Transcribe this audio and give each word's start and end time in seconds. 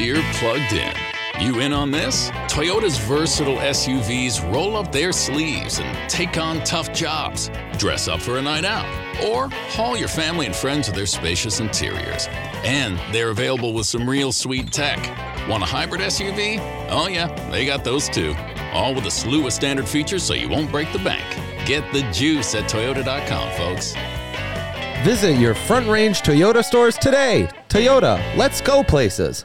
Dear 0.00 0.22
Plugged 0.32 0.72
In. 0.72 0.94
You 1.42 1.60
in 1.60 1.74
on 1.74 1.90
this? 1.90 2.30
Toyota's 2.48 2.96
versatile 2.96 3.58
SUVs 3.58 4.40
roll 4.50 4.74
up 4.78 4.90
their 4.90 5.12
sleeves 5.12 5.78
and 5.78 6.08
take 6.08 6.38
on 6.38 6.64
tough 6.64 6.90
jobs. 6.94 7.50
Dress 7.76 8.08
up 8.08 8.22
for 8.22 8.38
a 8.38 8.42
night 8.42 8.64
out, 8.64 8.86
or 9.22 9.50
haul 9.50 9.98
your 9.98 10.08
family 10.08 10.46
and 10.46 10.56
friends 10.56 10.88
with 10.88 10.96
their 10.96 11.04
spacious 11.04 11.60
interiors. 11.60 12.28
And 12.64 12.98
they're 13.12 13.28
available 13.28 13.74
with 13.74 13.84
some 13.84 14.08
real 14.08 14.32
sweet 14.32 14.72
tech. 14.72 14.96
Want 15.46 15.62
a 15.62 15.66
hybrid 15.66 16.00
SUV? 16.00 16.58
Oh, 16.88 17.08
yeah, 17.08 17.26
they 17.50 17.66
got 17.66 17.84
those 17.84 18.08
too. 18.08 18.34
All 18.72 18.94
with 18.94 19.04
a 19.04 19.10
slew 19.10 19.46
of 19.46 19.52
standard 19.52 19.86
features 19.86 20.22
so 20.22 20.32
you 20.32 20.48
won't 20.48 20.72
break 20.72 20.90
the 20.94 20.98
bank. 21.00 21.26
Get 21.66 21.84
the 21.92 22.10
juice 22.10 22.54
at 22.54 22.70
Toyota.com, 22.70 23.50
folks. 23.58 23.94
Visit 25.04 25.38
your 25.38 25.54
Front 25.54 25.88
Range 25.88 26.18
Toyota 26.22 26.64
stores 26.64 26.96
today. 26.96 27.50
Toyota, 27.68 28.18
let's 28.34 28.62
go 28.62 28.82
places. 28.82 29.44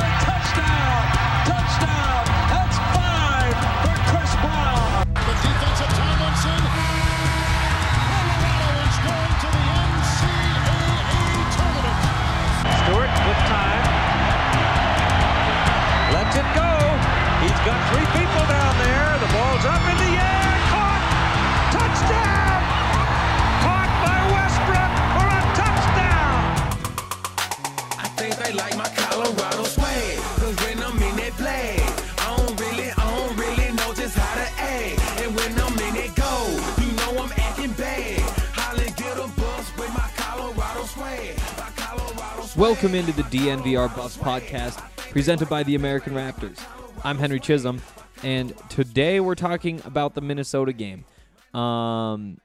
Welcome 42.81 42.97
into 42.97 43.11
the 43.11 43.37
DNVR 43.37 43.95
Buffs 43.95 44.17
podcast 44.17 44.79
presented 45.11 45.47
by 45.47 45.61
the 45.61 45.75
American 45.75 46.13
Raptors. 46.13 46.59
I'm 47.03 47.19
Henry 47.19 47.39
Chisholm, 47.39 47.79
and 48.23 48.55
today 48.69 49.19
we're 49.19 49.35
talking 49.35 49.79
about 49.85 50.15
the 50.15 50.21
Minnesota 50.21 50.73
game. 50.73 51.05
Um, 51.53 52.39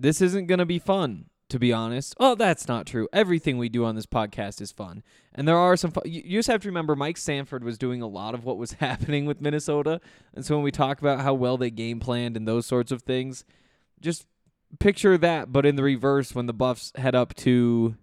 this 0.00 0.20
isn't 0.20 0.48
going 0.48 0.58
to 0.58 0.66
be 0.66 0.80
fun, 0.80 1.26
to 1.48 1.60
be 1.60 1.72
honest. 1.72 2.16
Oh, 2.18 2.34
that's 2.34 2.66
not 2.66 2.88
true. 2.88 3.08
Everything 3.12 3.56
we 3.56 3.68
do 3.68 3.84
on 3.84 3.94
this 3.94 4.04
podcast 4.04 4.60
is 4.60 4.72
fun, 4.72 5.04
and 5.32 5.46
there 5.46 5.56
are 5.56 5.76
some. 5.76 5.92
You 6.04 6.38
just 6.38 6.48
have 6.48 6.62
to 6.62 6.68
remember, 6.68 6.96
Mike 6.96 7.16
Sanford 7.16 7.62
was 7.62 7.78
doing 7.78 8.02
a 8.02 8.08
lot 8.08 8.34
of 8.34 8.44
what 8.44 8.58
was 8.58 8.72
happening 8.80 9.26
with 9.26 9.40
Minnesota, 9.40 10.00
and 10.34 10.44
so 10.44 10.56
when 10.56 10.64
we 10.64 10.72
talk 10.72 10.98
about 10.98 11.20
how 11.20 11.34
well 11.34 11.56
they 11.56 11.70
game 11.70 12.00
planned 12.00 12.36
and 12.36 12.48
those 12.48 12.66
sorts 12.66 12.90
of 12.90 13.02
things, 13.02 13.44
just 14.00 14.26
picture 14.80 15.16
that, 15.16 15.52
but 15.52 15.64
in 15.64 15.76
the 15.76 15.84
reverse 15.84 16.34
when 16.34 16.46
the 16.46 16.52
Buffs 16.52 16.90
head 16.96 17.14
up 17.14 17.32
to 17.36 17.94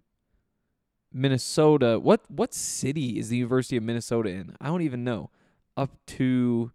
Minnesota. 1.17 1.99
What 1.99 2.21
what 2.29 2.53
city 2.53 3.17
is 3.19 3.29
the 3.29 3.37
University 3.37 3.77
of 3.77 3.83
Minnesota 3.83 4.29
in? 4.29 4.55
I 4.61 4.67
don't 4.67 4.81
even 4.83 5.03
know. 5.03 5.29
Up 5.75 5.91
to 6.07 6.71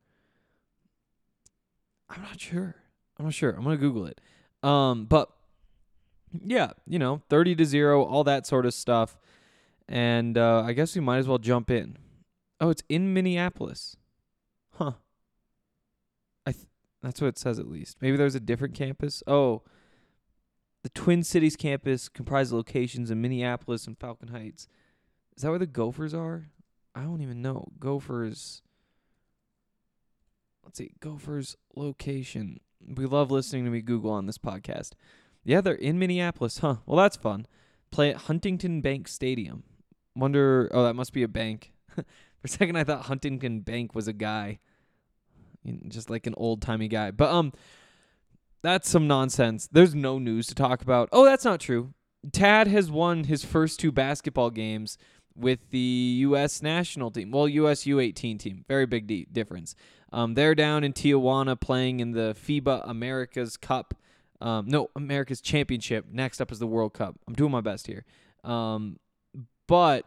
I'm 2.09 2.23
not 2.23 2.41
sure. 2.41 2.77
I'm 3.19 3.25
not 3.25 3.35
sure. 3.35 3.51
I'm 3.51 3.63
gonna 3.65 3.77
Google 3.77 4.07
it. 4.07 4.21
Um, 4.63 5.07
but 5.07 5.31
yeah, 6.45 6.73
you 6.87 6.99
know, 6.99 7.23
thirty 7.29 7.55
to 7.55 7.65
zero, 7.65 8.03
all 8.05 8.25
that 8.25 8.47
sort 8.47 8.67
of 8.67 8.75
stuff. 8.75 9.17
And 9.89 10.39
uh, 10.39 10.63
I 10.65 10.73
guess 10.73 10.95
we 10.95 11.01
might 11.01 11.19
as 11.19 11.29
well 11.29 11.39
jump 11.39 11.71
in. 11.71 11.97
Oh, 12.61 12.71
it's 12.71 12.83
in 12.89 13.13
Minneapolis. 13.13 13.97
Huh. 14.75 14.93
I 16.47 16.53
th- 16.53 16.67
that's 17.03 17.21
what 17.21 17.29
it 17.29 17.39
says 17.39 17.59
at 17.59 17.69
least. 17.69 17.99
Maybe 18.01 18.17
there's 18.17 18.35
a 18.35 18.41
different 18.41 18.75
campus. 18.75 19.23
Oh, 19.27 19.63
the 20.83 20.89
Twin 20.91 21.23
Cities 21.23 21.57
campus 21.57 22.09
comprises 22.09 22.53
locations 22.53 23.11
in 23.11 23.21
Minneapolis 23.21 23.87
and 23.87 23.99
Falcon 23.99 24.29
Heights. 24.29 24.67
Is 25.37 25.43
that 25.43 25.51
where 25.51 25.59
the 25.59 25.67
Gophers 25.67 26.13
are? 26.13 26.49
I 26.95 27.03
don't 27.03 27.23
even 27.23 27.41
know. 27.41 27.69
Gophers. 27.79 28.63
Let's 30.65 30.79
see. 30.79 30.93
Gophers 31.01 31.57
location. 31.75 32.61
We 32.87 33.07
love 33.07 33.31
listening 33.31 33.65
to 33.65 33.71
me 33.71 33.81
Google 33.81 34.11
on 34.11 34.27
this 34.27 34.39
podcast. 34.39 34.93
Yeah, 35.45 35.61
they're 35.61 35.75
in 35.75 35.99
Minneapolis, 35.99 36.59
huh? 36.59 36.77
Well, 36.87 36.99
that's 36.99 37.17
fun. 37.17 37.47
Play 37.91 38.11
at 38.11 38.23
Huntington 38.23 38.81
Bank 38.81 39.09
Stadium. 39.09 39.65
Wonder. 40.15 40.69
Oh, 40.73 40.85
that 40.85 40.95
must 40.95 41.13
be 41.13 41.23
a 41.23 41.29
bank. 41.29 41.73
For 41.95 42.03
a 42.45 42.49
second, 42.49 42.77
I 42.77 42.85
thought 42.85 43.07
Huntington 43.07 43.61
Bank 43.61 43.95
was 43.95 44.09
a 44.09 44.13
guy, 44.13 44.59
just 45.89 46.11
like 46.11 46.27
an 46.27 46.35
old 46.37 46.61
timey 46.61 46.89
guy. 46.89 47.11
But 47.13 47.31
um, 47.31 47.53
that's 48.63 48.89
some 48.89 49.07
nonsense. 49.07 49.69
There's 49.71 49.95
no 49.95 50.19
news 50.19 50.47
to 50.49 50.55
talk 50.55 50.83
about. 50.83 51.09
Oh, 51.13 51.25
that's 51.25 51.45
not 51.45 51.61
true. 51.61 51.95
Tad 52.31 52.69
has 52.69 52.91
won 52.91 53.25
his 53.25 53.45
first 53.45 53.81
two 53.81 53.91
basketball 53.91 54.51
games 54.51 54.97
with 55.35 55.71
the 55.71 55.79
U.S. 56.21 56.63
national 56.63 57.11
team. 57.11 57.31
Well, 57.31 57.49
U.S. 57.49 57.85
U18 57.85 58.39
team. 58.39 58.65
Very 58.69 58.87
big 58.87 59.07
de- 59.07 59.27
difference. 59.31 59.75
Um, 60.13 60.35
they're 60.35 60.55
down 60.55 60.85
in 60.85 60.93
Tijuana 60.93 61.59
playing 61.59 62.01
in 62.01 62.13
the 62.13 62.37
FIBA 62.39 62.89
America's 62.89 63.57
Cup. 63.57 63.95
Um, 64.41 64.67
no, 64.69 64.91
America's 64.95 65.41
Championship. 65.41 66.07
Next 66.11 66.41
up 66.41 66.53
is 66.53 66.59
the 66.59 66.67
World 66.67 66.93
Cup. 66.93 67.19
I'm 67.27 67.35
doing 67.35 67.51
my 67.51 67.61
best 67.61 67.87
here. 67.87 68.05
Um, 68.45 68.99
but 69.67 70.05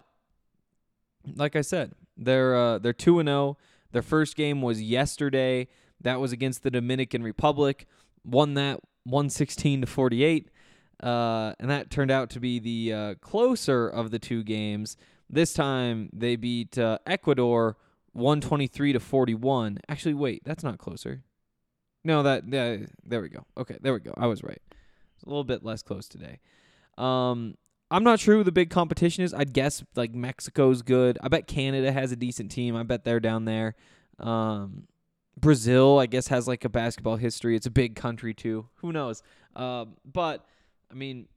like 1.36 1.56
I 1.56 1.62
said, 1.62 1.94
they're 2.18 2.56
uh, 2.56 2.78
they're 2.80 2.94
two 2.94 3.20
and 3.20 3.28
zero. 3.28 3.58
Their 3.92 4.02
first 4.02 4.36
game 4.36 4.62
was 4.62 4.82
yesterday. 4.82 5.68
That 6.02 6.20
was 6.20 6.32
against 6.32 6.64
the 6.64 6.70
Dominican 6.70 7.24
Republic. 7.24 7.88
Won 8.26 8.56
that 8.56 8.80
116 9.04 9.82
to 9.82 9.88
48. 9.88 10.50
Uh, 11.02 11.54
and 11.60 11.70
that 11.70 11.90
turned 11.90 12.12
out 12.12 12.30
to 12.32 12.40
be 12.40 12.60
the 12.60 12.94
uh, 12.94 13.16
closer 13.16 13.88
of 13.88 14.12
the 14.12 14.20
two 14.20 14.44
games. 14.44 14.98
This 15.30 15.54
time 15.54 16.10
they 16.14 16.36
beat 16.36 16.78
uh, 16.78 17.00
Ecuador 17.06 17.78
123 18.14 18.94
to 18.94 19.00
41. 19.00 19.80
Actually, 19.90 20.14
wait, 20.14 20.44
that's 20.46 20.64
not 20.64 20.78
closer. 20.78 21.24
No, 22.04 22.24
that, 22.24 22.50
there 22.50 23.22
we 23.22 23.30
go. 23.30 23.46
Okay, 23.58 23.78
there 23.82 23.94
we 23.94 24.00
go. 24.00 24.14
I 24.16 24.28
was 24.28 24.44
right. 24.44 24.62
It's 25.16 25.24
a 25.24 25.30
little 25.30 25.44
bit 25.44 25.64
less 25.64 25.82
close 25.82 26.08
today. 26.08 26.40
Um, 26.98 27.56
I'm 27.92 28.04
not 28.04 28.20
sure 28.20 28.36
who 28.36 28.44
the 28.44 28.52
big 28.52 28.70
competition 28.70 29.24
is. 29.24 29.34
I'd 29.34 29.54
guess 29.54 29.84
like 29.96 30.14
Mexico's 30.14 30.82
good. 30.82 31.18
I 31.22 31.28
bet 31.28 31.48
Canada 31.48 31.92
has 31.92 32.12
a 32.12 32.16
decent 32.16 32.52
team. 32.52 32.76
I 32.76 32.84
bet 32.84 33.04
they're 33.04 33.20
down 33.20 33.46
there. 33.46 33.76
Um, 34.20 34.88
Brazil, 35.38 36.00
I 36.00 36.06
guess, 36.06 36.28
has 36.28 36.48
like 36.48 36.66
a 36.66 36.70
basketball 36.70 37.18
history. 37.18 37.56
It's 37.56 37.66
a 37.66 37.72
big 37.72 37.96
country 37.96 38.34
too. 38.34 38.68
Who 38.76 38.92
knows? 38.92 39.22
Um, 39.56 39.96
but 40.06 40.46
I 40.92 40.94
mean, 40.94 41.28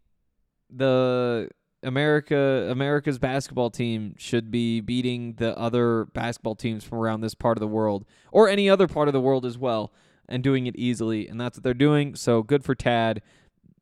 the 0.71 1.49
America 1.83 2.69
America's 2.71 3.19
basketball 3.19 3.71
team 3.71 4.15
should 4.19 4.51
be 4.51 4.81
beating 4.81 5.35
the 5.35 5.57
other 5.57 6.07
basketball 6.07 6.57
teams 6.57 6.85
from 6.85 6.99
around 6.99 7.21
this 7.21 7.35
part 7.35 7.57
of 7.57 7.61
the 7.61 7.69
world 7.69 8.05
or 8.33 8.49
any 8.49 8.69
other 8.69 8.89
part 8.89 9.09
of 9.09 9.13
the 9.13 9.21
world 9.21 9.47
as 9.47 9.57
well 9.57 9.93
and 10.29 10.43
doing 10.43 10.67
it 10.67 10.75
easily 10.77 11.29
and 11.29 11.41
that's 11.41 11.57
what 11.57 11.63
they're 11.63 11.75
doing 11.75 12.17
so 12.17 12.43
good 12.43 12.65
for 12.65 12.75
Tad 12.75 13.23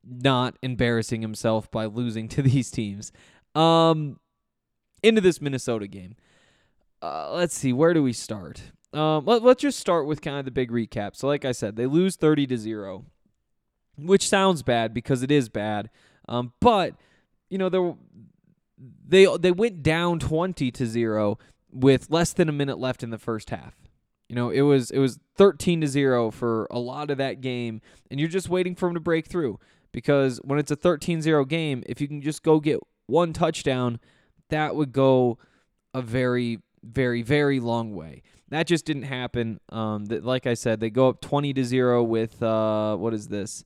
not 0.05 0.59
embarrassing 0.63 1.23
himself 1.23 1.71
by 1.71 1.87
losing 1.87 2.29
to 2.29 2.43
these 2.43 2.71
teams 2.71 3.13
um 3.55 4.21
into 5.03 5.23
this 5.23 5.41
Minnesota 5.41 5.87
game 5.87 6.17
uh, 7.01 7.33
let's 7.33 7.57
see 7.57 7.73
where 7.73 7.95
do 7.95 8.03
we 8.03 8.13
start 8.13 8.73
um 8.97 9.25
let, 9.25 9.43
let's 9.43 9.63
just 9.63 9.79
start 9.79 10.07
with 10.07 10.21
kind 10.23 10.39
of 10.39 10.45
the 10.45 10.51
big 10.51 10.71
recap 10.71 11.15
so 11.15 11.27
like 11.27 11.45
I 11.45 11.53
said 11.53 11.77
they 11.77 11.87
lose 11.87 12.17
30 12.17 12.47
to 12.49 12.57
0 12.57 13.05
which 13.99 14.29
sounds 14.29 14.63
bad 14.63 14.93
because 14.93 15.23
it 15.23 15.31
is 15.31 15.49
bad 15.49 15.91
um 16.29 16.53
but 16.61 16.95
you 17.49 17.59
know, 17.59 17.97
they 19.07 19.27
they 19.39 19.53
went 19.53 19.83
down 19.83 20.19
20 20.19 20.71
to 20.71 20.87
0 20.87 21.39
with 21.71 22.11
less 22.11 22.33
than 22.33 22.49
a 22.49 22.53
minute 22.53 22.79
left 22.79 23.03
in 23.03 23.11
the 23.11 23.19
first 23.19 23.51
half. 23.51 23.75
You 24.29 24.35
know, 24.35 24.51
it 24.51 24.63
was 24.63 24.91
it 24.91 24.99
was 24.99 25.19
13 25.37 25.83
to 25.83 25.87
0 25.87 26.31
for 26.31 26.67
a 26.71 26.79
lot 26.79 27.11
of 27.11 27.19
that 27.19 27.41
game 27.41 27.81
and 28.11 28.19
you're 28.19 28.29
just 28.29 28.49
waiting 28.49 28.75
for 28.75 28.89
them 28.89 28.95
to 28.95 29.01
break 29.01 29.27
through 29.27 29.59
because 29.93 30.39
when 30.39 30.59
it's 30.59 30.71
a 30.71 30.77
13-0 30.77 31.49
game, 31.49 31.83
if 31.87 32.01
you 32.01 32.09
can 32.09 32.21
just 32.21 32.43
go 32.43 32.61
get 32.61 32.81
one 33.07 33.33
touchdown, 33.33 34.01
that 34.51 34.75
would 34.75 34.93
go 34.93 35.39
a 35.95 36.03
very 36.03 36.61
very 36.83 37.23
very 37.23 37.61
long 37.61 37.95
way. 37.95 38.23
That 38.49 38.67
just 38.67 38.85
didn't 38.85 39.05
happen. 39.05 39.61
Um 39.71 40.07
that 40.07 40.25
like 40.25 40.47
I 40.47 40.55
said, 40.55 40.81
they 40.81 40.91
go 40.91 41.09
up 41.09 41.21
20 41.21 41.53
to 41.55 41.65
0 41.65 42.03
with 42.05 42.43
uh 42.43 42.97
what 42.97 43.15
is 43.15 43.29
this? 43.29 43.65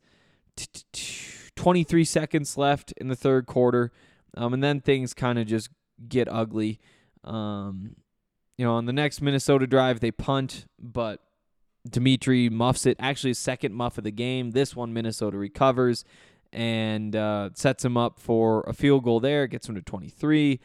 23 1.57 2.05
seconds 2.05 2.57
left 2.57 2.93
in 2.97 3.09
the 3.09 3.17
third 3.17 3.47
quarter. 3.47 3.93
Um, 4.37 4.55
and 4.55 4.63
then 4.63 4.81
things 4.81 5.13
kind 5.15 5.39
of 5.39 5.47
just 5.47 5.69
get 6.09 6.29
ugly. 6.31 6.81
Um, 7.25 7.97
you 8.57 8.65
know, 8.65 8.75
on 8.75 8.87
the 8.87 8.93
next 8.93 9.21
Minnesota 9.21 9.67
drive, 9.67 10.01
they 10.01 10.11
punt, 10.11 10.67
but 10.79 11.21
Dimitri 11.89 12.49
muffs 12.49 12.87
it. 12.87 12.97
Actually, 13.01 13.35
second 13.35 13.75
muff 13.75 13.99
of 13.99 14.05
the 14.05 14.11
game. 14.11 14.53
This 14.53 14.77
one, 14.77 14.93
Minnesota 14.93 15.37
recovers 15.37 16.05
and 16.53 17.15
uh, 17.15 17.51
sets 17.55 17.85
him 17.85 17.97
up 17.97 18.19
for 18.19 18.63
a 18.67 18.73
field 18.73 19.05
goal 19.05 19.21
there, 19.21 19.47
gets 19.47 19.69
him 19.69 19.75
to 19.75 19.83
23. 19.83 20.61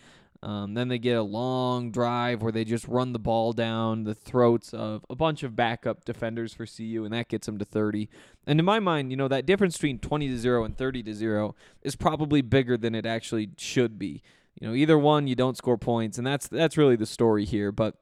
Um, 0.46 0.76
then 0.76 0.90
they 0.90 1.00
get 1.00 1.18
a 1.18 1.24
long 1.24 1.90
drive 1.90 2.44
where 2.44 2.52
they 2.52 2.64
just 2.64 2.88
run 2.88 3.14
the 3.14 3.20
ball 3.20 3.52
down 3.52 4.04
the 4.04 4.14
throats 4.14 4.76
of 4.76 5.04
a 5.10 5.16
bunch 5.16 5.42
of 5.42 5.56
backup 5.56 6.06
defenders 6.06 6.54
for 6.54 6.68
CU, 6.68 7.02
and 7.04 7.12
that 7.16 7.30
gets 7.30 7.48
them 7.48 7.58
to 7.58 7.66
30. 7.66 8.08
And 8.46 8.60
in 8.60 8.66
my 8.66 8.80
mind, 8.80 9.10
you 9.10 9.18
know, 9.18 9.28
that 9.28 9.48
difference 9.48 9.76
between 9.76 9.98
20 9.98 10.28
to 10.28 10.38
0 10.38 10.64
and 10.64 10.78
30 10.78 11.02
to 11.02 11.16
0 11.16 11.56
is 11.82 11.96
probably 11.96 12.44
bigger 12.44 12.78
than 12.78 12.94
it 12.94 13.08
actually 13.08 13.50
should 13.58 13.98
be. 13.98 14.22
You 14.62 14.68
know, 14.68 14.76
either 14.76 15.00
one, 15.00 15.26
you 15.26 15.34
don't 15.34 15.58
score 15.58 15.80
points, 15.80 16.20
and 16.20 16.28
that's 16.28 16.48
that's 16.48 16.78
really 16.78 16.96
the 16.96 17.08
story 17.08 17.44
here. 17.44 17.72
But 17.72 17.96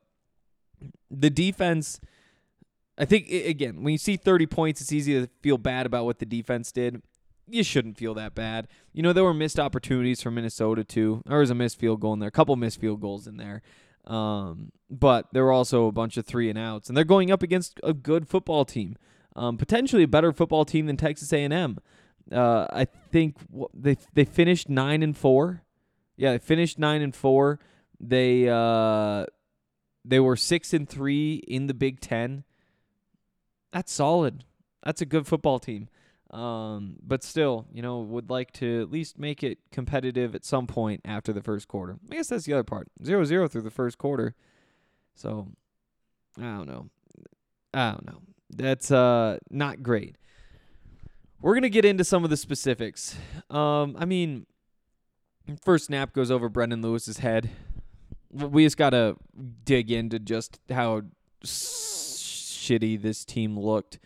the 1.10 1.30
defense, 1.30 2.02
I 2.98 3.06
think, 3.06 3.30
again, 3.30 3.84
when 3.84 3.94
you 3.94 3.98
see 3.98 4.18
30 4.18 4.48
points, 4.48 4.82
it's 4.82 4.92
easy 4.92 5.14
to 5.14 5.30
feel 5.42 5.58
bad 5.58 5.86
about 5.86 6.04
what 6.04 6.20
the 6.20 6.26
defense 6.26 6.74
did 6.74 7.02
you 7.48 7.64
shouldn't 7.64 7.98
feel 7.98 8.14
that 8.16 8.36
bad. 8.36 8.68
You 8.94 9.04
know, 9.04 9.14
there 9.14 9.24
were 9.24 9.34
missed 9.34 9.60
opportunities 9.60 10.22
for 10.22 10.32
Minnesota 10.32 10.84
too. 10.84 11.22
There 11.26 11.40
was 11.40 11.50
a 11.50 11.56
missed 11.56 11.80
field 11.80 12.00
goal 12.00 12.14
in 12.14 12.20
there, 12.20 12.30
a 12.30 12.32
couple 12.32 12.56
missed 12.56 12.80
field 12.80 13.02
goals 13.02 13.28
in 13.28 13.38
there. 13.38 13.62
Um, 14.06 14.72
but 14.90 15.28
there 15.32 15.44
were 15.44 15.52
also 15.52 15.88
a 15.88 15.92
bunch 15.92 16.18
of 16.18 16.26
three 16.26 16.50
and 16.50 16.60
outs, 16.60 16.90
and 16.90 16.98
they're 16.98 17.04
going 17.04 17.32
up 17.32 17.42
against 17.42 17.80
a 17.84 17.94
good 17.94 18.28
football 18.28 18.66
team, 18.66 18.98
um, 19.36 19.58
potentially 19.58 20.04
a 20.04 20.08
better 20.08 20.34
football 20.34 20.66
team 20.66 20.88
than 20.88 20.98
Texas 20.98 21.32
A&M. 21.32 21.78
Uh, 22.32 22.68
I 22.72 22.86
think 22.86 23.38
they 23.74 23.98
they 24.14 24.26
finished 24.26 24.70
nine 24.70 25.04
and 25.04 25.18
four. 25.18 25.64
Yeah, 26.16 26.32
they 26.32 26.38
finished 26.38 26.80
nine 26.80 27.02
and 27.02 27.16
four. 27.16 27.60
They 28.00 28.48
uh, 28.50 29.26
they 30.06 30.20
were 30.20 30.36
six 30.36 30.74
and 30.74 30.88
three 30.88 31.36
in 31.48 31.68
the 31.68 31.74
Big 31.74 32.00
Ten. 32.00 32.44
That's 33.72 33.92
solid. 33.92 34.44
That's 34.84 35.02
a 35.02 35.06
good 35.06 35.28
football 35.28 35.60
team. 35.60 35.90
Um, 36.34 36.96
but 37.04 37.24
still, 37.24 37.68
you 37.72 37.84
know, 37.84 38.00
would 38.00 38.32
like 38.32 38.52
to 38.54 38.82
at 38.82 38.92
least 38.92 39.20
make 39.20 39.44
it 39.44 39.60
competitive 39.72 40.34
at 40.34 40.44
some 40.44 40.66
point 40.66 41.02
after 41.06 41.32
the 41.32 41.44
first 41.44 41.68
quarter. 41.68 42.00
I 42.12 42.16
guess 42.16 42.30
that's 42.30 42.46
the 42.46 42.54
other 42.54 42.64
part. 42.64 42.88
Zero 43.06 43.24
zero 43.24 43.48
through 43.48 43.62
the 43.62 43.70
first 43.70 44.00
quarter. 44.00 44.34
So 45.14 45.50
I 46.40 46.42
don't 46.42 46.68
know. 46.68 46.90
I 47.72 47.92
don't 47.92 48.06
know. 48.08 48.22
That's 48.50 48.90
uh 48.90 49.38
not 49.52 49.84
great. 49.84 50.16
We're 51.40 51.54
gonna 51.54 51.70
get 51.70 51.86
into 51.86 52.04
some 52.04 52.24
of 52.24 52.32
the 52.32 52.38
specifics. 52.38 53.16
Um, 53.52 53.96
I 54.00 54.06
mean, 54.06 54.48
first 55.64 55.86
snap 55.86 56.14
goes 56.14 56.32
over 56.32 56.50
Brendon 56.50 56.82
Lewis's 56.82 57.20
head. 57.20 57.52
We 58.32 58.66
just 58.66 58.78
gotta 58.78 59.18
dig 59.66 59.92
into 59.92 60.18
just 60.18 60.60
how 60.72 61.04
shitty 61.44 63.00
this 63.00 63.24
team 63.24 63.60
looked. 63.60 64.00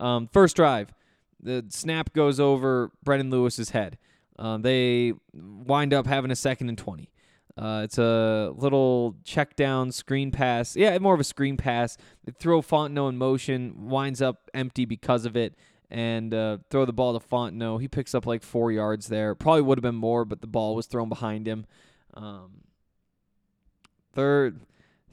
Um, 0.00 0.28
first 0.32 0.56
drive, 0.56 0.94
the 1.40 1.64
snap 1.68 2.12
goes 2.12 2.40
over 2.40 2.90
Brendon 3.02 3.30
Lewis's 3.30 3.70
head. 3.70 3.98
Uh, 4.38 4.58
they 4.58 5.14
wind 5.32 5.94
up 5.94 6.06
having 6.06 6.30
a 6.30 6.36
second 6.36 6.68
and 6.68 6.78
20. 6.78 7.10
Uh, 7.58 7.80
it's 7.84 7.96
a 7.96 8.52
little 8.54 9.16
check 9.24 9.56
down 9.56 9.90
screen 9.90 10.30
pass. 10.30 10.76
Yeah, 10.76 10.96
more 10.98 11.14
of 11.14 11.20
a 11.20 11.24
screen 11.24 11.56
pass. 11.56 11.96
They 12.24 12.32
throw 12.32 12.60
Fontenot 12.60 13.10
in 13.10 13.16
motion, 13.16 13.88
winds 13.88 14.20
up 14.20 14.50
empty 14.52 14.84
because 14.84 15.24
of 15.24 15.36
it, 15.36 15.54
and 15.90 16.34
uh, 16.34 16.58
throw 16.70 16.84
the 16.84 16.92
ball 16.92 17.18
to 17.18 17.26
Fontenot. 17.26 17.80
He 17.80 17.88
picks 17.88 18.14
up 18.14 18.26
like 18.26 18.42
four 18.42 18.72
yards 18.72 19.08
there. 19.08 19.34
Probably 19.34 19.62
would 19.62 19.78
have 19.78 19.82
been 19.82 19.94
more, 19.94 20.26
but 20.26 20.42
the 20.42 20.46
ball 20.46 20.74
was 20.74 20.86
thrown 20.86 21.08
behind 21.08 21.48
him. 21.48 21.64
Um, 22.12 22.64
third, 24.12 24.60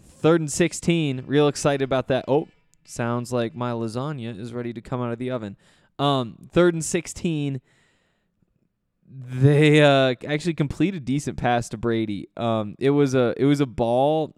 third 0.04 0.42
and 0.42 0.52
16. 0.52 1.24
Real 1.25 1.48
excited 1.48 1.84
about 1.84 2.10
that. 2.10 2.25
Oh, 2.28 2.50
sounds 2.84 3.31
like 3.31 3.56
my 3.56 3.72
lasagna 3.72 4.38
is 4.38 4.54
ready 4.54 4.74
to 4.74 4.81
come 4.81 5.02
out 5.02 5.14
of 5.14 5.20
the 5.20 5.31
oven. 5.31 5.56
Um, 6.03 6.35
third 6.51 6.73
and 6.73 6.83
16. 6.83 7.61
They 9.09 9.81
uh, 9.81 10.15
actually 10.27 10.55
complete 10.55 10.95
a 10.95 11.00
decent 11.00 11.38
pass 11.38 11.69
to 11.69 11.77
Brady. 11.77 12.27
Um, 12.35 12.75
it 12.77 12.89
was 12.89 13.15
a 13.15 13.33
it 13.38 13.45
was 13.45 13.61
a 13.61 13.65
ball 13.65 14.35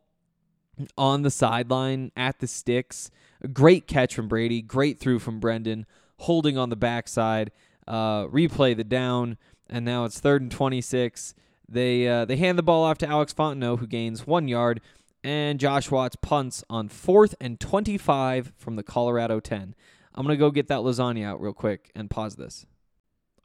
on 0.98 1.24
the 1.24 1.32
sideline 1.32 2.12
at 2.16 2.40
the 2.40 2.48
sticks. 2.48 3.10
A 3.42 3.48
great 3.48 3.88
catch 3.88 4.14
from 4.14 4.28
Brady. 4.28 4.62
Great 4.62 5.00
through 5.00 5.20
from 5.20 5.40
Brendon. 5.40 5.86
Holding 6.20 6.58
on 6.58 6.70
the 6.70 6.76
backside. 6.76 7.52
Uh, 7.88 8.26
replay 8.26 8.76
the 8.76 8.84
down, 8.84 9.38
and 9.70 9.86
now 9.86 10.06
it's 10.06 10.20
third 10.20 10.42
and 10.42 10.52
26. 10.52 11.34
They 11.68 12.08
uh, 12.08 12.26
they 12.26 12.38
hand 12.38 12.60
the 12.60 12.64
ball 12.64 12.84
off 12.84 13.00
to 13.00 13.08
Alex 13.08 13.34
Fontenot, 13.34 13.80
who 13.80 13.88
gains 13.88 14.28
one 14.28 14.48
yard, 14.48 14.82
and 15.24 15.60
Josh 15.60 15.90
Watts 15.90 16.16
punts 16.16 16.64
on 16.70 16.90
fourth 16.90 17.34
and 17.42 17.60
25 17.60 18.54
from 18.56 18.76
the 18.76 18.84
Colorado 18.84 19.40
10. 19.40 19.74
I'm 20.16 20.26
gonna 20.26 20.38
go 20.38 20.50
get 20.50 20.70
that 20.70 20.80
lasagna 20.80 21.26
out 21.26 21.42
real 21.42 21.54
quick 21.54 21.92
and 21.96 22.10
pause 22.10 22.36
this. 22.36 22.66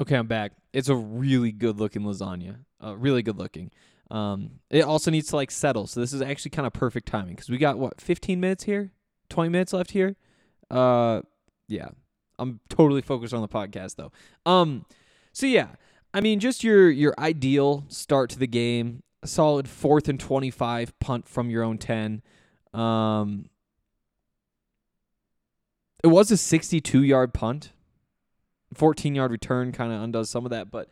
Okay, 0.00 0.16
I'm 0.16 0.26
back. 0.26 0.52
It's 0.72 0.88
a 0.88 0.96
really 0.96 1.52
good 1.52 1.78
looking 1.78 2.02
lasagna. 2.02 2.60
Uh, 2.82 2.96
really 2.96 3.22
good 3.22 3.36
looking. 3.36 3.70
Um, 4.10 4.60
it 4.70 4.82
also 4.82 5.10
needs 5.10 5.28
to 5.28 5.36
like 5.36 5.50
settle. 5.50 5.86
So 5.86 6.00
this 6.00 6.12
is 6.12 6.22
actually 6.22 6.52
kind 6.52 6.66
of 6.66 6.72
perfect 6.72 7.06
timing 7.06 7.34
because 7.34 7.50
we 7.50 7.58
got 7.58 7.78
what 7.78 8.00
15 8.00 8.40
minutes 8.40 8.64
here, 8.64 8.92
20 9.28 9.50
minutes 9.50 9.72
left 9.72 9.90
here. 9.90 10.16
Uh, 10.70 11.22
yeah, 11.68 11.88
I'm 12.38 12.60
totally 12.68 13.02
focused 13.02 13.34
on 13.34 13.42
the 13.42 13.48
podcast 13.48 13.96
though. 13.96 14.12
Um, 14.50 14.86
so 15.32 15.46
yeah, 15.46 15.68
I 16.14 16.20
mean, 16.20 16.40
just 16.40 16.64
your 16.64 16.90
your 16.90 17.14
ideal 17.18 17.84
start 17.88 18.30
to 18.30 18.38
the 18.38 18.46
game. 18.46 19.02
A 19.22 19.26
solid 19.26 19.68
fourth 19.68 20.08
and 20.08 20.18
25 20.18 20.98
punt 20.98 21.28
from 21.28 21.50
your 21.50 21.62
own 21.62 21.76
10. 21.76 22.22
Um, 22.72 23.49
it 26.02 26.08
was 26.08 26.30
a 26.30 26.36
62 26.36 27.02
yard 27.02 27.34
punt. 27.34 27.72
14 28.74 29.14
yard 29.14 29.32
return 29.32 29.72
kind 29.72 29.92
of 29.92 30.00
undoes 30.00 30.30
some 30.30 30.44
of 30.44 30.50
that. 30.50 30.70
But 30.70 30.88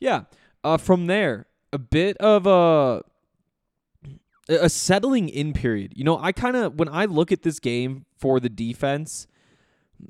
yeah, 0.00 0.24
uh, 0.64 0.76
from 0.76 1.06
there, 1.06 1.46
a 1.72 1.78
bit 1.78 2.16
of 2.18 2.46
a 2.46 3.02
a 4.48 4.68
settling 4.68 5.28
in 5.28 5.52
period. 5.52 5.92
You 5.94 6.04
know, 6.04 6.18
I 6.18 6.32
kind 6.32 6.56
of 6.56 6.78
when 6.78 6.88
I 6.88 7.04
look 7.04 7.30
at 7.30 7.42
this 7.42 7.60
game 7.60 8.04
for 8.16 8.40
the 8.40 8.48
defense, 8.48 9.26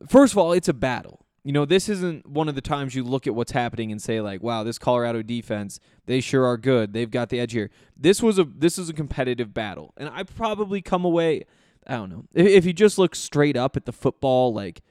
first 0.09 0.33
of 0.33 0.39
all, 0.39 0.53
it's 0.53 0.69
a 0.69 0.73
battle. 0.73 1.27
You 1.43 1.53
know, 1.53 1.65
this 1.65 1.89
isn't 1.89 2.27
one 2.27 2.49
of 2.49 2.55
the 2.55 2.61
times 2.61 2.95
you 2.95 3.03
look 3.03 3.27
at 3.27 3.35
what's 3.35 3.53
happening 3.53 3.91
and 3.91 4.01
say 4.01 4.21
like, 4.21 4.43
"Wow, 4.43 4.63
this 4.63 4.79
Colorado 4.79 5.23
defense, 5.23 5.81
they 6.07 6.21
sure 6.21 6.45
are 6.47 6.59
good. 6.59 6.93
They've 6.93 7.11
got 7.11 7.31
the 7.31 7.41
edge 7.41 7.53
here." 7.53 7.71
This 7.97 8.23
was 8.23 8.39
a 8.39 8.45
this 8.45 8.79
is 8.79 8.89
a 8.89 8.93
competitive 8.93 9.55
battle. 9.55 9.93
And 9.97 10.09
I 10.09 10.23
probably 10.23 10.83
come 10.83 11.05
away 11.05 11.45
I 11.87 11.97
don't 11.97 12.11
know. 12.11 12.25
If, 12.35 12.47
if 12.47 12.65
you 12.65 12.73
just 12.73 12.99
look 12.99 13.15
straight 13.15 13.57
up 13.57 13.77
at 13.77 13.87
the 13.87 13.93
football, 13.93 14.53
like 14.53 14.83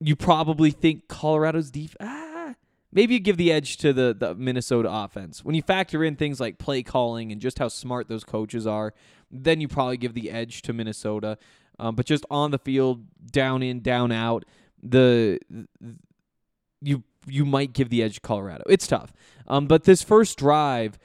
you 0.00 0.16
probably 0.16 0.70
think 0.70 1.08
Colorado's 1.08 1.70
defense. 1.70 1.96
Ah, 2.00 2.54
maybe 2.92 3.14
you 3.14 3.20
give 3.20 3.36
the 3.36 3.52
edge 3.52 3.76
to 3.78 3.92
the 3.92 4.14
the 4.18 4.34
Minnesota 4.34 4.88
offense. 4.90 5.44
When 5.44 5.54
you 5.54 5.62
factor 5.62 6.04
in 6.04 6.16
things 6.16 6.40
like 6.40 6.58
play 6.58 6.82
calling 6.82 7.32
and 7.32 7.40
just 7.40 7.58
how 7.58 7.68
smart 7.68 8.08
those 8.08 8.24
coaches 8.24 8.66
are, 8.66 8.94
then 9.30 9.60
you 9.60 9.68
probably 9.68 9.96
give 9.96 10.14
the 10.14 10.30
edge 10.30 10.62
to 10.62 10.72
Minnesota. 10.72 11.38
Um, 11.78 11.96
but 11.96 12.06
just 12.06 12.24
on 12.30 12.50
the 12.52 12.58
field, 12.58 13.04
down 13.32 13.62
in, 13.62 13.80
down 13.80 14.12
out, 14.12 14.44
the, 14.80 15.40
the 15.50 15.66
you 16.80 17.02
you 17.26 17.44
might 17.44 17.72
give 17.72 17.88
the 17.88 18.02
edge 18.02 18.16
to 18.16 18.20
Colorado. 18.20 18.64
It's 18.68 18.86
tough. 18.86 19.12
Um, 19.48 19.66
but 19.66 19.84
this 19.84 20.02
first 20.02 20.38
drive, 20.38 20.98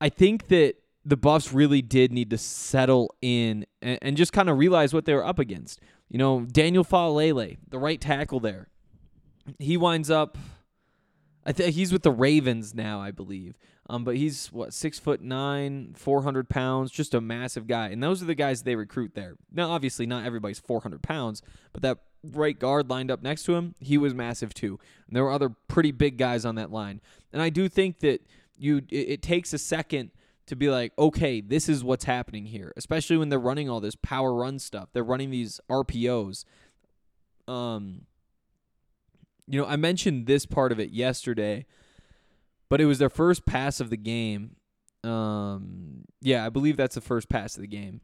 I 0.00 0.08
think 0.08 0.48
that 0.48 0.76
the 1.10 1.16
Buffs 1.16 1.52
really 1.52 1.82
did 1.82 2.12
need 2.12 2.30
to 2.30 2.38
settle 2.38 3.14
in 3.20 3.66
and, 3.82 3.98
and 4.00 4.16
just 4.16 4.32
kind 4.32 4.48
of 4.48 4.56
realize 4.56 4.94
what 4.94 5.04
they 5.04 5.14
were 5.14 5.26
up 5.26 5.38
against. 5.38 5.80
You 6.08 6.18
know, 6.18 6.40
Daniel 6.40 6.84
Faalele, 6.84 7.58
the 7.68 7.78
right 7.78 8.00
tackle 8.00 8.40
there, 8.40 8.68
he 9.58 9.76
winds 9.76 10.10
up. 10.10 10.38
I 11.44 11.52
think 11.52 11.74
he's 11.74 11.92
with 11.92 12.02
the 12.02 12.12
Ravens 12.12 12.74
now, 12.74 13.00
I 13.00 13.10
believe. 13.10 13.58
Um, 13.88 14.04
but 14.04 14.16
he's 14.16 14.52
what 14.52 14.72
six 14.72 15.00
foot 15.00 15.20
nine, 15.20 15.94
four 15.96 16.22
hundred 16.22 16.48
pounds, 16.48 16.92
just 16.92 17.12
a 17.12 17.20
massive 17.20 17.66
guy. 17.66 17.88
And 17.88 18.00
those 18.00 18.22
are 18.22 18.26
the 18.26 18.36
guys 18.36 18.62
they 18.62 18.76
recruit 18.76 19.14
there. 19.14 19.34
Now, 19.52 19.72
obviously, 19.72 20.06
not 20.06 20.24
everybody's 20.24 20.60
four 20.60 20.80
hundred 20.80 21.02
pounds, 21.02 21.42
but 21.72 21.82
that 21.82 21.98
right 22.22 22.56
guard 22.56 22.88
lined 22.88 23.10
up 23.10 23.20
next 23.20 23.42
to 23.44 23.56
him, 23.56 23.74
he 23.80 23.98
was 23.98 24.14
massive 24.14 24.54
too. 24.54 24.78
And 25.08 25.16
there 25.16 25.24
were 25.24 25.32
other 25.32 25.48
pretty 25.66 25.90
big 25.90 26.18
guys 26.18 26.44
on 26.44 26.54
that 26.54 26.70
line. 26.70 27.00
And 27.32 27.42
I 27.42 27.48
do 27.48 27.68
think 27.68 27.98
that 28.00 28.20
you 28.56 28.82
it, 28.90 29.08
it 29.08 29.22
takes 29.22 29.52
a 29.52 29.58
second 29.58 30.12
to 30.50 30.56
be 30.56 30.68
like, 30.68 30.92
okay, 30.98 31.40
this 31.40 31.68
is 31.68 31.84
what's 31.84 32.04
happening 32.04 32.44
here. 32.44 32.72
Especially 32.76 33.16
when 33.16 33.28
they're 33.28 33.38
running 33.38 33.70
all 33.70 33.80
this 33.80 33.94
power 33.94 34.34
run 34.34 34.58
stuff. 34.58 34.88
They're 34.92 35.04
running 35.04 35.30
these 35.30 35.60
RPOs. 35.70 36.44
Um, 37.46 38.02
you 39.46 39.60
know, 39.60 39.66
I 39.66 39.76
mentioned 39.76 40.26
this 40.26 40.46
part 40.46 40.72
of 40.72 40.80
it 40.80 40.90
yesterday, 40.90 41.66
but 42.68 42.80
it 42.80 42.86
was 42.86 42.98
their 42.98 43.08
first 43.08 43.46
pass 43.46 43.78
of 43.78 43.90
the 43.90 43.96
game. 43.96 44.56
Um, 45.04 46.04
yeah, 46.20 46.44
I 46.44 46.48
believe 46.48 46.76
that's 46.76 46.96
the 46.96 47.00
first 47.00 47.28
pass 47.28 47.54
of 47.54 47.60
the 47.60 47.68
game. 47.68 48.00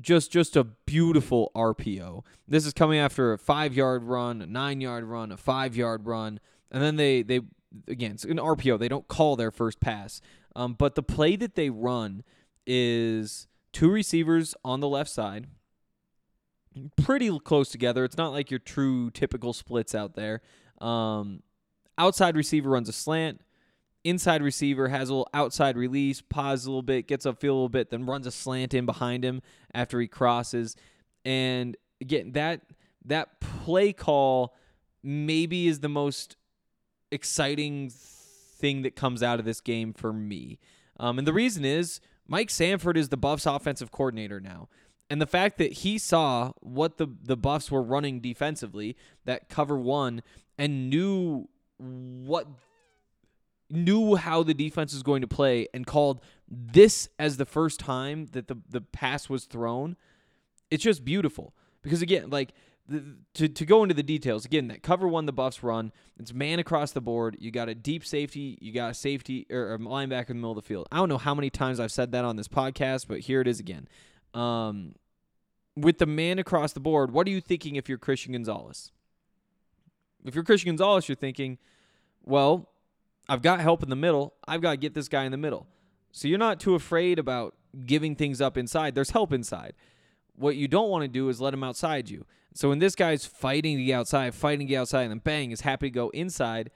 Just 0.00 0.32
just 0.32 0.56
a 0.56 0.64
beautiful 0.64 1.52
RPO. 1.54 2.24
This 2.48 2.64
is 2.64 2.72
coming 2.72 2.98
after 2.98 3.34
a 3.34 3.38
five 3.38 3.74
yard 3.74 4.04
run, 4.04 4.40
a 4.40 4.46
nine 4.46 4.80
yard 4.80 5.04
run, 5.04 5.32
a 5.32 5.36
five 5.36 5.76
yard 5.76 6.06
run, 6.06 6.40
and 6.70 6.82
then 6.82 6.96
they 6.96 7.22
they 7.22 7.40
again 7.88 8.12
it's 8.12 8.24
an 8.24 8.38
RPO. 8.38 8.78
They 8.78 8.88
don't 8.88 9.08
call 9.08 9.36
their 9.36 9.50
first 9.50 9.80
pass, 9.80 10.22
um, 10.56 10.74
but 10.74 10.94
the 10.94 11.02
play 11.02 11.36
that 11.36 11.54
they 11.54 11.70
run 11.70 12.22
is 12.66 13.46
two 13.72 13.90
receivers 13.90 14.54
on 14.64 14.80
the 14.80 14.88
left 14.88 15.10
side, 15.10 15.46
pretty 16.96 17.36
close 17.40 17.70
together. 17.70 18.04
It's 18.04 18.16
not 18.16 18.32
like 18.32 18.50
your 18.50 18.60
true 18.60 19.10
typical 19.10 19.52
splits 19.52 19.94
out 19.94 20.14
there. 20.14 20.40
Um, 20.80 21.42
outside 21.98 22.36
receiver 22.36 22.70
runs 22.70 22.88
a 22.88 22.92
slant. 22.92 23.40
Inside 24.02 24.42
receiver 24.42 24.88
has 24.88 25.10
a 25.10 25.12
little 25.12 25.28
outside 25.34 25.76
release, 25.76 26.22
pauses 26.22 26.66
a 26.66 26.70
little 26.70 26.82
bit, 26.82 27.06
gets 27.06 27.26
upfield 27.26 27.42
a 27.42 27.52
little 27.52 27.68
bit, 27.68 27.90
then 27.90 28.06
runs 28.06 28.26
a 28.26 28.30
slant 28.30 28.72
in 28.72 28.86
behind 28.86 29.24
him 29.24 29.42
after 29.74 30.00
he 30.00 30.08
crosses. 30.08 30.74
And 31.24 31.76
again, 32.00 32.32
that 32.32 32.62
that 33.04 33.40
play 33.40 33.92
call 33.92 34.54
maybe 35.02 35.66
is 35.66 35.80
the 35.80 35.88
most 35.88 36.36
exciting 37.10 37.92
thing 38.60 38.82
that 38.82 38.96
comes 38.96 39.22
out 39.22 39.38
of 39.38 39.44
this 39.44 39.60
game 39.60 39.92
for 39.92 40.12
me. 40.12 40.58
Um, 40.98 41.18
and 41.18 41.26
the 41.26 41.32
reason 41.32 41.64
is 41.64 42.00
Mike 42.28 42.50
Sanford 42.50 42.96
is 42.96 43.08
the 43.08 43.16
Buffs 43.16 43.46
offensive 43.46 43.90
coordinator 43.90 44.40
now. 44.40 44.68
And 45.08 45.20
the 45.20 45.26
fact 45.26 45.58
that 45.58 45.72
he 45.72 45.98
saw 45.98 46.52
what 46.60 46.98
the, 46.98 47.08
the 47.22 47.36
Buffs 47.36 47.70
were 47.70 47.82
running 47.82 48.20
defensively, 48.20 48.96
that 49.24 49.48
cover 49.48 49.76
one, 49.76 50.22
and 50.56 50.88
knew 50.88 51.48
what 51.78 52.46
knew 53.70 54.16
how 54.16 54.42
the 54.42 54.54
defense 54.54 54.92
was 54.92 55.02
going 55.02 55.20
to 55.20 55.28
play 55.28 55.66
and 55.72 55.86
called 55.86 56.20
this 56.48 57.08
as 57.18 57.36
the 57.36 57.44
first 57.44 57.78
time 57.78 58.26
that 58.32 58.48
the, 58.48 58.56
the 58.68 58.80
pass 58.80 59.28
was 59.28 59.44
thrown, 59.44 59.96
it's 60.70 60.82
just 60.82 61.04
beautiful. 61.04 61.54
Because 61.82 62.02
again, 62.02 62.30
like 62.30 62.52
to, 63.34 63.48
to 63.48 63.66
go 63.66 63.82
into 63.82 63.94
the 63.94 64.02
details, 64.02 64.44
again, 64.44 64.68
that 64.68 64.82
cover 64.82 65.06
one 65.06 65.26
the 65.26 65.32
Buffs 65.32 65.62
run, 65.62 65.92
it's 66.18 66.32
man 66.32 66.58
across 66.58 66.92
the 66.92 67.00
board. 67.00 67.36
You 67.40 67.50
got 67.50 67.68
a 67.68 67.74
deep 67.74 68.04
safety, 68.04 68.58
you 68.60 68.72
got 68.72 68.90
a 68.90 68.94
safety 68.94 69.46
or 69.50 69.74
a 69.74 69.78
linebacker 69.78 70.30
in 70.30 70.36
the 70.36 70.40
middle 70.40 70.52
of 70.52 70.56
the 70.56 70.62
field. 70.62 70.88
I 70.90 70.96
don't 70.96 71.08
know 71.08 71.18
how 71.18 71.34
many 71.34 71.50
times 71.50 71.78
I've 71.78 71.92
said 71.92 72.12
that 72.12 72.24
on 72.24 72.36
this 72.36 72.48
podcast, 72.48 73.06
but 73.08 73.20
here 73.20 73.40
it 73.40 73.48
is 73.48 73.60
again. 73.60 73.88
Um, 74.34 74.94
with 75.76 75.98
the 75.98 76.06
man 76.06 76.38
across 76.38 76.72
the 76.72 76.80
board, 76.80 77.12
what 77.12 77.26
are 77.26 77.30
you 77.30 77.40
thinking 77.40 77.76
if 77.76 77.88
you're 77.88 77.98
Christian 77.98 78.32
Gonzalez? 78.32 78.90
If 80.24 80.34
you're 80.34 80.44
Christian 80.44 80.70
Gonzalez, 80.70 81.08
you're 81.08 81.16
thinking, 81.16 81.58
well, 82.24 82.68
I've 83.28 83.42
got 83.42 83.60
help 83.60 83.82
in 83.82 83.90
the 83.90 83.96
middle. 83.96 84.34
I've 84.46 84.60
got 84.60 84.72
to 84.72 84.76
get 84.76 84.94
this 84.94 85.08
guy 85.08 85.24
in 85.24 85.30
the 85.30 85.38
middle. 85.38 85.66
So 86.12 86.26
you're 86.28 86.38
not 86.38 86.60
too 86.60 86.74
afraid 86.74 87.18
about 87.18 87.54
giving 87.86 88.16
things 88.16 88.40
up 88.40 88.58
inside. 88.58 88.94
There's 88.94 89.10
help 89.10 89.32
inside. 89.32 89.74
What 90.34 90.56
you 90.56 90.66
don't 90.68 90.90
want 90.90 91.02
to 91.02 91.08
do 91.08 91.28
is 91.28 91.40
let 91.40 91.54
him 91.54 91.62
outside 91.62 92.10
you. 92.10 92.26
So 92.54 92.68
when 92.68 92.78
this 92.78 92.94
guy's 92.94 93.24
fighting 93.24 93.84
get 93.84 93.94
outside, 93.94 94.34
fighting 94.34 94.66
get 94.66 94.76
outside, 94.76 95.02
and 95.02 95.12
then 95.12 95.18
bang 95.18 95.50
is 95.50 95.60
happy 95.60 95.86
to 95.86 95.94
go 95.94 96.10
inside, 96.10 96.70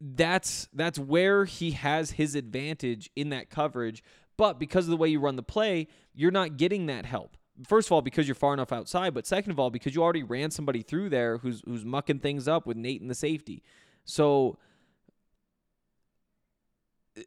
that's 0.00 0.68
that's 0.72 0.98
where 0.98 1.44
he 1.44 1.72
has 1.72 2.12
his 2.12 2.34
advantage 2.34 3.10
in 3.16 3.30
that 3.30 3.50
coverage. 3.50 4.02
But 4.36 4.58
because 4.58 4.84
of 4.84 4.90
the 4.90 4.96
way 4.96 5.08
you 5.08 5.20
run 5.20 5.36
the 5.36 5.42
play, 5.42 5.88
you're 6.14 6.30
not 6.30 6.56
getting 6.56 6.86
that 6.86 7.04
help. 7.04 7.36
First 7.66 7.88
of 7.88 7.92
all, 7.92 8.02
because 8.02 8.28
you're 8.28 8.36
far 8.36 8.54
enough 8.54 8.72
outside, 8.72 9.14
but 9.14 9.26
second 9.26 9.50
of 9.50 9.58
all, 9.58 9.70
because 9.70 9.94
you 9.94 10.02
already 10.02 10.22
ran 10.22 10.52
somebody 10.52 10.82
through 10.82 11.08
there 11.08 11.38
who's 11.38 11.62
who's 11.64 11.84
mucking 11.84 12.20
things 12.20 12.46
up 12.46 12.66
with 12.66 12.76
Nate 12.76 13.00
and 13.00 13.10
the 13.10 13.14
safety. 13.14 13.62
So 14.04 14.58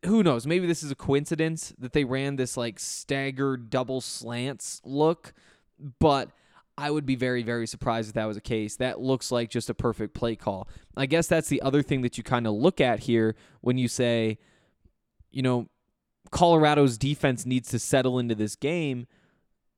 who 0.06 0.24
knows? 0.24 0.48
Maybe 0.48 0.68
this 0.68 0.84
is 0.84 0.92
a 0.92 0.96
coincidence 0.96 1.74
that 1.78 1.92
they 1.94 2.06
ran 2.06 2.38
this 2.38 2.56
like 2.56 2.80
staggered 2.80 3.70
double 3.70 4.00
slants 4.00 4.82
look, 4.86 5.34
but 6.00 6.30
I 6.78 6.90
would 6.90 7.06
be 7.06 7.16
very, 7.16 7.44
very 7.44 7.68
surprised 7.68 8.10
if 8.10 8.16
that 8.16 8.26
was 8.26 8.38
a 8.38 8.42
case. 8.42 8.78
That 8.78 9.00
looks 9.00 9.32
like 9.32 9.50
just 9.50 9.70
a 9.70 9.74
perfect 9.74 10.14
play 10.14 10.36
call. 10.36 10.68
I 10.96 11.06
guess 11.06 11.28
that's 11.28 11.50
the 11.50 11.62
other 11.62 11.82
thing 11.82 12.02
that 12.02 12.18
you 12.18 12.24
kind 12.24 12.48
of 12.48 12.54
look 12.54 12.82
at 12.82 13.02
here 13.02 13.36
when 13.62 13.78
you 13.78 13.88
say, 13.88 14.38
you 15.32 15.42
know, 15.42 15.68
Colorado's 16.32 16.98
defense 16.98 17.46
needs 17.46 17.70
to 17.70 17.80
settle 17.80 18.18
into 18.18 18.36
this 18.36 18.56
game. 18.56 19.06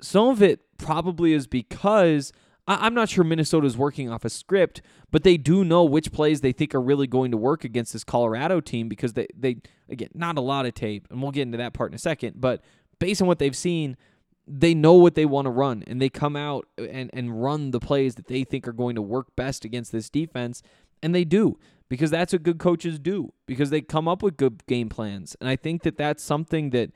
Some 0.01 0.27
of 0.27 0.41
it 0.41 0.61
probably 0.77 1.33
is 1.33 1.47
because 1.47 2.31
I- 2.67 2.85
am 2.87 2.93
not 2.93 3.09
sure 3.09 3.23
Minnesota's 3.23 3.75
working 3.75 4.09
off 4.09 4.23
a 4.23 4.29
script, 4.29 4.81
but 5.11 5.23
they 5.23 5.35
do 5.37 5.65
know 5.65 5.83
which 5.83 6.11
plays 6.11 6.41
they 6.41 6.51
think 6.51 6.73
are 6.73 6.81
really 6.81 7.07
going 7.07 7.31
to 7.31 7.37
work 7.37 7.63
against 7.63 7.93
this 7.93 8.03
Colorado 8.03 8.61
team 8.61 8.87
because 8.87 9.13
they, 9.13 9.27
they 9.35 9.57
again, 9.89 10.09
not 10.13 10.37
a 10.37 10.41
lot 10.41 10.65
of 10.65 10.73
tape, 10.73 11.07
and 11.09 11.21
we'll 11.21 11.31
get 11.31 11.41
into 11.41 11.57
that 11.57 11.73
part 11.73 11.91
in 11.91 11.95
a 11.95 11.99
second, 11.99 12.39
but 12.39 12.61
based 12.99 13.21
on 13.21 13.27
what 13.27 13.39
they've 13.39 13.55
seen, 13.55 13.97
they 14.45 14.73
know 14.73 14.93
what 14.93 15.15
they 15.15 15.25
want 15.25 15.45
to 15.45 15.51
run 15.51 15.83
and 15.87 16.01
they 16.01 16.09
come 16.09 16.35
out 16.35 16.67
and, 16.77 17.09
and 17.13 17.41
run 17.41 17.71
the 17.71 17.79
plays 17.79 18.15
that 18.15 18.27
they 18.27 18.43
think 18.43 18.67
are 18.67 18.73
going 18.73 18.95
to 18.95 19.01
work 19.01 19.35
best 19.35 19.63
against 19.63 19.91
this 19.91 20.09
defense. 20.09 20.61
And 21.01 21.13
they 21.13 21.23
do 21.23 21.57
because 21.89 22.11
that's 22.11 22.33
what 22.33 22.43
good 22.43 22.59
coaches 22.59 22.99
do 22.99 23.33
because 23.45 23.69
they 23.69 23.81
come 23.81 24.07
up 24.07 24.21
with 24.21 24.37
good 24.37 24.65
game 24.67 24.89
plans. 24.89 25.35
And 25.39 25.49
I 25.49 25.55
think 25.55 25.83
that 25.83 25.97
that's 25.97 26.23
something 26.23 26.71
that 26.71 26.91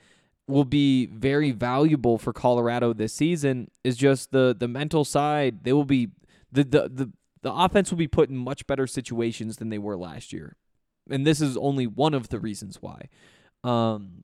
will 0.47 0.65
be 0.65 1.05
very 1.07 1.51
valuable 1.51 2.17
for 2.17 2.33
Colorado 2.33 2.93
this 2.93 3.13
season 3.13 3.69
is 3.83 3.97
just 3.97 4.31
the 4.31 4.55
the 4.57 4.67
mental 4.67 5.05
side. 5.05 5.63
They 5.63 5.73
will 5.73 5.85
be 5.85 6.09
the 6.51 6.63
the 6.63 6.89
the, 6.89 7.11
the 7.41 7.53
offense 7.53 7.91
will 7.91 7.97
be 7.97 8.07
put 8.07 8.29
in 8.29 8.37
much 8.37 8.65
better 8.65 8.87
situations 8.87 9.57
than 9.57 9.69
they 9.69 9.77
were 9.77 9.97
last 9.97 10.33
year. 10.33 10.55
And 11.09 11.25
this 11.25 11.41
is 11.41 11.55
only 11.57 11.87
one 11.87 12.13
of 12.13 12.29
the 12.29 12.39
reasons 12.39 12.81
why. 12.81 13.09
Um, 13.63 14.23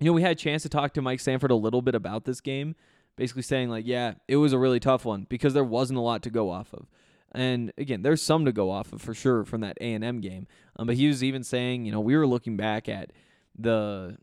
you 0.00 0.06
know, 0.06 0.12
we 0.12 0.22
had 0.22 0.32
a 0.32 0.36
chance 0.36 0.62
to 0.62 0.68
talk 0.68 0.94
to 0.94 1.02
Mike 1.02 1.20
Sanford 1.20 1.50
a 1.50 1.56
little 1.56 1.82
bit 1.82 1.94
about 1.94 2.24
this 2.24 2.40
game, 2.40 2.74
basically 3.16 3.42
saying 3.42 3.68
like, 3.68 3.86
yeah, 3.86 4.14
it 4.26 4.36
was 4.36 4.52
a 4.52 4.58
really 4.58 4.80
tough 4.80 5.04
one 5.04 5.26
because 5.28 5.54
there 5.54 5.64
wasn't 5.64 5.98
a 5.98 6.02
lot 6.02 6.22
to 6.22 6.30
go 6.30 6.50
off 6.50 6.72
of. 6.72 6.86
And 7.32 7.72
again, 7.78 8.02
there's 8.02 8.22
some 8.22 8.44
to 8.46 8.52
go 8.52 8.70
off 8.70 8.92
of 8.92 9.00
for 9.00 9.14
sure 9.14 9.44
from 9.44 9.60
that 9.60 9.78
A 9.80 9.92
and 9.92 10.02
M 10.02 10.20
game. 10.20 10.46
Um, 10.76 10.86
but 10.86 10.96
he 10.96 11.06
was 11.06 11.22
even 11.22 11.44
saying, 11.44 11.84
you 11.84 11.92
know, 11.92 12.00
we 12.00 12.16
were 12.16 12.26
looking 12.26 12.56
back 12.56 12.88
at 12.88 13.12
the 13.56 14.16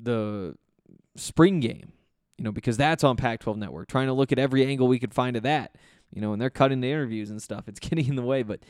the 0.00 0.54
spring 1.16 1.60
game, 1.60 1.92
you 2.38 2.44
know, 2.44 2.52
because 2.52 2.76
that's 2.76 3.04
on 3.04 3.16
Pac-12 3.16 3.56
Network, 3.56 3.88
trying 3.88 4.06
to 4.06 4.12
look 4.12 4.32
at 4.32 4.38
every 4.38 4.64
angle 4.64 4.88
we 4.88 4.98
could 4.98 5.12
find 5.12 5.36
of 5.36 5.42
that, 5.42 5.74
you 6.10 6.22
know, 6.22 6.32
and 6.32 6.40
they're 6.40 6.48
cutting 6.48 6.80
the 6.80 6.90
interviews 6.90 7.28
and 7.30 7.42
stuff. 7.42 7.68
It's 7.68 7.80
getting 7.80 8.06
in 8.06 8.16
the 8.16 8.22
way, 8.22 8.42
but 8.42 8.60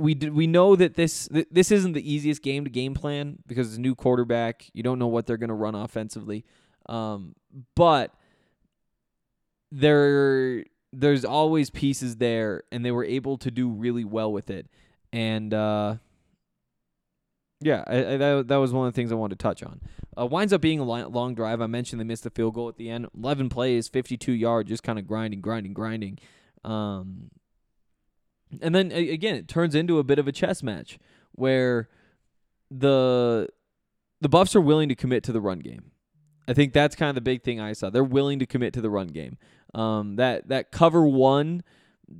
we 0.00 0.14
we 0.14 0.46
know 0.46 0.76
that 0.76 0.94
this 0.94 1.28
th- 1.28 1.48
this 1.50 1.70
isn't 1.70 1.92
the 1.92 2.12
easiest 2.12 2.42
game 2.42 2.64
to 2.64 2.70
game 2.70 2.94
plan 2.94 3.38
because 3.46 3.68
it's 3.68 3.76
a 3.76 3.80
new 3.80 3.94
quarterback. 3.94 4.70
You 4.72 4.82
don't 4.82 4.98
know 4.98 5.06
what 5.06 5.26
they're 5.26 5.36
going 5.36 5.48
to 5.48 5.54
run 5.54 5.74
offensively, 5.74 6.44
um, 6.86 7.34
but 7.76 8.14
there 9.70 10.64
there's 10.92 11.24
always 11.24 11.70
pieces 11.70 12.16
there, 12.16 12.64
and 12.72 12.84
they 12.84 12.90
were 12.90 13.04
able 13.04 13.38
to 13.38 13.50
do 13.50 13.68
really 13.68 14.04
well 14.04 14.32
with 14.32 14.50
it. 14.50 14.66
And 15.12 15.54
uh, 15.54 15.96
yeah, 17.60 17.84
I, 17.86 18.14
I, 18.14 18.16
that 18.16 18.48
that 18.48 18.56
was 18.56 18.72
one 18.72 18.86
of 18.86 18.92
the 18.92 18.96
things 18.96 19.12
I 19.12 19.16
wanted 19.16 19.38
to 19.38 19.42
touch 19.42 19.62
on. 19.62 19.80
Uh, 20.18 20.26
winds 20.26 20.52
up 20.52 20.60
being 20.60 20.80
a 20.80 20.84
long 20.84 21.34
drive. 21.34 21.60
I 21.60 21.66
mentioned 21.66 22.00
they 22.00 22.04
missed 22.04 22.24
the 22.24 22.30
field 22.30 22.54
goal 22.54 22.68
at 22.68 22.76
the 22.76 22.90
end. 22.90 23.06
Eleven 23.16 23.48
plays, 23.48 23.88
fifty-two 23.88 24.32
yards, 24.32 24.68
just 24.68 24.82
kind 24.82 24.98
of 24.98 25.06
grinding, 25.06 25.40
grinding, 25.40 25.72
grinding. 25.72 26.18
Um, 26.64 27.30
and 28.60 28.74
then 28.74 28.92
again, 28.92 29.36
it 29.36 29.48
turns 29.48 29.74
into 29.74 29.98
a 29.98 30.04
bit 30.04 30.18
of 30.18 30.26
a 30.26 30.32
chess 30.32 30.62
match 30.62 30.98
where 31.32 31.88
the 32.70 33.48
the 34.20 34.28
Buffs 34.28 34.54
are 34.54 34.60
willing 34.60 34.88
to 34.88 34.94
commit 34.94 35.22
to 35.24 35.32
the 35.32 35.40
run 35.40 35.60
game. 35.60 35.92
I 36.48 36.52
think 36.52 36.72
that's 36.72 36.96
kind 36.96 37.08
of 37.08 37.14
the 37.14 37.20
big 37.20 37.42
thing 37.42 37.60
I 37.60 37.72
saw. 37.72 37.90
They're 37.90 38.02
willing 38.02 38.38
to 38.40 38.46
commit 38.46 38.72
to 38.74 38.80
the 38.80 38.90
run 38.90 39.08
game. 39.08 39.38
Um, 39.74 40.16
that 40.16 40.48
that 40.48 40.72
cover 40.72 41.06
one 41.06 41.62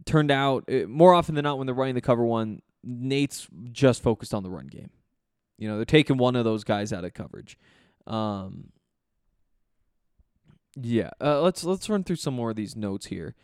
turned 0.06 0.30
out 0.30 0.64
eh, 0.68 0.84
more 0.86 1.14
often 1.14 1.34
than 1.34 1.44
not 1.44 1.58
when 1.58 1.66
they're 1.66 1.74
running 1.74 1.94
the 1.94 2.00
cover 2.00 2.24
one. 2.24 2.62
Nate's 2.82 3.48
just 3.72 4.02
focused 4.02 4.32
on 4.32 4.42
the 4.42 4.50
run 4.50 4.68
game. 4.68 4.90
You 5.58 5.68
know, 5.68 5.76
they're 5.76 5.84
taking 5.84 6.16
one 6.16 6.36
of 6.36 6.44
those 6.44 6.64
guys 6.64 6.92
out 6.92 7.04
of 7.04 7.12
coverage. 7.12 7.58
Um, 8.06 8.70
yeah, 10.76 11.10
uh, 11.20 11.42
let's 11.42 11.64
let's 11.64 11.88
run 11.88 12.04
through 12.04 12.16
some 12.16 12.34
more 12.34 12.50
of 12.50 12.56
these 12.56 12.76
notes 12.76 13.06
here. 13.06 13.34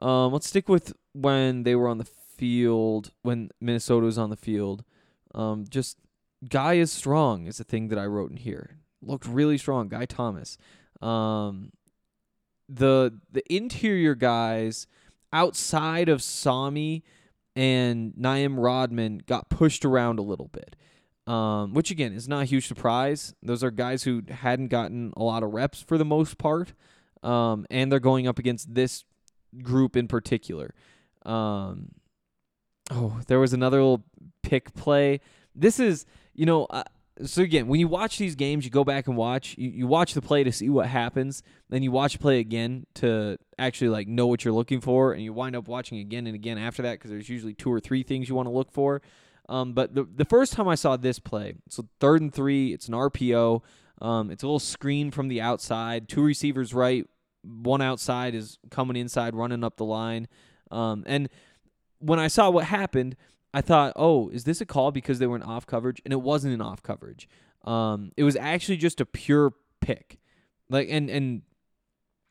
Um, 0.00 0.32
let's 0.32 0.48
stick 0.48 0.68
with 0.68 0.92
when 1.12 1.62
they 1.64 1.74
were 1.74 1.88
on 1.88 1.98
the 1.98 2.04
field, 2.04 3.12
when 3.22 3.50
Minnesota 3.60 4.06
was 4.06 4.18
on 4.18 4.30
the 4.30 4.36
field. 4.36 4.84
Um, 5.34 5.64
just 5.68 5.98
guy 6.48 6.74
is 6.74 6.92
strong 6.92 7.46
is 7.46 7.58
the 7.58 7.64
thing 7.64 7.88
that 7.88 7.98
I 7.98 8.06
wrote 8.06 8.30
in 8.30 8.36
here. 8.38 8.78
Looked 9.02 9.26
really 9.26 9.58
strong, 9.58 9.88
Guy 9.88 10.06
Thomas. 10.06 10.56
Um, 11.02 11.72
the 12.68 13.18
the 13.30 13.42
interior 13.52 14.14
guys 14.14 14.86
outside 15.32 16.08
of 16.08 16.22
Sami 16.22 17.04
and 17.56 18.16
Naim 18.16 18.58
Rodman 18.58 19.22
got 19.26 19.48
pushed 19.50 19.84
around 19.84 20.18
a 20.18 20.22
little 20.22 20.48
bit. 20.48 20.76
um, 21.26 21.72
which 21.72 21.90
again 21.90 22.12
is 22.12 22.28
not 22.28 22.42
a 22.42 22.44
huge 22.44 22.66
surprise. 22.66 23.34
Those 23.42 23.64
are 23.64 23.70
guys 23.70 24.02
who 24.02 24.22
hadn't 24.28 24.68
gotten 24.68 25.12
a 25.16 25.22
lot 25.22 25.42
of 25.42 25.52
reps 25.52 25.80
for 25.82 25.96
the 25.96 26.04
most 26.04 26.36
part, 26.38 26.74
um, 27.22 27.66
and 27.70 27.90
they're 27.90 28.00
going 28.00 28.28
up 28.28 28.38
against 28.38 28.74
this 28.74 29.04
group 29.62 29.96
in 29.96 30.08
particular. 30.08 30.74
Um, 31.24 31.92
oh, 32.90 33.20
there 33.26 33.38
was 33.38 33.52
another 33.52 33.78
little 33.78 34.04
pick 34.42 34.74
play. 34.74 35.20
This 35.54 35.78
is, 35.80 36.06
you 36.34 36.46
know, 36.46 36.66
uh, 36.66 36.84
so 37.24 37.42
again, 37.42 37.68
when 37.68 37.78
you 37.78 37.86
watch 37.86 38.18
these 38.18 38.34
games, 38.34 38.64
you 38.64 38.70
go 38.70 38.82
back 38.84 39.06
and 39.06 39.16
watch. 39.16 39.54
You, 39.56 39.70
you 39.70 39.86
watch 39.86 40.14
the 40.14 40.22
play 40.22 40.42
to 40.42 40.50
see 40.50 40.68
what 40.68 40.86
happens, 40.86 41.42
then 41.70 41.82
you 41.82 41.92
watch 41.92 42.14
the 42.14 42.18
play 42.18 42.40
again 42.40 42.86
to 42.94 43.38
actually 43.58 43.90
like 43.90 44.08
know 44.08 44.26
what 44.26 44.44
you're 44.44 44.54
looking 44.54 44.80
for, 44.80 45.12
and 45.12 45.22
you 45.22 45.32
wind 45.32 45.54
up 45.54 45.68
watching 45.68 45.98
again 45.98 46.26
and 46.26 46.34
again 46.34 46.58
after 46.58 46.82
that 46.82 46.94
because 46.94 47.10
there's 47.10 47.28
usually 47.28 47.54
two 47.54 47.72
or 47.72 47.78
three 47.78 48.02
things 48.02 48.28
you 48.28 48.34
want 48.34 48.46
to 48.46 48.52
look 48.52 48.72
for. 48.72 49.00
Um, 49.48 49.74
but 49.74 49.94
the 49.94 50.04
the 50.04 50.24
first 50.24 50.54
time 50.54 50.66
I 50.66 50.74
saw 50.74 50.96
this 50.96 51.18
play, 51.18 51.54
so 51.68 51.86
third 52.00 52.20
and 52.20 52.34
three, 52.34 52.72
it's 52.72 52.88
an 52.88 52.94
RPO. 52.94 53.62
Um, 54.02 54.30
it's 54.30 54.42
a 54.42 54.46
little 54.46 54.58
screen 54.58 55.12
from 55.12 55.28
the 55.28 55.40
outside, 55.40 56.08
two 56.08 56.22
receivers 56.22 56.74
right, 56.74 57.06
one 57.44 57.82
outside 57.82 58.34
is 58.34 58.58
coming 58.70 58.96
inside, 58.96 59.34
running 59.34 59.64
up 59.64 59.76
the 59.76 59.84
line. 59.84 60.28
Um, 60.70 61.04
and 61.06 61.28
when 61.98 62.18
I 62.18 62.28
saw 62.28 62.50
what 62.50 62.64
happened, 62.64 63.16
I 63.52 63.60
thought, 63.60 63.92
oh, 63.96 64.28
is 64.30 64.44
this 64.44 64.60
a 64.60 64.66
call 64.66 64.90
because 64.90 65.18
they 65.18 65.26
were 65.26 65.36
in 65.36 65.42
off 65.42 65.66
coverage? 65.66 66.00
And 66.04 66.12
it 66.12 66.20
wasn't 66.20 66.54
an 66.54 66.60
off 66.60 66.82
coverage. 66.82 67.28
Um, 67.64 68.12
it 68.16 68.24
was 68.24 68.36
actually 68.36 68.76
just 68.76 69.00
a 69.00 69.06
pure 69.06 69.54
pick. 69.80 70.18
Like 70.68 70.88
and 70.90 71.10
and 71.10 71.42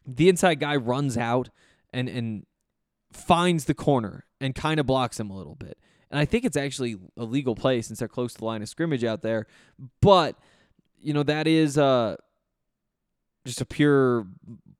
the 0.05 0.27
inside 0.29 0.60
guy 0.60 0.75
runs 0.75 1.17
out 1.17 1.50
and 1.93 2.10
and 2.10 2.46
finds 3.12 3.65
the 3.65 3.74
corner 3.74 4.25
and 4.41 4.55
kind 4.55 4.79
of 4.79 4.86
blocks 4.86 5.20
him 5.20 5.29
a 5.29 5.38
little 5.38 5.55
bit. 5.55 5.77
And 6.12 6.20
I 6.20 6.25
think 6.25 6.46
it's 6.46 6.58
actually 6.58 6.98
a 7.17 7.24
legal 7.24 7.55
play 7.55 7.82
since 7.82 8.00
they're 8.00 8.08
close 8.08 8.34
to 8.34 8.39
the 8.39 8.46
line 8.46 8.62
of 8.62 8.70
scrimmage 8.70 9.03
out 9.03 9.22
there. 9.22 9.48
But 10.01 10.38
you 11.00 11.13
know 11.13 11.24
that 11.24 11.48
is 11.48 11.77
uh 11.77 12.15
just 13.46 13.62
a 13.62 13.65
pure 13.65 14.27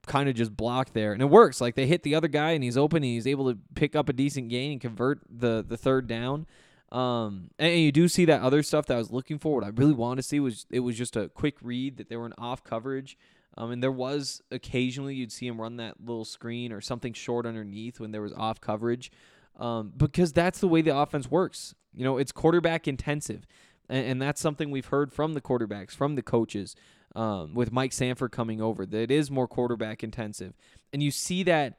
kind 0.06 0.30
of 0.30 0.36
just 0.36 0.56
block 0.56 0.94
there, 0.94 1.14
and 1.14 1.22
it 1.22 1.26
works. 1.26 1.62
Like 1.62 1.76
they 1.76 1.88
hit 1.88 2.04
the 2.04 2.16
other 2.16 2.28
guy, 2.28 2.52
and 2.52 2.64
he's 2.64 2.78
open, 2.78 2.98
and 2.98 3.06
he's 3.06 3.28
able 3.28 3.52
to 3.52 3.58
pick 3.76 3.96
up 3.96 4.10
a 4.10 4.14
decent 4.14 4.50
gain 4.50 4.74
and 4.74 4.82
convert 4.82 5.22
the 5.30 5.66
the 5.68 5.78
third 5.78 6.08
down. 6.08 6.46
Um, 6.92 7.50
and 7.58 7.80
you 7.80 7.92
do 7.92 8.08
see 8.08 8.26
that 8.26 8.42
other 8.42 8.62
stuff 8.62 8.86
that 8.86 8.94
I 8.94 8.98
was 8.98 9.12
looking 9.12 9.40
for. 9.40 9.56
What 9.56 9.64
I 9.64 9.70
really 9.70 9.94
wanted 9.94 10.22
to 10.22 10.28
see 10.28 10.40
was 10.40 10.68
it 10.70 10.82
was 10.82 10.96
just 10.96 11.16
a 11.16 11.30
quick 11.30 11.56
read 11.62 11.98
that 11.98 12.08
they 12.08 12.16
were 12.16 12.28
in 12.28 12.34
off 12.38 12.64
coverage. 12.64 13.18
Um, 13.58 13.72
and 13.72 13.84
there 13.84 13.92
was 13.92 14.42
occasionally 14.52 15.16
you'd 15.16 15.32
see 15.32 15.48
him 15.48 15.62
run 15.62 15.78
that 15.78 15.96
little 16.04 16.26
screen 16.26 16.72
or 16.72 16.82
something 16.82 17.14
short 17.14 17.46
underneath 17.46 18.00
when 18.00 18.12
there 18.12 18.22
was 18.22 18.34
off 18.34 18.60
coverage, 18.60 19.12
um, 19.60 19.94
because 19.96 20.34
that's 20.34 20.60
the 20.60 20.68
way 20.68 20.82
the 20.82 20.96
offense 20.96 21.30
works. 21.30 21.76
You 21.94 22.04
know, 22.04 22.18
it's 22.18 22.32
quarterback 22.32 22.88
intensive, 22.88 23.46
and, 23.90 24.06
and 24.06 24.22
that's 24.22 24.42
something 24.42 24.72
we've 24.72 24.88
heard 24.88 25.14
from 25.14 25.34
the 25.34 25.42
quarterbacks, 25.42 25.92
from 25.92 26.16
the 26.16 26.24
coaches 26.24 26.76
um, 27.16 27.54
with 27.54 27.72
Mike 27.72 27.94
Sanford 27.94 28.32
coming 28.32 28.62
over, 28.62 28.86
that 28.86 29.02
it 29.02 29.12
is 29.12 29.30
more 29.30 29.48
quarterback 29.48 30.04
intensive. 30.04 30.54
And 30.92 31.04
you 31.04 31.12
see 31.12 31.44
that 31.44 31.78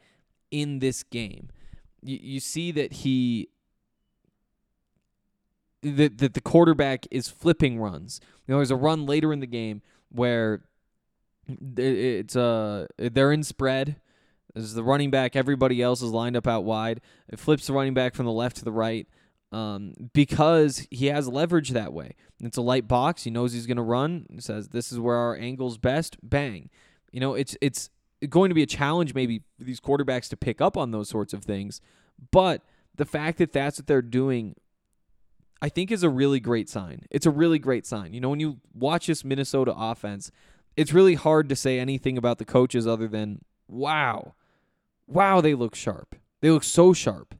in 0.50 0.78
this 0.78 1.02
game. 1.02 1.48
You, 2.02 2.18
you 2.20 2.40
see 2.40 2.70
that 2.72 2.92
he 2.92 3.48
that, 5.82 6.18
that 6.18 6.34
the 6.34 6.40
quarterback 6.40 7.06
is 7.10 7.28
flipping 7.28 7.78
runs. 7.78 8.20
You 8.46 8.52
know, 8.52 8.58
there's 8.58 8.70
a 8.70 8.76
run 8.76 9.06
later 9.06 9.32
in 9.32 9.40
the 9.40 9.46
game 9.46 9.82
where 10.10 10.62
it's 11.76 12.36
uh 12.36 12.86
they're 12.98 13.32
in 13.32 13.42
spread. 13.42 13.96
There's 14.54 14.74
the 14.74 14.84
running 14.84 15.10
back. 15.10 15.34
Everybody 15.34 15.82
else 15.82 16.00
is 16.00 16.10
lined 16.10 16.36
up 16.36 16.46
out 16.46 16.64
wide. 16.64 17.00
It 17.28 17.38
flips 17.38 17.66
the 17.66 17.72
running 17.72 17.94
back 17.94 18.14
from 18.14 18.24
the 18.24 18.32
left 18.32 18.56
to 18.58 18.64
the 18.64 18.72
right 18.72 19.08
um, 19.54 19.94
because 20.12 20.86
he 20.90 21.06
has 21.06 21.28
leverage 21.28 21.70
that 21.70 21.92
way. 21.92 22.16
It's 22.40 22.56
a 22.56 22.62
light 22.62 22.88
box. 22.88 23.22
He 23.22 23.30
knows 23.30 23.52
he's 23.52 23.66
going 23.66 23.76
to 23.76 23.82
run. 23.82 24.26
He 24.32 24.40
says, 24.40 24.68
"This 24.68 24.90
is 24.90 24.98
where 24.98 25.14
our 25.14 25.36
angle's 25.36 25.78
best." 25.78 26.16
Bang. 26.22 26.70
You 27.12 27.20
know, 27.20 27.34
it's 27.34 27.56
it's 27.60 27.88
going 28.28 28.48
to 28.50 28.54
be 28.54 28.64
a 28.64 28.66
challenge 28.66 29.14
maybe 29.14 29.42
for 29.56 29.64
these 29.64 29.80
quarterbacks 29.80 30.28
to 30.30 30.36
pick 30.36 30.60
up 30.60 30.76
on 30.76 30.90
those 30.90 31.08
sorts 31.08 31.32
of 31.32 31.44
things, 31.44 31.80
but 32.32 32.62
the 32.96 33.04
fact 33.04 33.38
that 33.38 33.52
that's 33.52 33.78
what 33.78 33.86
they're 33.86 34.02
doing 34.02 34.56
I 35.62 35.68
think 35.68 35.92
is 35.92 36.02
a 36.02 36.10
really 36.10 36.40
great 36.40 36.68
sign. 36.68 37.06
It's 37.10 37.24
a 37.24 37.30
really 37.30 37.58
great 37.58 37.86
sign. 37.86 38.12
You 38.12 38.20
know, 38.20 38.28
when 38.28 38.40
you 38.40 38.58
watch 38.74 39.06
this 39.06 39.24
Minnesota 39.24 39.72
offense, 39.74 40.30
it's 40.76 40.92
really 40.92 41.14
hard 41.14 41.48
to 41.48 41.56
say 41.56 41.78
anything 41.78 42.18
about 42.18 42.38
the 42.38 42.44
coaches 42.44 42.86
other 42.86 43.06
than 43.06 43.40
wow. 43.68 44.34
Wow, 45.06 45.40
they 45.40 45.54
look 45.54 45.74
sharp. 45.74 46.16
They 46.42 46.50
look 46.50 46.64
so 46.64 46.92
sharp 46.92 47.34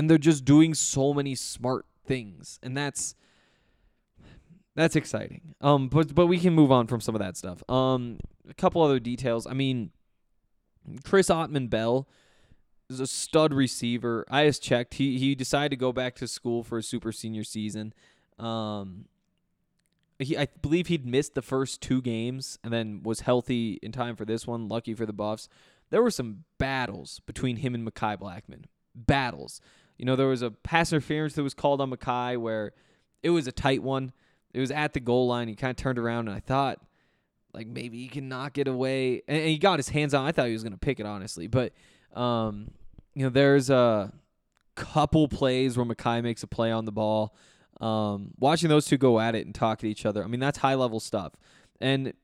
and 0.00 0.08
they're 0.08 0.16
just 0.16 0.46
doing 0.46 0.72
so 0.72 1.12
many 1.12 1.34
smart 1.34 1.84
things 2.06 2.58
and 2.62 2.74
that's 2.74 3.14
that's 4.74 4.96
exciting 4.96 5.54
um 5.60 5.88
but 5.88 6.14
but 6.14 6.26
we 6.26 6.38
can 6.38 6.54
move 6.54 6.72
on 6.72 6.86
from 6.86 7.02
some 7.02 7.14
of 7.14 7.18
that 7.18 7.36
stuff 7.36 7.62
um 7.68 8.18
a 8.48 8.54
couple 8.54 8.80
other 8.80 8.98
details 8.98 9.46
i 9.46 9.52
mean 9.52 9.90
chris 11.04 11.28
Autman-Bell 11.28 12.08
is 12.88 12.98
a 12.98 13.06
stud 13.06 13.52
receiver 13.52 14.24
i 14.30 14.46
just 14.46 14.62
checked 14.62 14.94
he 14.94 15.18
he 15.18 15.34
decided 15.34 15.68
to 15.68 15.76
go 15.76 15.92
back 15.92 16.14
to 16.14 16.26
school 16.26 16.64
for 16.64 16.78
a 16.78 16.82
super 16.82 17.12
senior 17.12 17.44
season 17.44 17.92
um 18.38 19.04
he, 20.18 20.36
I 20.36 20.48
believe 20.62 20.86
he'd 20.86 21.06
missed 21.06 21.34
the 21.34 21.42
first 21.42 21.82
two 21.82 22.00
games 22.00 22.58
and 22.62 22.72
then 22.72 23.02
was 23.02 23.20
healthy 23.20 23.78
in 23.82 23.90
time 23.90 24.16
for 24.16 24.26
this 24.26 24.46
one. 24.46 24.68
Lucky 24.68 24.92
for 24.92 25.06
the 25.06 25.14
Buffs. 25.14 25.48
There 25.88 26.02
were 26.02 26.10
some 26.10 26.44
battles 26.58 27.22
between 27.24 27.56
him 27.56 27.74
and 27.74 27.86
Mekhi 27.90 28.18
Blackmon. 28.18 28.64
Battles. 28.94 29.62
You 30.00 30.06
know, 30.06 30.16
there 30.16 30.28
was 30.28 30.40
a 30.40 30.50
pass 30.50 30.94
interference 30.94 31.34
that 31.34 31.42
was 31.42 31.52
called 31.52 31.82
on 31.82 31.90
Mekhi 31.90 32.38
where 32.38 32.72
it 33.22 33.28
was 33.28 33.46
a 33.46 33.52
tight 33.52 33.82
one. 33.82 34.12
It 34.54 34.58
was 34.58 34.70
at 34.70 34.94
the 34.94 35.00
goal 35.00 35.26
line. 35.26 35.46
He 35.46 35.54
kind 35.54 35.70
of 35.72 35.76
turned 35.76 35.98
around, 35.98 36.26
and 36.26 36.34
I 36.34 36.40
thought, 36.40 36.78
like, 37.52 37.66
maybe 37.66 37.98
he 37.98 38.08
can 38.08 38.26
knock 38.26 38.56
it 38.56 38.66
away. 38.66 39.20
And, 39.28 39.36
and 39.36 39.48
he 39.48 39.58
got 39.58 39.78
his 39.78 39.90
hands 39.90 40.14
on. 40.14 40.24
I 40.24 40.32
thought 40.32 40.46
he 40.46 40.54
was 40.54 40.62
going 40.62 40.72
to 40.72 40.78
pick 40.78 41.00
it, 41.00 41.06
honestly. 41.06 41.48
But, 41.48 41.74
um, 42.14 42.70
you 43.14 43.24
know, 43.24 43.28
there's 43.28 43.68
a 43.68 44.10
couple 44.74 45.28
plays 45.28 45.76
where 45.76 45.84
Mekhi 45.84 46.22
makes 46.22 46.42
a 46.42 46.46
play 46.46 46.72
on 46.72 46.86
the 46.86 46.92
ball. 46.92 47.36
Um, 47.82 48.30
watching 48.38 48.70
those 48.70 48.86
two 48.86 48.96
go 48.96 49.20
at 49.20 49.34
it 49.34 49.44
and 49.44 49.54
talk 49.54 49.80
to 49.80 49.86
each 49.86 50.06
other, 50.06 50.24
I 50.24 50.28
mean, 50.28 50.40
that's 50.40 50.58
high 50.58 50.76
level 50.76 51.00
stuff. 51.00 51.34
And 51.78 52.14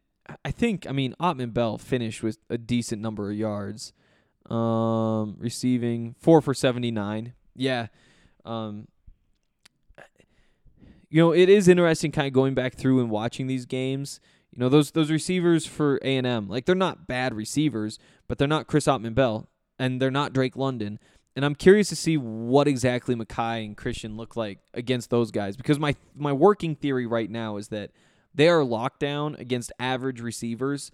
I 0.42 0.50
think, 0.50 0.86
I 0.88 0.92
mean, 0.92 1.14
Autman-Bell 1.20 1.76
finished 1.76 2.22
with 2.22 2.38
a 2.48 2.56
decent 2.56 3.02
number 3.02 3.30
of 3.30 3.36
yards. 3.36 3.92
Um, 4.48 5.36
receiving 5.38 6.14
four 6.18 6.40
for 6.40 6.54
79 6.54 7.34
yeah. 7.57 7.88
Um, 8.45 8.88
you 11.09 11.23
know, 11.23 11.33
it 11.33 11.49
is 11.49 11.69
interesting 11.69 12.12
kind 12.12 12.27
of 12.27 12.33
going 12.33 12.55
back 12.55 12.75
through 12.75 13.01
and 13.01 13.11
watching 13.11 13.47
these 13.47 13.64
games. 13.64 14.21
You 14.53 14.61
know, 14.61 14.69
those 14.69 14.92
those 14.92 15.11
receivers 15.11 15.66
for 15.66 15.99
A 16.03 16.16
and 16.16 16.27
M, 16.27 16.49
like 16.49 16.64
they're 16.64 16.75
not 16.75 17.07
bad 17.07 17.35
receivers, 17.35 17.99
but 18.29 18.38
they're 18.38 18.49
not 18.49 18.66
Chris 18.66 18.87
Autman-Bell 18.87 19.49
and 19.79 20.01
they're 20.01 20.11
not 20.11 20.33
Drake 20.33 20.57
London. 20.57 20.99
And 21.35 21.45
I'm 21.45 21.55
curious 21.55 21.90
to 21.90 21.97
see 21.97 22.16
what 22.16 22.66
exactly 22.66 23.14
Mekhi 23.14 23.64
and 23.64 23.77
Christian 23.77 24.16
look 24.16 24.37
like 24.37 24.61
against 24.73 25.11
those 25.11 25.31
guys 25.31 25.57
because 25.57 25.79
my 25.79 25.95
my 26.14 26.33
working 26.33 26.75
theory 26.75 27.07
right 27.07 27.31
now 27.31 27.59
is 27.59 27.69
that 27.69 27.90
they 28.35 28.49
are 28.49 28.64
locked 28.64 29.01
down 29.01 29.37
against 29.37 29.73
average 29.79 30.21
receivers 30.21 30.90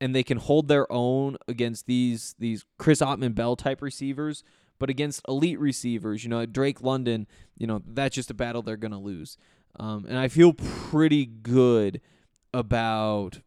and 0.00 0.14
they 0.14 0.22
can 0.22 0.36
hold 0.36 0.68
their 0.68 0.90
own 0.92 1.38
against 1.48 1.86
these 1.86 2.34
these 2.38 2.64
Chris 2.78 3.00
Autman-Bell 3.00 3.56
type 3.56 3.80
receivers 3.80 4.44
but 4.78 4.90
against 4.90 5.22
elite 5.28 5.58
receivers, 5.58 6.24
you 6.24 6.30
know, 6.30 6.44
Drake 6.46 6.82
London, 6.82 7.26
you 7.56 7.66
know, 7.66 7.82
that's 7.86 8.14
just 8.14 8.30
a 8.30 8.34
battle 8.34 8.62
they're 8.62 8.76
going 8.76 8.92
to 8.92 8.98
lose. 8.98 9.36
Um, 9.78 10.06
and 10.08 10.18
I 10.18 10.28
feel 10.28 10.52
pretty 10.52 11.26
good 11.26 12.00
about 12.52 13.40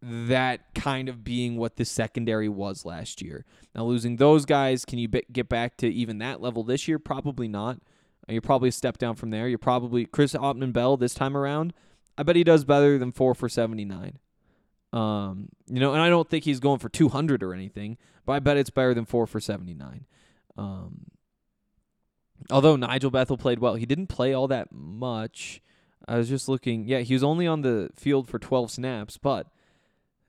that 0.00 0.74
kind 0.74 1.08
of 1.08 1.24
being 1.24 1.56
what 1.56 1.76
the 1.76 1.84
secondary 1.84 2.48
was 2.48 2.84
last 2.84 3.20
year. 3.20 3.44
Now, 3.74 3.84
losing 3.84 4.16
those 4.16 4.44
guys, 4.44 4.84
can 4.84 4.98
you 4.98 5.08
get 5.08 5.48
back 5.48 5.76
to 5.78 5.88
even 5.88 6.18
that 6.18 6.40
level 6.40 6.62
this 6.62 6.86
year? 6.86 6.98
Probably 6.98 7.48
not. 7.48 7.80
Uh, 8.28 8.32
you're 8.32 8.42
probably 8.42 8.68
a 8.68 8.72
step 8.72 8.98
down 8.98 9.16
from 9.16 9.30
there. 9.30 9.48
You're 9.48 9.58
probably 9.58 10.06
Chris 10.06 10.34
Autman-Bell 10.34 10.96
this 10.96 11.14
time 11.14 11.36
around. 11.36 11.72
I 12.16 12.22
bet 12.22 12.36
he 12.36 12.44
does 12.44 12.64
better 12.64 12.98
than 12.98 13.12
four 13.12 13.34
for 13.34 13.48
79. 13.48 14.18
Um, 14.92 15.48
you 15.66 15.80
know, 15.80 15.92
and 15.92 16.00
I 16.00 16.08
don't 16.08 16.28
think 16.28 16.44
he's 16.44 16.60
going 16.60 16.78
for 16.78 16.88
200 16.88 17.42
or 17.42 17.52
anything, 17.52 17.98
but 18.24 18.32
I 18.32 18.38
bet 18.38 18.56
it's 18.56 18.70
better 18.70 18.94
than 18.94 19.04
four 19.04 19.26
for 19.26 19.40
79. 19.40 20.06
Um, 20.58 21.06
although 22.50 22.76
Nigel 22.76 23.10
Bethel 23.10 23.38
played 23.38 23.60
well, 23.60 23.76
he 23.76 23.86
didn't 23.86 24.08
play 24.08 24.34
all 24.34 24.48
that 24.48 24.72
much. 24.72 25.62
I 26.06 26.18
was 26.18 26.28
just 26.28 26.48
looking. 26.48 26.86
Yeah, 26.86 27.00
he 27.00 27.14
was 27.14 27.22
only 27.22 27.46
on 27.46 27.62
the 27.62 27.90
field 27.94 28.28
for 28.28 28.38
12 28.38 28.70
snaps, 28.70 29.16
but 29.16 29.46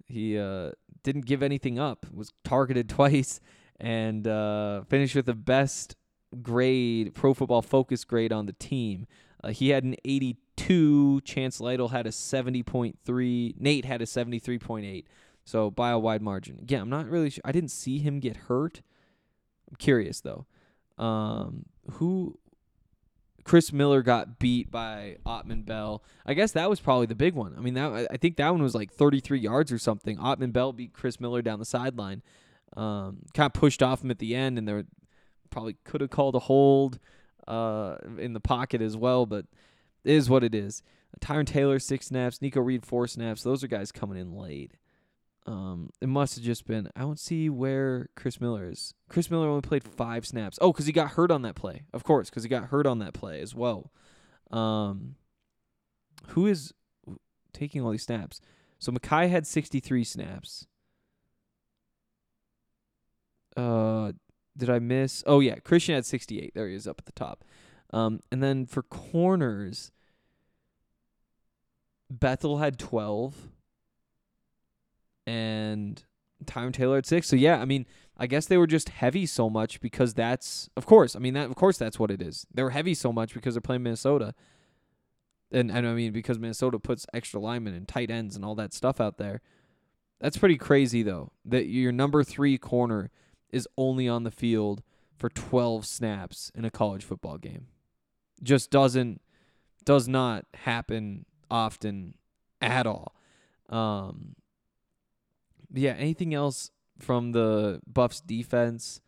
he 0.08 0.38
uh, 0.38 0.72
didn't 1.04 1.26
give 1.26 1.42
anything 1.44 1.80
up. 1.80 2.06
Was 2.14 2.32
targeted 2.44 2.88
twice 2.98 3.40
and 3.80 4.28
uh, 4.28 4.84
finished 4.84 5.16
with 5.16 5.26
the 5.26 5.34
best 5.34 5.96
grade, 6.42 7.16
Pro 7.16 7.34
Football 7.34 7.62
Focus 7.62 8.04
grade 8.04 8.32
on 8.32 8.46
the 8.46 8.54
team. 8.54 9.08
Uh, 9.44 9.50
he 9.50 9.70
had 9.70 9.84
an 9.84 9.96
82. 10.04 11.22
Chance 11.22 11.62
Lytle 11.62 11.90
had 11.90 12.06
a 12.06 12.12
70.3. 12.12 13.56
Nate 13.58 13.86
had 13.86 14.02
a 14.02 14.06
73.8. 14.06 15.06
So 15.46 15.72
by 15.72 15.92
a 15.92 15.98
wide 15.98 16.22
margin. 16.22 16.66
Yeah, 16.68 16.82
I'm 16.82 16.90
not 16.90 17.08
really 17.08 17.30
sure. 17.30 17.42
I 17.46 17.52
didn't 17.52 17.72
see 17.72 18.00
him 18.00 18.20
get 18.20 18.36
hurt. 18.36 18.82
I'm 19.70 19.76
curious 19.78 20.22
though. 20.22 20.46
Um, 20.98 21.66
who 21.94 22.38
Chris 23.44 23.72
Miller 23.74 24.02
got 24.04 24.38
beat 24.38 24.70
by 24.70 25.18
Autman-Bell. 25.26 26.04
I 26.26 26.34
guess 26.36 26.52
that 26.52 26.70
was 26.70 26.80
probably 26.80 27.08
the 27.08 27.16
big 27.16 27.34
one. 27.34 27.56
I 27.58 27.62
mean, 27.62 27.74
that 27.76 28.08
I- 28.12 28.18
think 28.18 28.38
that 28.38 28.52
one 28.52 28.62
was 28.62 28.76
like 28.76 28.92
33 28.92 29.40
yards 29.40 29.72
or 29.72 29.80
something. 29.80 30.18
Autman-Bell 30.18 30.74
beat 30.74 30.94
Chris 30.94 31.20
Miller 31.20 31.42
down 31.42 31.58
the 31.58 31.66
sideline. 31.66 32.22
Um, 32.78 33.24
kind 33.34 33.48
of 33.48 33.54
pushed 33.54 33.82
off 33.82 34.04
him 34.04 34.12
at 34.12 34.20
the 34.20 34.36
end, 34.36 34.58
and 34.60 34.68
there 34.68 34.84
probably 35.50 35.78
could 35.84 36.02
have 36.02 36.12
called 36.12 36.36
a 36.36 36.40
hold 36.40 37.00
uh, 37.48 37.96
in 38.20 38.34
the 38.34 38.40
pocket 38.40 38.82
as 38.82 38.96
well, 38.96 39.26
but 39.26 39.46
it 40.04 40.14
is 40.14 40.30
what 40.30 40.44
it 40.44 40.54
is. 40.54 40.84
Tyrin 41.20 41.48
Taylor 41.48 41.80
six 41.80 42.08
snaps, 42.08 42.42
Nikko 42.42 42.62
Reed 42.62 42.86
four 42.86 43.08
snaps. 43.08 43.42
Those 43.42 43.64
are 43.64 43.68
guys 43.68 43.92
coming 43.92 44.20
in 44.20 44.36
late. 44.36 44.74
Um, 45.46 45.90
it 46.02 46.10
must 46.10 46.36
have 46.36 46.44
just 46.44 46.68
been. 46.68 46.90
I 46.96 47.02
don't 47.02 47.20
see 47.20 47.50
where 47.50 48.10
Chris 48.16 48.40
Miller 48.40 48.70
is. 48.70 48.94
Chris 49.10 49.32
Miller 49.32 49.48
only 49.48 49.62
played 49.62 49.84
five 49.84 50.26
snaps. 50.26 50.60
Oh, 50.62 50.72
because 50.72 50.86
he 50.86 50.92
got 50.92 51.12
hurt 51.12 51.32
on 51.32 51.42
that 51.42 51.56
play. 51.56 51.84
Of 51.94 52.04
course, 52.04 52.30
because 52.30 52.44
he 52.44 52.50
got 52.50 52.66
hurt 52.66 52.86
on 52.86 53.00
that 53.00 53.14
play 53.14 53.42
as 53.42 53.56
well. 53.56 53.92
Um, 54.52 55.16
who 56.28 56.46
is 56.46 56.74
taking 57.54 57.82
all 57.82 57.92
these 57.92 58.04
snaps? 58.04 58.42
So 58.78 58.92
Mekhi 58.92 59.30
had 59.30 59.48
sixty 59.48 59.80
three 59.80 60.04
snaps. 60.04 60.68
Uh, 63.58 64.12
did 64.56 64.70
I 64.70 64.80
miss? 64.80 65.24
Oh 65.26 65.40
yeah, 65.40 65.56
Christian 65.56 65.96
had 65.96 66.06
sixty 66.06 66.40
eight. 66.40 66.54
There 66.54 66.68
he 66.68 66.76
is 66.76 66.88
up 66.88 67.00
at 67.00 67.06
the 67.06 67.12
top. 67.12 67.44
Um, 67.92 68.20
and 68.32 68.44
then 68.44 68.66
for 68.66 68.84
corners, 68.84 69.92
Bethel 72.10 72.58
had 72.60 72.78
twelve 72.78 73.50
and 75.70 76.04
Tyrin 76.46 76.74
Taylor 76.74 76.98
at 76.98 77.06
six. 77.06 77.28
So 77.28 77.36
yeah, 77.36 77.60
I 77.60 77.66
mean, 77.66 77.86
I 78.18 78.28
guess 78.28 78.46
they 78.46 78.58
were 78.58 78.68
just 78.68 78.90
heavy 78.90 79.26
so 79.26 79.50
much 79.50 79.80
because 79.82 80.14
that's 80.14 80.70
of 80.76 80.86
course. 80.86 81.16
I 81.16 81.20
mean 81.20 81.34
that 81.34 81.50
of 81.50 81.56
course 81.56 81.78
that's 81.78 82.00
what 82.00 82.12
it 82.12 82.22
is. 82.22 82.46
They 82.54 82.64
were 82.64 82.70
heavy 82.72 82.94
so 82.94 83.12
much 83.12 83.34
because 83.34 83.54
they're 83.54 83.62
playing 83.62 83.84
Minnesota. 83.84 84.34
And 85.52 85.72
and 85.72 85.88
I 85.88 85.94
mean 85.94 86.12
because 86.12 86.40
Minnesota 86.40 86.80
puts 86.80 87.06
extra 87.14 87.40
linemen 87.40 87.74
and 87.74 87.88
tight 87.88 88.12
ends 88.12 88.36
and 88.36 88.44
all 88.44 88.56
that 88.56 88.74
stuff 88.74 89.00
out 89.00 89.18
there. 89.18 89.42
That's 90.20 90.38
pretty 90.38 90.58
crazy 90.58 91.04
though. 91.04 91.32
That 91.46 91.68
your 91.68 91.92
number 91.92 92.24
three 92.24 92.58
corner 92.58 93.10
is 93.52 93.68
only 93.78 94.08
on 94.08 94.24
the 94.24 94.32
field 94.32 94.84
for 95.16 95.30
twelve 95.30 95.86
snaps 95.86 96.52
in 96.54 96.66
a 96.66 96.72
college 96.72 97.04
football 97.04 97.38
game. 97.38 97.68
Just 98.44 98.70
doesn't 98.70 99.22
does 99.86 100.08
not 100.08 100.46
happen 100.54 101.26
often 101.50 102.16
at 102.62 102.86
all. 102.86 103.16
Um 103.70 104.36
yeah, 105.74 105.92
anything 105.92 106.34
else 106.34 106.72
from 106.98 107.32
the 107.32 107.82
Buffs 107.88 108.22
defense? 108.22 109.02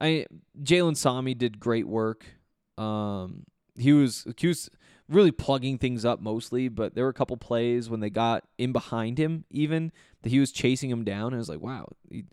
I 0.00 0.26
Jalen 0.60 0.96
Sami 0.96 1.34
did 1.34 1.60
great 1.60 1.86
work. 1.86 2.24
Um, 2.76 3.44
he 3.76 3.92
was 3.92 4.26
really 5.08 5.32
plugging 5.32 5.78
things 5.78 6.04
up 6.04 6.20
mostly, 6.20 6.68
but 6.68 6.94
there 6.94 7.04
were 7.04 7.10
a 7.10 7.14
couple 7.14 7.36
plays 7.36 7.88
when 7.88 8.00
they 8.00 8.10
got 8.10 8.44
in 8.58 8.72
behind 8.72 9.18
him, 9.18 9.44
even 9.50 9.90
that 10.22 10.30
he 10.30 10.38
was 10.38 10.52
chasing 10.52 10.90
him 10.90 11.04
down. 11.04 11.28
And 11.28 11.36
I 11.36 11.38
was 11.38 11.48
like, 11.48 11.60
wow, 11.60 11.88
he, 12.10 12.24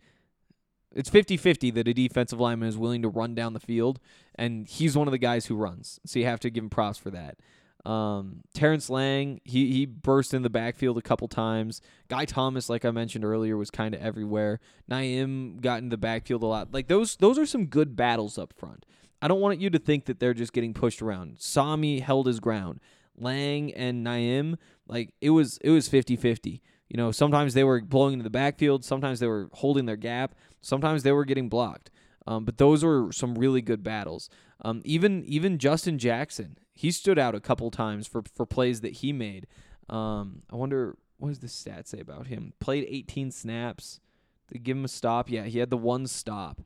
it's 0.93 1.09
50-50 1.09 1.73
that 1.73 1.88
a 1.88 1.93
defensive 1.93 2.39
lineman 2.39 2.69
is 2.69 2.77
willing 2.77 3.01
to 3.01 3.09
run 3.09 3.35
down 3.35 3.53
the 3.53 3.59
field, 3.59 3.99
and 4.35 4.67
he's 4.67 4.97
one 4.97 5.07
of 5.07 5.11
the 5.11 5.17
guys 5.17 5.45
who 5.45 5.55
runs. 5.55 5.99
So 6.05 6.19
you 6.19 6.25
have 6.25 6.39
to 6.41 6.49
give 6.49 6.63
him 6.63 6.69
props 6.69 6.97
for 6.97 7.11
that. 7.11 7.38
Um, 7.86 8.41
Terrence 8.54 8.89
Lang, 8.89 9.39
he 9.43 9.71
he 9.71 9.86
burst 9.86 10.34
in 10.34 10.41
the 10.41 10.50
backfield 10.50 10.98
a 10.98 11.02
couple 11.02 11.28
times. 11.28 11.82
Guy 12.08 12.26
Thomas, 12.26 12.69
like 12.69 12.84
I 12.84 12.91
mentioned 12.91 13.24
earlier, 13.24 13.58
was 13.58 13.69
kind 13.69 13.93
of 13.93 14.02
everywhere. 14.02 14.60
Naim 14.88 15.58
got 15.58 15.80
in 15.80 15.89
the 15.89 15.98
backfield 15.98 16.41
a 16.43 16.48
lot. 16.48 16.74
Like 16.74 16.88
those 16.88 17.15
those 17.17 17.38
are 17.38 17.45
some 17.45 17.67
good 17.67 17.95
battles 17.95 18.38
up 18.38 18.54
front. 18.54 18.86
I 19.21 19.28
don't 19.28 19.41
want 19.41 19.60
you 19.60 19.69
to 19.69 19.80
think 19.80 20.06
that 20.06 20.19
they're 20.19 20.34
just 20.34 20.54
getting 20.54 20.74
pushed 20.74 21.02
around. 21.02 21.38
Sami 21.39 22.00
held 22.00 22.28
his 22.28 22.39
ground. 22.39 22.80
Lang 23.17 23.74
and 23.74 24.04
Naim, 24.04 24.58
like 24.88 25.13
it 25.21 25.30
was 25.30 25.58
it 25.60 25.69
was 25.69 25.88
50-50. 25.88 26.62
You 26.89 26.98
know, 26.98 27.12
sometimes 27.12 27.54
they 27.54 27.63
were 27.63 27.82
blowing 27.82 28.13
into 28.13 28.24
the 28.24 28.30
backfield, 28.30 28.84
sometimes 28.84 29.19
they 29.19 29.28
were 29.28 29.50
holding 29.54 29.86
their 29.86 29.95
gap, 29.95 30.36
sometimes 30.62 31.04
they 31.04 31.12
were 31.12 31.26
getting 31.26 31.50
blocked. 31.50 31.91
Um, 32.28 32.45
but 32.45 32.58
those 32.58 32.84
were 32.84 33.12
some 33.12 33.36
really 33.36 33.62
good 33.62 33.84
battles. 33.84 34.30
Um, 34.62 34.82
even 34.86 35.24
even 35.26 35.58
Justin 35.60 35.98
Jackson, 35.98 36.58
he 36.75 36.91
stood 36.91 37.17
out 37.17 37.33
a 37.33 37.39
couple 37.39 37.71
times 37.71 38.05
for 38.05 38.21
for 38.33 38.45
plays 38.45 38.81
that 38.81 38.93
he 38.93 39.13
made. 39.13 39.47
Um, 39.89 40.43
I 40.51 40.55
wonder 40.55 40.97
what 41.17 41.29
does 41.29 41.39
the 41.39 41.47
stat 41.47 41.88
say 41.88 41.99
about 41.99 42.27
him? 42.27 42.53
Played 42.59 42.85
18 42.89 43.31
snaps. 43.31 44.01
They 44.49 44.59
give 44.59 44.77
him 44.77 44.85
a 44.85 44.89
stop. 44.89 45.29
Yeah, 45.29 45.43
he 45.43 45.59
had 45.59 45.69
the 45.69 45.77
one 45.77 46.07
stop. 46.07 46.61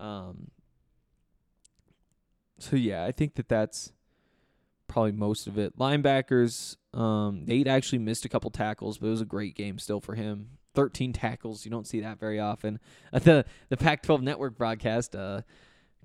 Um, 0.00 0.50
so 2.58 2.76
yeah, 2.76 3.04
I 3.04 3.12
think 3.12 3.36
that 3.36 3.48
that's 3.48 3.92
probably 4.88 5.12
most 5.12 5.46
of 5.46 5.56
it. 5.56 5.78
Linebackers, 5.78 6.76
um, 6.92 7.44
Nate 7.46 7.68
actually 7.68 7.98
missed 7.98 8.24
a 8.24 8.28
couple 8.28 8.50
tackles, 8.50 8.98
but 8.98 9.06
it 9.06 9.10
was 9.10 9.20
a 9.20 9.26
great 9.26 9.54
game 9.54 9.78
still 9.78 10.00
for 10.00 10.14
him. 10.14 10.58
13 10.74 11.12
tackles. 11.12 11.64
You 11.64 11.70
don't 11.70 11.86
see 11.86 12.00
that 12.00 12.18
very 12.18 12.40
often. 12.40 12.80
Uh, 13.12 13.18
the 13.20 13.44
the 13.68 13.76
Pac-12 13.76 14.22
network 14.22 14.56
broadcast 14.56 15.14
uh, 15.14 15.42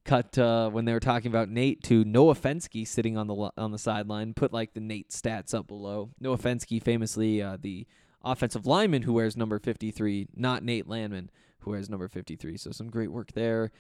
cut 0.08 0.38
uh, 0.38 0.70
when 0.70 0.86
they 0.86 0.94
were 0.94 1.00
talking 1.00 1.30
about 1.30 1.50
Nate 1.50 1.84
to 1.84 2.04
Noah 2.04 2.36
Fenske 2.36 2.88
sitting 2.88 3.18
on 3.18 3.28
the 3.28 3.52
on 3.58 3.72
the 3.72 3.78
sideline. 3.78 4.34
Put 4.34 4.52
like 4.52 4.74
the 4.74 4.80
Nate 4.80 5.10
stats 5.10 5.54
up 5.54 5.68
below. 5.68 6.10
Noah 6.20 6.38
Fenske, 6.38 6.82
famously 6.82 7.42
uh, 7.42 7.58
the 7.62 7.86
offensive 8.24 8.66
lineman 8.66 9.04
who 9.04 9.14
wears 9.14 9.38
number 9.38 9.60
53, 9.60 10.30
not 10.36 10.64
Nate 10.64 10.88
Landman 10.88 11.30
who 11.60 11.72
wears 11.72 11.90
number 11.90 12.08
53. 12.08 12.58
So 12.58 12.72
some 12.72 12.90
great 12.90 13.12
work 13.12 13.34
there. 13.34 13.72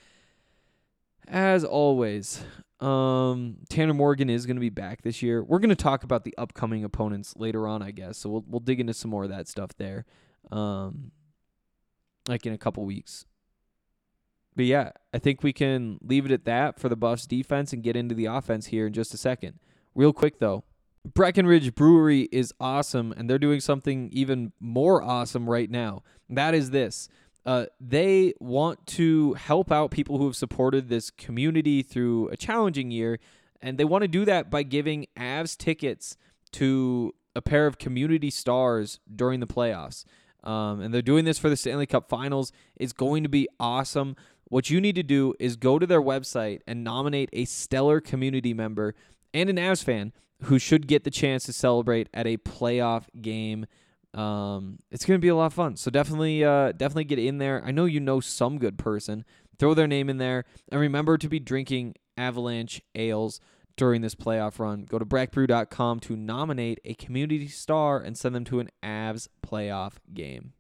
As 1.27 1.63
always, 1.63 2.43
um, 2.79 3.57
Tanner 3.69 3.93
Morgan 3.93 4.29
is 4.29 4.45
going 4.45 4.55
to 4.55 4.61
be 4.61 4.69
back 4.69 5.01
this 5.01 5.21
year. 5.21 5.43
We're 5.43 5.59
going 5.59 5.69
to 5.69 5.75
talk 5.75 6.03
about 6.03 6.23
the 6.23 6.33
upcoming 6.37 6.83
opponents 6.83 7.35
later 7.37 7.67
on, 7.67 7.81
I 7.81 7.91
guess. 7.91 8.17
So 8.17 8.29
we'll 8.29 8.45
we'll 8.47 8.59
dig 8.59 8.79
into 8.79 8.93
some 8.93 9.11
more 9.11 9.23
of 9.23 9.29
that 9.29 9.47
stuff 9.47 9.71
there, 9.77 10.05
um, 10.51 11.11
like 12.27 12.45
in 12.45 12.53
a 12.53 12.57
couple 12.57 12.85
weeks. 12.85 13.25
But 14.57 14.65
yeah, 14.65 14.89
I 15.13 15.19
think 15.19 15.43
we 15.43 15.53
can 15.53 15.99
leave 16.01 16.25
it 16.25 16.31
at 16.31 16.45
that 16.45 16.79
for 16.79 16.89
the 16.89 16.95
Buffs 16.95 17.27
defense 17.27 17.71
and 17.71 17.83
get 17.83 17.95
into 17.95 18.15
the 18.15 18.25
offense 18.25 18.65
here 18.65 18.87
in 18.87 18.93
just 18.93 19.13
a 19.13 19.17
second. 19.17 19.59
Real 19.93 20.11
quick 20.11 20.39
though, 20.39 20.63
Breckenridge 21.05 21.75
Brewery 21.75 22.27
is 22.31 22.53
awesome, 22.59 23.13
and 23.15 23.29
they're 23.29 23.37
doing 23.37 23.59
something 23.59 24.09
even 24.11 24.51
more 24.59 25.01
awesome 25.01 25.47
right 25.47 25.69
now. 25.69 26.01
That 26.27 26.55
is 26.55 26.71
this. 26.71 27.07
Uh, 27.45 27.67
they 27.79 28.33
want 28.39 28.85
to 28.87 29.35
help 29.35 29.71
out 29.71 29.91
people 29.91 30.17
who 30.17 30.25
have 30.25 30.35
supported 30.35 30.89
this 30.89 31.11
community 31.11 31.83
through 31.83 32.27
a 32.29 32.35
challenging 32.35 32.89
year, 32.91 33.19
and 33.61 33.77
they 33.77 33.85
want 33.85 34.01
to 34.01 34.07
do 34.07 34.25
that 34.25 34.49
by 34.49 34.63
giving 34.63 35.05
Avs 35.15 35.55
tickets 35.55 36.17
to 36.53 37.13
a 37.35 37.41
pair 37.41 37.67
of 37.67 37.77
community 37.77 38.31
stars 38.31 38.99
during 39.15 39.39
the 39.39 39.47
playoffs. 39.47 40.03
Um, 40.43 40.81
and 40.81 40.93
they're 40.93 41.01
doing 41.01 41.25
this 41.25 41.37
for 41.37 41.49
the 41.49 41.57
Stanley 41.57 41.85
Cup 41.85 42.09
Finals. 42.09 42.51
It's 42.75 42.93
going 42.93 43.23
to 43.23 43.29
be 43.29 43.47
awesome. 43.59 44.15
What 44.49 44.69
you 44.69 44.79
need 44.79 44.95
to 44.95 45.03
do 45.03 45.33
is 45.39 45.55
go 45.55 45.77
to 45.77 45.85
their 45.85 46.01
website 46.01 46.61
and 46.65 46.83
nominate 46.83 47.29
a 47.33 47.45
stellar 47.45 47.99
community 47.99 48.53
member 48.53 48.95
and 49.33 49.49
an 49.49 49.57
Avs 49.57 49.83
fan 49.83 50.13
who 50.43 50.59
should 50.59 50.87
get 50.87 51.03
the 51.03 51.11
chance 51.11 51.45
to 51.45 51.53
celebrate 51.53 52.07
at 52.13 52.27
a 52.27 52.37
playoff 52.37 53.05
game. 53.21 53.65
Um, 54.13 54.79
it's 54.91 55.05
gonna 55.05 55.19
be 55.19 55.27
a 55.27 55.35
lot 55.35 55.47
of 55.47 55.53
fun. 55.53 55.75
So 55.75 55.91
definitely, 55.91 56.43
uh, 56.43 56.71
definitely 56.71 57.05
get 57.05 57.19
in 57.19 57.39
there. 57.39 57.61
I 57.65 57.71
know 57.71 57.85
you 57.85 57.99
know 57.99 58.19
some 58.19 58.57
good 58.57 58.77
person. 58.77 59.25
Throw 59.59 59.73
their 59.73 59.87
name 59.87 60.09
in 60.09 60.17
there, 60.17 60.45
and 60.69 60.79
remember 60.79 61.17
to 61.17 61.27
be 61.27 61.39
drinking 61.39 61.95
Avalanche 62.15 62.81
ales 62.95 63.39
during 63.75 64.01
this 64.01 64.15
playoff 64.15 64.59
run. 64.59 64.85
Go 64.85 64.99
to 64.99 65.05
breckbrew.com 65.05 65.99
to 66.01 66.15
nominate 66.15 66.79
a 66.85 66.93
community 66.95 67.47
star 67.47 67.99
and 67.99 68.17
send 68.17 68.35
them 68.35 68.43
to 68.45 68.59
an 68.59 68.69
Avs 68.83 69.27
playoff 69.45 69.93
game. 70.13 70.53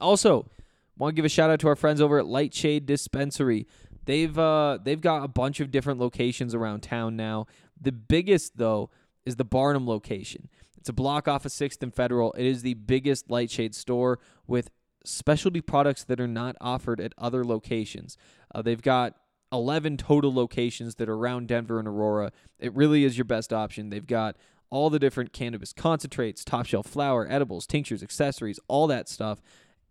Also, 0.00 0.50
want 0.96 1.14
to 1.14 1.16
give 1.16 1.24
a 1.24 1.28
shout 1.28 1.50
out 1.50 1.60
to 1.60 1.68
our 1.68 1.76
friends 1.76 2.00
over 2.00 2.18
at 2.18 2.26
Lightshade 2.26 2.84
Dispensary. 2.84 3.68
They've 4.08 4.38
uh 4.38 4.78
they've 4.82 5.02
got 5.02 5.22
a 5.22 5.28
bunch 5.28 5.60
of 5.60 5.70
different 5.70 6.00
locations 6.00 6.54
around 6.54 6.82
town 6.82 7.14
now. 7.14 7.46
The 7.78 7.92
biggest 7.92 8.56
though 8.56 8.88
is 9.26 9.36
the 9.36 9.44
Barnum 9.44 9.86
location. 9.86 10.48
It's 10.78 10.88
a 10.88 10.94
block 10.94 11.28
off 11.28 11.44
of 11.44 11.52
6th 11.52 11.82
and 11.82 11.94
Federal. 11.94 12.32
It 12.32 12.46
is 12.46 12.62
the 12.62 12.72
biggest 12.72 13.30
Lightshade 13.30 13.74
store 13.74 14.18
with 14.46 14.70
specialty 15.04 15.60
products 15.60 16.04
that 16.04 16.20
are 16.20 16.26
not 16.26 16.56
offered 16.58 17.02
at 17.02 17.12
other 17.18 17.44
locations. 17.44 18.16
Uh, 18.54 18.62
they've 18.62 18.80
got 18.80 19.14
11 19.52 19.98
total 19.98 20.32
locations 20.32 20.94
that 20.94 21.10
are 21.10 21.14
around 21.14 21.48
Denver 21.48 21.78
and 21.78 21.86
Aurora. 21.86 22.32
It 22.58 22.74
really 22.74 23.04
is 23.04 23.18
your 23.18 23.26
best 23.26 23.52
option. 23.52 23.90
They've 23.90 24.06
got 24.06 24.36
all 24.70 24.88
the 24.88 24.98
different 24.98 25.34
cannabis 25.34 25.74
concentrates, 25.74 26.44
top 26.44 26.64
shelf 26.64 26.86
flower, 26.86 27.26
edibles, 27.28 27.66
tinctures, 27.66 28.02
accessories, 28.02 28.58
all 28.68 28.86
that 28.86 29.06
stuff. 29.10 29.42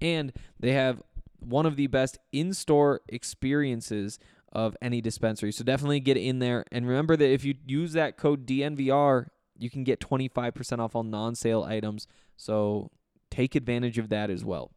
And 0.02 0.34
they 0.60 0.72
have 0.72 1.04
one 1.39 1.65
of 1.65 1.76
the 1.76 1.88
best 1.88 2.17
in-store 2.32 3.02
experiences 3.08 4.19
of 4.52 4.76
any 4.82 5.02
dispensary. 5.02 5.52
So 5.52 5.63
definitely 5.63 6.00
get 6.00 6.17
in 6.17 6.39
there 6.39 6.65
and 6.71 6.88
remember 6.88 7.15
that 7.15 7.30
if 7.30 7.43
you 7.43 7.56
use 7.65 7.93
that 7.93 8.17
code 8.17 8.45
DNVR, 8.45 9.28
you 9.58 9.69
can 9.69 9.84
get 9.84 10.00
25% 10.00 10.80
off 10.80 10.95
all 10.95 11.04
non-sale 11.04 11.63
items. 11.63 12.08
So 12.38 12.91
take 13.30 13.56
advantage 13.56 13.97
of 13.97 14.10
that 14.10 14.30
as 14.30 14.45
well. 14.45 14.71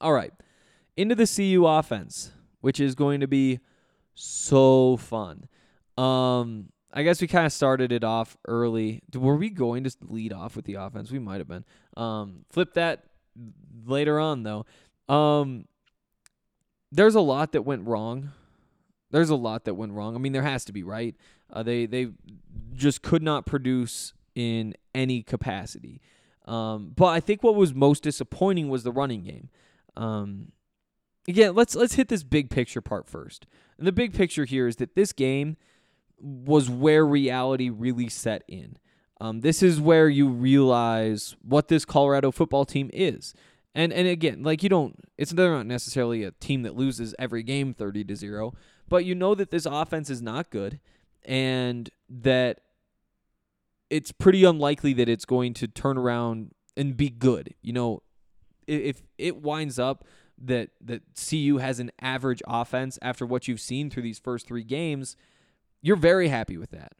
All 0.00 0.12
right. 0.12 0.32
Into 0.96 1.14
the 1.14 1.26
CU 1.26 1.66
offense, 1.66 2.32
which 2.60 2.80
is 2.80 2.94
going 2.94 3.20
to 3.20 3.28
be 3.28 3.60
so 4.14 4.96
fun. 4.96 5.48
Um 5.96 6.70
I 6.92 7.02
guess 7.02 7.20
we 7.20 7.26
kind 7.26 7.44
of 7.44 7.52
started 7.52 7.92
it 7.92 8.02
off 8.02 8.36
early. 8.46 9.02
Were 9.14 9.36
we 9.36 9.50
going 9.50 9.84
to 9.84 9.94
lead 10.02 10.32
off 10.32 10.56
with 10.56 10.64
the 10.64 10.74
offense? 10.74 11.10
We 11.10 11.18
might 11.18 11.38
have 11.38 11.48
been. 11.48 11.64
Um, 11.96 12.44
flip 12.50 12.74
that 12.74 13.04
later 13.84 14.18
on 14.18 14.42
though. 14.42 14.66
Um, 15.08 15.66
there's 16.92 17.14
a 17.14 17.20
lot 17.20 17.52
that 17.52 17.62
went 17.62 17.86
wrong. 17.86 18.30
There's 19.10 19.30
a 19.30 19.36
lot 19.36 19.64
that 19.64 19.74
went 19.74 19.92
wrong. 19.92 20.14
I 20.14 20.18
mean, 20.18 20.32
there 20.32 20.42
has 20.42 20.64
to 20.66 20.72
be, 20.72 20.82
right? 20.82 21.14
Uh, 21.50 21.62
they 21.62 21.86
they 21.86 22.08
just 22.74 23.02
could 23.02 23.22
not 23.22 23.46
produce 23.46 24.12
in 24.34 24.74
any 24.94 25.22
capacity. 25.22 26.00
Um, 26.44 26.92
but 26.94 27.06
I 27.06 27.20
think 27.20 27.42
what 27.42 27.54
was 27.54 27.74
most 27.74 28.02
disappointing 28.02 28.68
was 28.68 28.82
the 28.82 28.92
running 28.92 29.22
game. 29.22 29.50
Um, 29.96 30.52
again, 31.26 31.54
let's 31.54 31.74
let's 31.74 31.94
hit 31.94 32.08
this 32.08 32.22
big 32.22 32.50
picture 32.50 32.80
part 32.80 33.06
first. 33.06 33.46
And 33.78 33.86
the 33.86 33.92
big 33.92 34.14
picture 34.14 34.44
here 34.44 34.66
is 34.66 34.76
that 34.76 34.94
this 34.94 35.12
game 35.12 35.56
was 36.20 36.68
where 36.68 37.06
reality 37.06 37.70
really 37.70 38.08
set 38.08 38.42
in. 38.48 38.76
Um, 39.20 39.40
this 39.40 39.62
is 39.62 39.80
where 39.80 40.08
you 40.08 40.28
realize 40.28 41.36
what 41.42 41.68
this 41.68 41.84
Colorado 41.84 42.30
football 42.30 42.64
team 42.64 42.90
is. 42.92 43.34
And 43.78 43.92
and 43.92 44.08
again, 44.08 44.42
like 44.42 44.64
you 44.64 44.68
don't 44.68 44.96
it's 45.16 45.30
they're 45.30 45.54
not 45.54 45.66
necessarily 45.66 46.24
a 46.24 46.32
team 46.32 46.62
that 46.62 46.74
loses 46.74 47.14
every 47.16 47.44
game 47.44 47.72
30 47.72 48.02
to 48.06 48.16
0, 48.16 48.52
but 48.88 49.04
you 49.04 49.14
know 49.14 49.36
that 49.36 49.52
this 49.52 49.66
offense 49.66 50.10
is 50.10 50.20
not 50.20 50.50
good 50.50 50.80
and 51.24 51.88
that 52.08 52.62
it's 53.88 54.10
pretty 54.10 54.42
unlikely 54.42 54.94
that 54.94 55.08
it's 55.08 55.24
going 55.24 55.54
to 55.54 55.68
turn 55.68 55.96
around 55.96 56.50
and 56.76 56.96
be 56.96 57.08
good. 57.08 57.54
You 57.62 57.72
know, 57.72 58.02
if 58.66 59.00
it 59.16 59.36
winds 59.36 59.78
up 59.78 60.04
that 60.38 60.70
that 60.80 61.02
CU 61.14 61.58
has 61.58 61.78
an 61.78 61.92
average 62.00 62.42
offense 62.48 62.98
after 63.00 63.24
what 63.24 63.46
you've 63.46 63.60
seen 63.60 63.90
through 63.90 64.02
these 64.02 64.18
first 64.18 64.48
3 64.48 64.64
games, 64.64 65.14
you're 65.82 65.94
very 65.94 66.26
happy 66.26 66.56
with 66.56 66.72
that. 66.72 66.94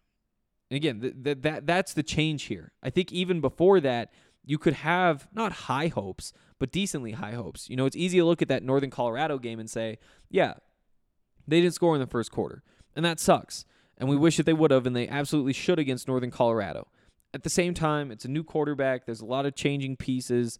And 0.70 0.76
again, 0.76 1.00
th- 1.00 1.14
th- 1.24 1.38
that 1.40 1.66
that's 1.66 1.92
the 1.92 2.04
change 2.04 2.44
here. 2.44 2.70
I 2.84 2.90
think 2.90 3.10
even 3.10 3.40
before 3.40 3.80
that, 3.80 4.12
you 4.48 4.56
could 4.56 4.72
have 4.72 5.28
not 5.34 5.52
high 5.52 5.88
hopes, 5.88 6.32
but 6.58 6.72
decently 6.72 7.12
high 7.12 7.32
hopes. 7.32 7.68
You 7.68 7.76
know, 7.76 7.84
it's 7.84 7.94
easy 7.94 8.16
to 8.16 8.24
look 8.24 8.40
at 8.40 8.48
that 8.48 8.62
Northern 8.62 8.88
Colorado 8.88 9.38
game 9.38 9.60
and 9.60 9.68
say, 9.68 9.98
yeah, 10.30 10.54
they 11.46 11.60
didn't 11.60 11.74
score 11.74 11.94
in 11.94 12.00
the 12.00 12.06
first 12.06 12.32
quarter, 12.32 12.62
and 12.96 13.04
that 13.04 13.20
sucks. 13.20 13.66
And 13.98 14.08
we 14.08 14.16
wish 14.16 14.38
that 14.38 14.46
they 14.46 14.54
would 14.54 14.70
have, 14.70 14.86
and 14.86 14.96
they 14.96 15.06
absolutely 15.06 15.52
should 15.52 15.78
against 15.78 16.08
Northern 16.08 16.30
Colorado. 16.30 16.88
At 17.34 17.42
the 17.42 17.50
same 17.50 17.74
time, 17.74 18.10
it's 18.10 18.24
a 18.24 18.28
new 18.28 18.42
quarterback. 18.42 19.04
There's 19.04 19.20
a 19.20 19.26
lot 19.26 19.44
of 19.44 19.54
changing 19.54 19.96
pieces. 19.96 20.58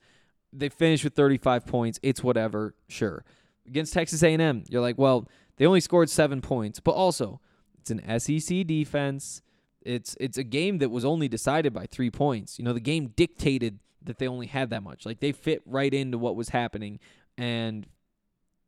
They 0.53 0.69
finished 0.69 1.03
with 1.03 1.15
35 1.15 1.65
points. 1.65 1.99
It's 2.03 2.23
whatever, 2.23 2.75
sure. 2.89 3.25
Against 3.67 3.95
Texas 3.95 4.23
A&M, 4.23 4.65
you're 4.69 4.83
like, 4.83 4.99
well, 4.99 5.27
they 5.57 5.65
only 5.65 5.81
scored 5.81 6.11
seven 6.11 6.43
points, 6.43 6.79
but 6.79 6.91
also 6.91 7.41
it's 7.81 7.91
an 7.91 8.21
SEC 8.21 8.67
defense. 8.67 9.41
It's 9.83 10.17
it's 10.21 10.39
a 10.39 10.45
game 10.45 10.79
that 10.79 10.91
was 10.91 11.05
only 11.05 11.29
decided 11.29 11.73
by 11.73 11.87
three 11.87 12.11
points. 12.11 12.59
You 12.59 12.65
know, 12.65 12.73
the 12.73 12.81
game 12.81 13.13
dictated 13.17 13.79
that 14.03 14.19
they 14.19 14.29
only 14.29 14.47
had 14.47 14.71
that 14.71 14.83
much. 14.83 15.07
Like 15.07 15.21
they 15.21 15.33
fit 15.33 15.63
right 15.67 15.93
into 15.93 16.19
what 16.19 16.37
was 16.37 16.51
happening, 16.51 16.99
and 17.37 17.87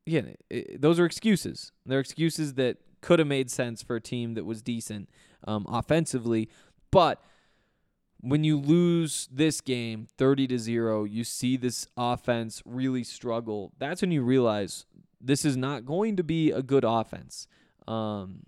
yeah, 0.07 0.23
it, 0.49 0.81
those 0.81 0.99
are 0.99 1.05
excuses. 1.05 1.73
They're 1.85 2.01
excuses 2.01 2.55
that 2.55 2.79
could 3.01 3.19
have 3.19 3.29
made 3.29 3.51
sense 3.51 3.83
for 3.83 3.97
a 3.97 4.01
team 4.01 4.35
that 4.35 4.45
was 4.45 4.63
decent 4.63 5.09
um, 5.47 5.67
offensively, 5.69 6.49
but 6.91 7.23
when 8.21 8.45
you 8.45 8.59
lose 8.59 9.29
this 9.33 9.61
game 9.61 10.07
30 10.19 10.49
to 10.49 10.59
0 10.59 11.05
you 11.05 11.25
see 11.25 11.57
this 11.57 11.87
offense 11.97 12.63
really 12.67 13.03
struggle 13.03 13.73
that's 13.79 14.03
when 14.03 14.11
you 14.11 14.23
realize 14.23 14.85
this 15.21 15.45
is 15.45 15.57
not 15.57 15.87
going 15.87 16.17
to 16.17 16.23
be 16.23 16.51
a 16.51 16.63
good 16.63 16.85
offense 16.87 17.47
um, 17.89 18.43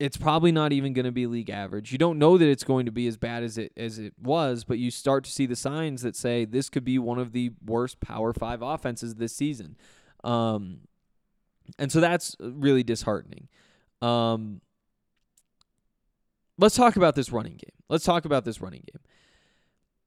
it's 0.00 0.16
probably 0.16 0.50
not 0.50 0.72
even 0.72 0.92
going 0.92 1.04
to 1.04 1.12
be 1.12 1.26
league 1.26 1.50
average. 1.50 1.92
You 1.92 1.98
don't 1.98 2.18
know 2.18 2.36
that 2.36 2.48
it's 2.48 2.64
going 2.64 2.86
to 2.86 2.92
be 2.92 3.06
as 3.06 3.16
bad 3.16 3.42
as 3.42 3.58
it 3.58 3.72
as 3.76 3.98
it 3.98 4.12
was, 4.20 4.64
but 4.64 4.78
you 4.78 4.90
start 4.90 5.24
to 5.24 5.30
see 5.30 5.46
the 5.46 5.56
signs 5.56 6.02
that 6.02 6.16
say 6.16 6.44
this 6.44 6.68
could 6.68 6.84
be 6.84 6.98
one 6.98 7.18
of 7.18 7.32
the 7.32 7.52
worst 7.64 8.00
Power 8.00 8.32
5 8.32 8.62
offenses 8.62 9.14
this 9.14 9.34
season. 9.34 9.76
Um, 10.24 10.80
and 11.78 11.92
so 11.92 12.00
that's 12.00 12.36
really 12.40 12.82
disheartening. 12.82 13.48
Um, 14.02 14.60
let's 16.58 16.74
talk 16.74 16.96
about 16.96 17.14
this 17.14 17.30
running 17.30 17.56
game. 17.56 17.70
Let's 17.88 18.04
talk 18.04 18.24
about 18.24 18.44
this 18.44 18.60
running 18.60 18.82
game. 18.92 19.00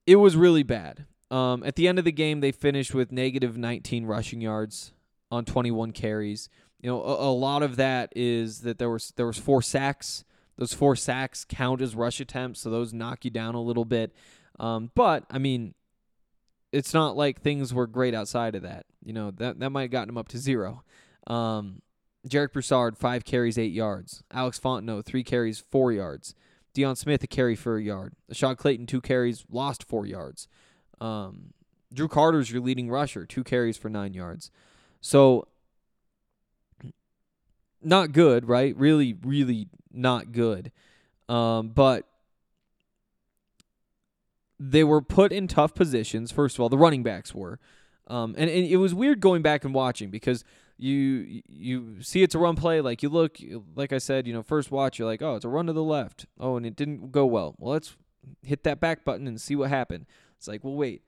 It 0.06 0.16
was 0.16 0.36
really 0.36 0.62
bad. 0.62 1.06
Um, 1.30 1.62
at 1.64 1.76
the 1.76 1.88
end 1.88 1.98
of 1.98 2.04
the 2.04 2.12
game, 2.12 2.40
they 2.40 2.52
finished 2.52 2.94
with 2.94 3.12
negative 3.12 3.56
19 3.56 4.06
rushing 4.06 4.40
yards 4.40 4.92
on 5.30 5.44
21 5.44 5.92
carries. 5.92 6.48
You 6.80 6.90
know, 6.90 7.02
a, 7.02 7.30
a, 7.30 7.32
lot 7.32 7.62
of 7.62 7.76
that 7.76 8.12
is 8.14 8.60
that 8.60 8.78
there 8.78 8.90
was 8.90 9.12
there 9.16 9.26
was 9.26 9.38
four 9.38 9.62
sacks. 9.62 10.24
Those 10.56 10.72
four 10.72 10.96
sacks 10.96 11.44
count 11.44 11.80
as 11.80 11.94
rush 11.94 12.20
attempts, 12.20 12.60
so 12.60 12.70
those 12.70 12.92
knock 12.92 13.24
you 13.24 13.30
down 13.30 13.54
a 13.54 13.62
little 13.62 13.84
bit. 13.84 14.12
Um, 14.58 14.90
but 14.94 15.24
I 15.30 15.38
mean, 15.38 15.74
it's 16.72 16.94
not 16.94 17.16
like 17.16 17.40
things 17.40 17.72
were 17.72 17.86
great 17.86 18.14
outside 18.14 18.54
of 18.54 18.62
that. 18.62 18.86
You 19.04 19.12
know, 19.12 19.30
that 19.32 19.58
that 19.58 19.70
might 19.70 19.82
have 19.82 19.90
gotten 19.90 20.10
him 20.10 20.18
up 20.18 20.28
to 20.28 20.38
zero. 20.38 20.84
Um, 21.26 21.82
Jarek 22.28 22.52
Broussard, 22.52 22.96
five 22.96 23.24
carries, 23.24 23.58
eight 23.58 23.72
yards. 23.72 24.22
Alex 24.32 24.58
Fontenot, 24.58 25.04
three 25.04 25.24
carries, 25.24 25.58
four 25.58 25.92
yards. 25.92 26.34
Deion 26.74 26.96
Smith, 26.96 27.22
a 27.24 27.26
carry 27.26 27.56
for 27.56 27.76
a 27.76 27.82
yard. 27.82 28.14
Sean 28.32 28.56
Clayton, 28.56 28.86
two 28.86 29.00
carries, 29.00 29.44
lost 29.50 29.82
four 29.82 30.06
yards. 30.06 30.48
Um, 31.00 31.54
Drew 31.92 32.08
Carter's 32.08 32.50
your 32.50 32.60
leading 32.60 32.90
rusher, 32.90 33.24
two 33.24 33.42
carries 33.42 33.76
for 33.76 33.88
nine 33.88 34.14
yards. 34.14 34.50
So 35.00 35.48
not 37.82 38.12
good, 38.12 38.48
right? 38.48 38.76
Really, 38.76 39.14
really 39.22 39.68
not 39.92 40.32
good. 40.32 40.72
Um, 41.28 41.68
but 41.68 42.06
they 44.58 44.84
were 44.84 45.02
put 45.02 45.32
in 45.32 45.46
tough 45.46 45.74
positions. 45.74 46.32
First 46.32 46.56
of 46.56 46.60
all, 46.60 46.68
the 46.68 46.78
running 46.78 47.02
backs 47.02 47.34
were, 47.34 47.58
um, 48.06 48.34
and, 48.38 48.50
and 48.50 48.66
it 48.66 48.76
was 48.78 48.94
weird 48.94 49.20
going 49.20 49.42
back 49.42 49.64
and 49.64 49.74
watching 49.74 50.10
because 50.10 50.44
you 50.78 51.42
you 51.48 52.02
see 52.02 52.22
it's 52.22 52.34
a 52.34 52.38
run 52.38 52.56
play. 52.56 52.80
Like 52.80 53.02
you 53.02 53.08
look, 53.08 53.38
like 53.74 53.92
I 53.92 53.98
said, 53.98 54.26
you 54.26 54.32
know, 54.32 54.42
first 54.42 54.70
watch, 54.70 54.98
you're 54.98 55.08
like, 55.08 55.22
oh, 55.22 55.36
it's 55.36 55.44
a 55.44 55.48
run 55.48 55.66
to 55.66 55.72
the 55.72 55.82
left. 55.82 56.26
Oh, 56.40 56.56
and 56.56 56.64
it 56.64 56.76
didn't 56.76 57.12
go 57.12 57.26
well. 57.26 57.54
Well, 57.58 57.72
let's 57.74 57.96
hit 58.42 58.64
that 58.64 58.80
back 58.80 59.04
button 59.04 59.26
and 59.26 59.40
see 59.40 59.56
what 59.56 59.70
happened. 59.70 60.06
It's 60.36 60.48
like, 60.48 60.64
well, 60.64 60.74
wait, 60.74 61.02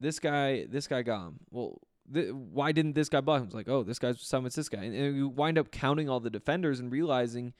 this 0.00 0.18
guy, 0.18 0.66
this 0.68 0.86
guy 0.86 1.02
got 1.02 1.26
him. 1.26 1.40
Well, 1.50 1.80
why 2.12 2.72
didn't 2.72 2.94
this 2.94 3.08
guy 3.08 3.20
block 3.20 3.40
him? 3.40 3.46
It's 3.46 3.54
like, 3.54 3.68
oh, 3.68 3.82
this 3.82 3.98
guy's 3.98 4.20
summits 4.20 4.56
this 4.56 4.68
guy, 4.68 4.82
and, 4.82 4.94
and 4.94 5.16
you 5.16 5.28
wind 5.28 5.58
up 5.58 5.70
counting 5.70 6.08
all 6.08 6.20
the 6.20 6.30
defenders 6.30 6.80
and 6.80 6.90
realizing 6.90 7.52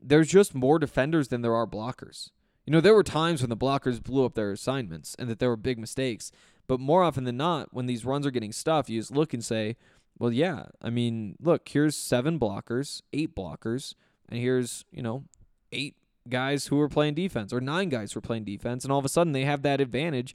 there's 0.00 0.28
just 0.28 0.54
more 0.54 0.78
defenders 0.78 1.28
than 1.28 1.42
there 1.42 1.54
are 1.54 1.66
blockers. 1.66 2.30
You 2.66 2.72
know, 2.72 2.80
there 2.80 2.94
were 2.94 3.02
times 3.02 3.40
when 3.40 3.50
the 3.50 3.56
blockers 3.56 4.02
blew 4.02 4.24
up 4.24 4.34
their 4.34 4.52
assignments 4.52 5.16
and 5.18 5.28
that 5.28 5.38
there 5.38 5.48
were 5.48 5.56
big 5.56 5.78
mistakes, 5.78 6.30
but 6.66 6.80
more 6.80 7.02
often 7.02 7.24
than 7.24 7.38
not, 7.38 7.72
when 7.72 7.86
these 7.86 8.04
runs 8.04 8.26
are 8.26 8.30
getting 8.30 8.52
stuffed, 8.52 8.90
you 8.90 9.00
just 9.00 9.10
look 9.10 9.32
and 9.32 9.44
say, 9.44 9.76
well, 10.18 10.32
yeah, 10.32 10.66
I 10.82 10.90
mean, 10.90 11.36
look, 11.40 11.68
here's 11.68 11.96
seven 11.96 12.38
blockers, 12.38 13.02
eight 13.12 13.34
blockers, 13.34 13.94
and 14.28 14.38
here's, 14.38 14.84
you 14.92 15.02
know, 15.02 15.24
eight 15.72 15.96
guys 16.28 16.66
who 16.66 16.78
are 16.80 16.88
playing 16.88 17.14
defense 17.14 17.52
or 17.52 17.60
nine 17.60 17.88
guys 17.88 18.12
who 18.12 18.18
are 18.18 18.22
playing 18.22 18.44
defense, 18.44 18.84
and 18.84 18.92
all 18.92 18.98
of 18.98 19.04
a 19.04 19.08
sudden 19.08 19.32
they 19.32 19.44
have 19.44 19.62
that 19.62 19.80
advantage. 19.80 20.34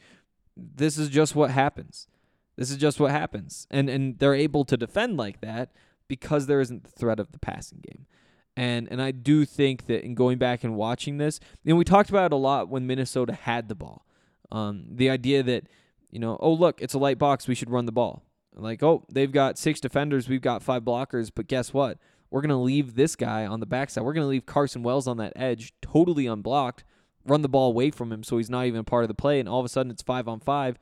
This 0.58 0.98
is 0.98 1.10
just 1.10 1.36
what 1.36 1.52
happens. 1.52 2.08
This 2.56 2.72
is 2.72 2.78
just 2.78 3.00
what 3.00 3.12
happens. 3.12 3.68
And 3.72 3.90
and 3.90 4.20
they're 4.20 4.36
able 4.36 4.66
to 4.66 4.78
defend 4.78 5.18
like 5.18 5.42
that 5.42 5.72
because 6.08 6.48
there 6.48 6.62
isn't 6.62 6.84
the 6.84 6.92
threat 6.92 7.20
of 7.20 7.32
the 7.32 7.40
passing 7.40 7.80
game. 7.88 8.06
And 8.56 8.88
and 8.92 9.02
I 9.02 9.12
do 9.12 9.46
think 9.46 9.88
that 9.88 10.06
in 10.06 10.16
going 10.16 10.38
back 10.38 10.64
and 10.64 10.76
watching 10.76 11.18
this, 11.18 11.40
know, 11.66 11.76
we 11.76 11.84
talked 11.84 12.10
about 12.10 12.26
it 12.26 12.34
a 12.34 12.38
lot 12.38 12.70
when 12.70 12.86
Minnesota 12.86 13.34
had 13.34 13.68
the 13.68 13.76
ball. 13.76 14.06
Um, 14.52 14.86
the 14.88 15.10
idea 15.10 15.42
that, 15.42 15.68
you 16.12 16.20
know, 16.20 16.38
oh 16.40 16.54
look, 16.54 16.82
it's 16.82 16.94
a 16.94 17.00
light 17.00 17.18
box, 17.18 17.48
we 17.48 17.56
should 17.56 17.72
run 17.72 17.86
the 17.86 17.92
ball. 17.92 18.24
Like, 18.56 18.84
oh, 18.84 19.06
they've 19.12 19.32
got 19.32 19.58
six 19.58 19.80
defenders, 19.80 20.30
we've 20.30 20.42
got 20.42 20.62
five 20.62 20.84
blockers, 20.84 21.32
but 21.34 21.48
guess 21.48 21.74
what? 21.74 21.98
We're 22.30 22.42
gonna 22.42 22.62
leave 22.62 22.94
this 22.94 23.16
guy 23.16 23.48
on 23.48 23.60
the 23.60 23.66
backside. 23.66 24.04
We're 24.04 24.14
gonna 24.14 24.28
leave 24.28 24.46
Carson 24.46 24.84
Wells 24.84 25.08
on 25.08 25.18
that 25.18 25.34
edge, 25.36 25.74
totally 25.82 26.28
unblocked, 26.28 26.84
run 27.26 27.42
the 27.42 27.50
ball 27.50 27.70
away 27.70 27.90
from 27.90 28.12
him 28.12 28.22
so 28.22 28.38
he's 28.38 28.50
not 28.50 28.66
even 28.66 28.82
a 28.82 28.84
part 28.84 29.04
of 29.04 29.08
the 29.08 29.16
play, 29.16 29.40
and 29.40 29.50
all 29.50 29.60
of 29.60 29.66
a 29.66 29.70
sudden 29.70 29.92
it's 29.92 30.04
five 30.04 30.28
on 30.28 30.40
five. 30.40 30.78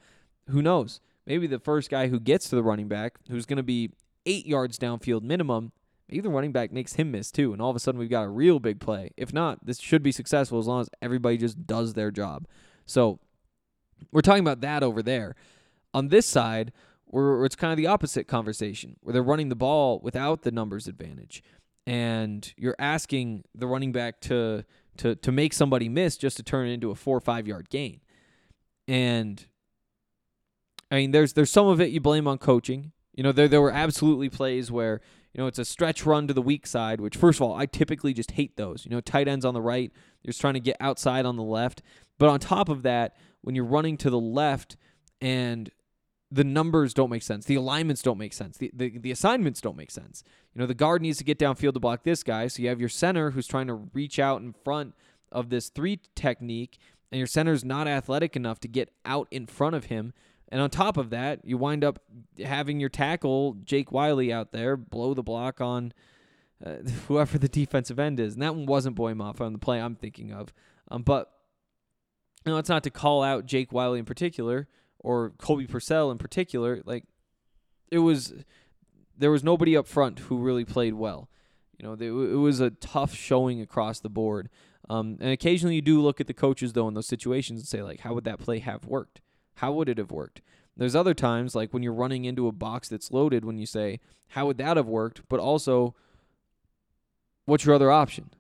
Who 0.49 0.62
knows? 0.62 0.99
Maybe 1.25 1.47
the 1.47 1.60
first 1.60 1.89
guy 1.89 2.07
who 2.07 2.19
gets 2.19 2.49
to 2.49 2.55
the 2.55 2.63
running 2.63 2.88
back, 2.88 3.15
who's 3.29 3.45
gonna 3.45 3.63
be 3.63 3.91
eight 4.25 4.45
yards 4.45 4.77
downfield 4.77 5.23
minimum, 5.23 5.71
maybe 6.10 6.21
the 6.21 6.29
running 6.29 6.51
back 6.51 6.71
makes 6.71 6.93
him 6.93 7.12
miss 7.12 7.31
too, 7.31 7.53
and 7.53 7.62
all 7.62 7.69
of 7.69 7.75
a 7.75 7.79
sudden 7.79 7.99
we've 7.99 8.10
got 8.10 8.23
a 8.23 8.29
real 8.29 8.60
big 8.60 8.79
play. 8.79 9.12
If 9.17 9.34
not, 9.34 9.65
this 9.65 9.79
should 9.79 10.03
be 10.03 10.12
successful 10.12 10.60
as 10.60 10.67
long 10.67 10.81
as 10.81 10.89
everybody 11.01 11.38
just 11.38 11.65
does 11.65 11.93
their 11.93 12.12
job. 12.12 12.47
So 12.86 13.19
we're 14.12 14.21
talking 14.21 14.43
about 14.43 14.62
that 14.62 14.84
over 14.84 15.01
there. 15.01 15.36
On 15.93 16.07
this 16.07 16.25
side, 16.25 16.71
where 17.05 17.43
it's 17.45 17.55
kind 17.55 17.71
of 17.71 17.77
the 17.77 17.88
opposite 17.88 18.27
conversation, 18.27 18.95
where 19.01 19.13
they're 19.13 19.21
running 19.21 19.49
the 19.49 19.55
ball 19.55 19.99
without 20.01 20.43
the 20.43 20.51
numbers 20.51 20.88
advantage, 20.88 21.43
and 21.86 22.53
you're 22.57 22.75
asking 22.79 23.43
the 23.53 23.67
running 23.67 23.91
back 23.91 24.21
to 24.21 24.63
to 24.97 25.15
to 25.15 25.31
make 25.31 25.53
somebody 25.53 25.89
miss 25.89 26.17
just 26.17 26.38
to 26.38 26.43
turn 26.43 26.67
it 26.67 26.71
into 26.71 26.91
a 26.91 26.95
four 26.95 27.17
or 27.17 27.21
five 27.21 27.47
yard 27.47 27.69
gain. 27.69 27.99
And 28.88 29.45
I 30.91 30.95
mean, 30.95 31.12
there's 31.12 31.34
there's 31.34 31.49
some 31.49 31.67
of 31.67 31.82
it 31.82 31.89
you 31.89 31.99
blame 31.99 32.27
on 32.27 32.38
coaching. 32.38 32.91
You 33.13 33.23
know, 33.23 33.32
there 33.32 33.47
there 33.47 33.62
were 33.62 33.71
absolutely 33.71 34.30
plays 34.30 34.71
where 34.71 35.01
you 35.34 35.41
know 35.41 35.47
it's 35.47 35.60
a 35.60 35.65
stretch 35.65 36.06
run 36.06 36.27
to 36.27 36.34
the 36.34 36.41
weak 36.41 36.67
side, 36.67 36.99
which 37.01 37.15
first 37.15 37.39
of 37.39 37.43
all 37.43 37.56
I 37.56 37.65
typically 37.65 38.13
just 38.13 38.32
hate 38.32 38.58
those. 38.58 38.86
You 38.86 38.91
know, 38.91 39.01
tight 39.01 39.27
ends 39.27 39.45
on 39.45 39.54
the 39.54 39.62
right, 39.62 39.91
you're 40.21 40.32
just 40.32 40.41
trying 40.41 40.56
to 40.56 40.60
get 40.60 40.77
outside 40.80 41.25
on 41.25 41.38
the 41.38 41.43
left. 41.43 41.82
But 42.17 42.30
on 42.30 42.39
top 42.39 42.69
of 42.69 42.84
that, 42.84 43.15
when 43.41 43.56
you're 43.56 43.65
running 43.65 43.97
to 43.97 44.10
the 44.10 44.19
left 44.19 44.77
and 45.21 45.71
the 46.32 46.43
numbers 46.45 46.93
don't 46.93 47.10
make 47.10 47.23
sense. 47.23 47.45
The 47.45 47.56
alignments 47.56 48.01
don't 48.01 48.17
make 48.17 48.34
sense. 48.34 48.58
The, 48.58 48.71
the 48.73 48.97
the 48.97 49.12
assignments 49.12 49.60
don't 49.60 49.75
make 49.75 49.91
sense. 49.91 50.23
You 50.56 50.62
know, 50.62 50.65
the 50.65 50.73
guard 50.73 51.01
needs 51.01 51.17
to 51.17 51.23
get 51.23 51.38
downfield 51.38 51.73
to 51.73 51.80
block 51.80 52.04
this 52.04 52.23
guy. 52.23 52.47
So 52.47 52.62
you 52.62 52.69
have 52.69 52.80
your 52.80 52.89
center 52.89 53.32
who's 53.32 53.47
trying 53.47 53.67
to 53.67 53.73
reach 53.93 54.17
out 54.17 54.41
in 54.41 54.54
front 54.54 54.95
of 55.32 55.49
this 55.49 55.69
three 55.69 55.99
technique, 56.15 56.77
and 57.12 57.17
your 57.17 57.27
center's 57.27 57.65
not 57.65 57.88
athletic 57.88 58.36
enough 58.36 58.60
to 58.62 58.69
get 58.69 58.89
out 59.06 59.27
in 59.30 59.45
front 59.45 59.75
of 59.75 59.86
him. 59.86 60.13
And 60.51 60.61
on 60.61 60.69
top 60.69 60.97
of 60.97 61.11
that, 61.11 61.45
you 61.45 61.57
wind 61.57 61.83
up 61.83 61.99
having 62.43 62.79
your 62.79 62.89
tackle, 62.89 63.55
Jake 63.63 63.91
Wiley, 63.91 64.33
out 64.33 64.51
there 64.51 64.75
blow 64.75 65.13
the 65.13 65.23
block 65.23 65.61
on 65.61 65.93
uh, 66.63 66.75
whoever 67.07 67.37
the 67.37 67.47
defensive 67.47 67.99
end 67.99 68.19
is. 68.19 68.33
And 68.33 68.43
that 68.43 68.55
one 68.55 68.65
wasn't 68.65 68.95
Boye 68.95 69.13
Mafe 69.13 69.39
on 69.41 69.53
the 69.53 69.59
play 69.59 69.79
I'm 69.79 69.95
thinking 69.95 70.33
of. 70.33 70.53
Um, 70.89 71.03
but 71.03 71.31
you 72.45 72.51
know, 72.51 72.57
it's 72.57 72.69
not 72.69 72.83
to 72.83 72.89
call 72.89 73.23
out 73.23 73.45
Jake 73.45 73.71
Wiley 73.71 73.99
in 73.99 74.05
particular 74.05 74.67
or 74.99 75.31
Colby 75.37 75.67
Pursell 75.67 76.11
in 76.11 76.17
particular, 76.17 76.81
like 76.85 77.05
it 77.89 77.99
was 77.99 78.33
there 79.17 79.31
was 79.31 79.43
nobody 79.43 79.77
up 79.77 79.87
front 79.87 80.19
who 80.19 80.37
really 80.37 80.65
played 80.65 80.95
well. 80.95 81.29
You 81.77 81.87
know, 81.87 82.33
it 82.33 82.37
was 82.37 82.59
a 82.59 82.71
tough 82.71 83.13
showing 83.13 83.61
across 83.61 83.99
the 83.99 84.09
board. 84.09 84.49
Um, 84.89 85.17
and 85.19 85.31
occasionally 85.31 85.75
you 85.75 85.81
do 85.81 86.01
look 86.01 86.19
at 86.19 86.27
the 86.27 86.33
coaches 86.33 86.73
though 86.73 86.87
in 86.87 86.93
those 86.93 87.07
situations 87.07 87.61
and 87.61 87.67
say 87.67 87.81
like, 87.81 88.01
how 88.01 88.13
would 88.13 88.25
that 88.25 88.39
play 88.39 88.59
have 88.59 88.85
worked? 88.85 89.21
How 89.55 89.71
would 89.73 89.89
it 89.89 89.97
have 89.97 90.11
worked? 90.11 90.41
There's 90.77 90.95
other 90.95 91.13
times 91.13 91.55
like 91.55 91.73
when 91.73 91.83
you're 91.83 91.93
running 91.93 92.25
into 92.25 92.47
a 92.47 92.51
box 92.51 92.89
that's 92.89 93.11
loaded 93.11 93.45
when 93.45 93.57
you 93.57 93.65
say, 93.65 93.99
how 94.29 94.47
would 94.47 94.57
that 94.57 94.77
have 94.77 94.87
worked? 94.87 95.21
But 95.29 95.39
also, 95.39 95.93
what's 97.45 97.65
your 97.65 97.75
other 97.75 97.91
option? 97.91 98.31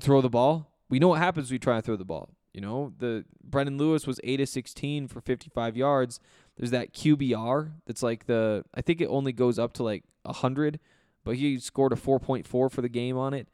Throw 0.00 0.20
the 0.20 0.30
ball. 0.30 0.70
We 0.88 0.98
know 0.98 1.08
what 1.08 1.18
happens 1.18 1.50
when 1.50 1.56
we 1.56 1.58
try 1.58 1.76
to 1.76 1.82
throw 1.82 1.96
the 1.96 2.04
ball. 2.04 2.30
You 2.52 2.60
know, 2.60 2.92
the 2.98 3.24
Brendon 3.42 3.78
Lewis 3.78 4.06
was 4.06 4.20
8 4.24 4.40
of 4.40 4.48
16 4.48 5.08
for 5.08 5.20
55 5.20 5.76
yards. 5.76 6.20
There's 6.56 6.70
that 6.70 6.92
QBR 6.92 7.72
that's 7.86 8.02
like 8.02 8.26
the 8.26 8.64
I 8.74 8.82
think 8.82 9.00
it 9.00 9.06
only 9.06 9.32
goes 9.32 9.58
up 9.58 9.72
to 9.74 9.82
like 9.82 10.04
100, 10.22 10.78
but 11.24 11.36
he 11.36 11.58
scored 11.58 11.92
a 11.92 11.96
4.4 11.96 12.46
for 12.46 12.70
the 12.70 12.88
game 12.88 13.16
on 13.16 13.32
it. 13.32 13.48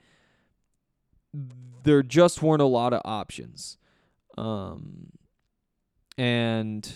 There 1.84 2.02
just 2.02 2.42
weren't 2.42 2.62
a 2.62 2.66
lot 2.66 2.92
of 2.92 3.02
options. 3.04 3.78
Um 4.36 5.10
and 6.18 6.92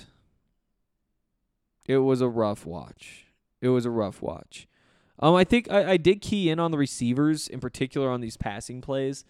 it 1.87 1.99
was 1.99 2.21
a 2.21 2.29
rough 2.29 2.67
watch. 2.67 3.27
It 3.63 3.69
was 3.69 3.87
a 3.87 3.91
rough 3.91 4.21
watch. 4.21 4.69
Um, 5.19 5.35
I 5.35 5.45
think 5.45 5.71
I, 5.71 5.93
I 5.93 5.97
did 5.97 6.21
key 6.21 6.51
in 6.51 6.59
on 6.59 6.73
the 6.73 6.79
receivers 6.79 7.49
in 7.49 7.61
particular 7.61 8.11
on 8.11 8.21
these 8.21 8.37
passing 8.37 8.83
plays 8.83 9.25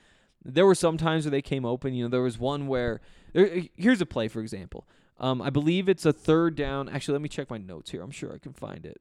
there 0.45 0.67
were 0.67 0.75
some 0.75 0.97
times 0.97 1.25
where 1.25 1.31
they 1.31 1.43
came 1.43 1.65
open. 1.65 1.95
You 1.95 2.05
know, 2.05 2.11
there 2.11 2.23
was 2.23 2.39
one 2.39 2.67
where 2.67 3.01
there, 3.33 3.63
here's 3.77 4.01
a 4.01 4.07
play, 4.07 4.29
for 4.29 4.41
example. 4.41 4.87
Um, 5.19 5.41
I 5.41 5.51
believe 5.51 5.89
it's 5.89 6.05
a 6.05 6.13
third 6.13 6.57
down. 6.57 6.89
Actually, 6.89 7.13
let 7.13 7.23
me 7.23 7.29
check 7.29 7.51
my 7.51 7.59
notes 7.59 7.91
here. 7.91 8.03
I'm 8.03 8.11
sure 8.11 8.33
I 8.33 8.39
can 8.39 8.53
find 8.53 8.85
it. 8.85 9.01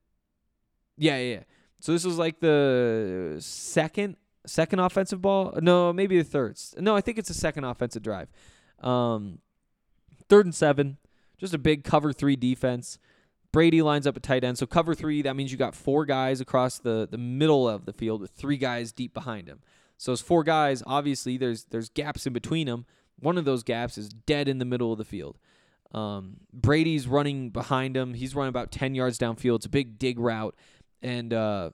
Yeah, 0.97 1.17
yeah. 1.17 1.33
yeah. 1.35 1.43
So 1.79 1.93
this 1.93 2.05
was 2.05 2.17
like 2.17 2.39
the 2.39 3.37
second 3.39 4.17
second 4.45 4.79
offensive 4.79 5.21
ball. 5.21 5.57
No, 5.61 5.91
maybe 5.91 6.17
the 6.17 6.23
third. 6.23 6.59
No, 6.77 6.95
I 6.95 7.01
think 7.01 7.17
it's 7.17 7.29
a 7.29 7.35
second 7.35 7.63
offensive 7.63 8.03
drive. 8.03 8.29
Um, 8.79 9.39
third 10.31 10.45
and 10.45 10.55
seven. 10.55 10.97
Just 11.37 11.53
a 11.53 11.57
big 11.57 11.83
cover 11.83 12.13
three 12.13 12.37
defense. 12.37 12.97
Brady 13.51 13.81
lines 13.81 14.07
up 14.07 14.15
a 14.15 14.21
tight 14.21 14.45
end. 14.45 14.57
So 14.57 14.65
cover 14.65 14.95
three, 14.95 15.21
that 15.23 15.35
means 15.35 15.51
you 15.51 15.57
got 15.57 15.75
four 15.75 16.05
guys 16.05 16.39
across 16.39 16.79
the, 16.79 17.05
the 17.11 17.17
middle 17.17 17.67
of 17.67 17.85
the 17.85 17.91
field 17.91 18.21
with 18.21 18.31
three 18.31 18.55
guys 18.55 18.93
deep 18.93 19.13
behind 19.13 19.49
him. 19.49 19.59
So 19.97 20.11
those 20.11 20.21
four 20.21 20.45
guys, 20.45 20.81
obviously, 20.87 21.37
there's 21.37 21.65
there's 21.65 21.89
gaps 21.89 22.25
in 22.25 22.31
between 22.31 22.67
them. 22.67 22.85
One 23.19 23.37
of 23.37 23.43
those 23.43 23.61
gaps 23.61 23.97
is 23.97 24.07
dead 24.09 24.47
in 24.47 24.57
the 24.57 24.65
middle 24.65 24.93
of 24.93 24.97
the 24.97 25.03
field. 25.03 25.37
Um, 25.93 26.37
Brady's 26.53 27.07
running 27.07 27.49
behind 27.49 27.97
him. 27.97 28.13
He's 28.13 28.33
running 28.33 28.49
about 28.49 28.71
10 28.71 28.95
yards 28.95 29.19
downfield. 29.19 29.57
It's 29.57 29.65
a 29.65 29.69
big 29.69 29.99
dig 29.99 30.17
route. 30.17 30.55
And, 31.01 31.33
uh, 31.33 31.71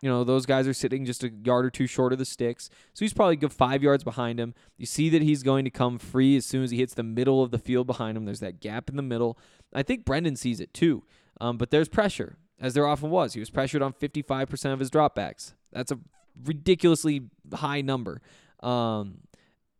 you 0.00 0.10
know, 0.10 0.24
those 0.24 0.44
guys 0.44 0.68
are 0.68 0.74
sitting 0.74 1.04
just 1.04 1.24
a 1.24 1.30
yard 1.30 1.64
or 1.64 1.70
two 1.70 1.86
short 1.86 2.12
of 2.12 2.18
the 2.18 2.24
sticks. 2.24 2.68
So 2.92 3.04
he's 3.04 3.14
probably 3.14 3.36
good 3.36 3.52
five 3.52 3.82
yards 3.82 4.04
behind 4.04 4.38
him. 4.38 4.54
You 4.76 4.86
see 4.86 5.08
that 5.10 5.22
he's 5.22 5.42
going 5.42 5.64
to 5.64 5.70
come 5.70 5.98
free 5.98 6.36
as 6.36 6.44
soon 6.44 6.62
as 6.62 6.70
he 6.70 6.78
hits 6.78 6.94
the 6.94 7.02
middle 7.02 7.42
of 7.42 7.50
the 7.50 7.58
field 7.58 7.86
behind 7.86 8.16
him. 8.16 8.24
There's 8.24 8.40
that 8.40 8.60
gap 8.60 8.90
in 8.90 8.96
the 8.96 9.02
middle. 9.02 9.38
I 9.72 9.82
think 9.82 10.04
Brendon 10.04 10.36
sees 10.36 10.60
it 10.60 10.74
too. 10.74 11.04
Um, 11.40 11.56
but 11.56 11.70
there's 11.70 11.88
pressure, 11.88 12.36
as 12.60 12.74
there 12.74 12.86
often 12.86 13.10
was. 13.10 13.34
He 13.34 13.40
was 13.40 13.50
pressured 13.50 13.82
on 13.82 13.92
55% 13.94 14.72
of 14.72 14.80
his 14.80 14.90
dropbacks. 14.90 15.54
That's 15.72 15.92
a 15.92 15.98
ridiculously 16.44 17.22
high 17.54 17.80
number. 17.80 18.20
Um, 18.60 19.18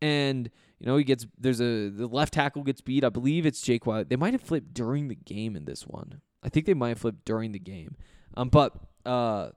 and 0.03 0.51
you 0.79 0.87
know 0.87 0.97
he 0.97 1.05
gets 1.05 1.27
there's 1.39 1.61
a 1.61 1.89
the 1.89 2.07
left 2.07 2.35
tackle 2.35 2.63
gets 2.63 2.81
beat. 2.81 3.05
I 3.05 3.09
believe 3.09 3.47
it's 3.47 3.63
Jake 3.63 3.87
Wiley. 3.87 4.05
They 4.05 4.17
might 4.17 4.35
have 4.35 4.43
flipped 4.43 4.75
during 4.75 5.09
the 5.09 5.15
game 5.15 5.57
in 5.57 5.65
this 5.65 5.87
one. 5.87 6.21
I 6.43 6.49
think 6.49 6.67
they 6.67 6.75
might 6.75 6.91
have 6.91 6.99
flipped 6.99 7.25
during 7.25 7.53
the 7.53 7.59
game. 7.59 7.97
Um, 8.37 8.51
but 8.51 8.75
uh, 9.07 9.51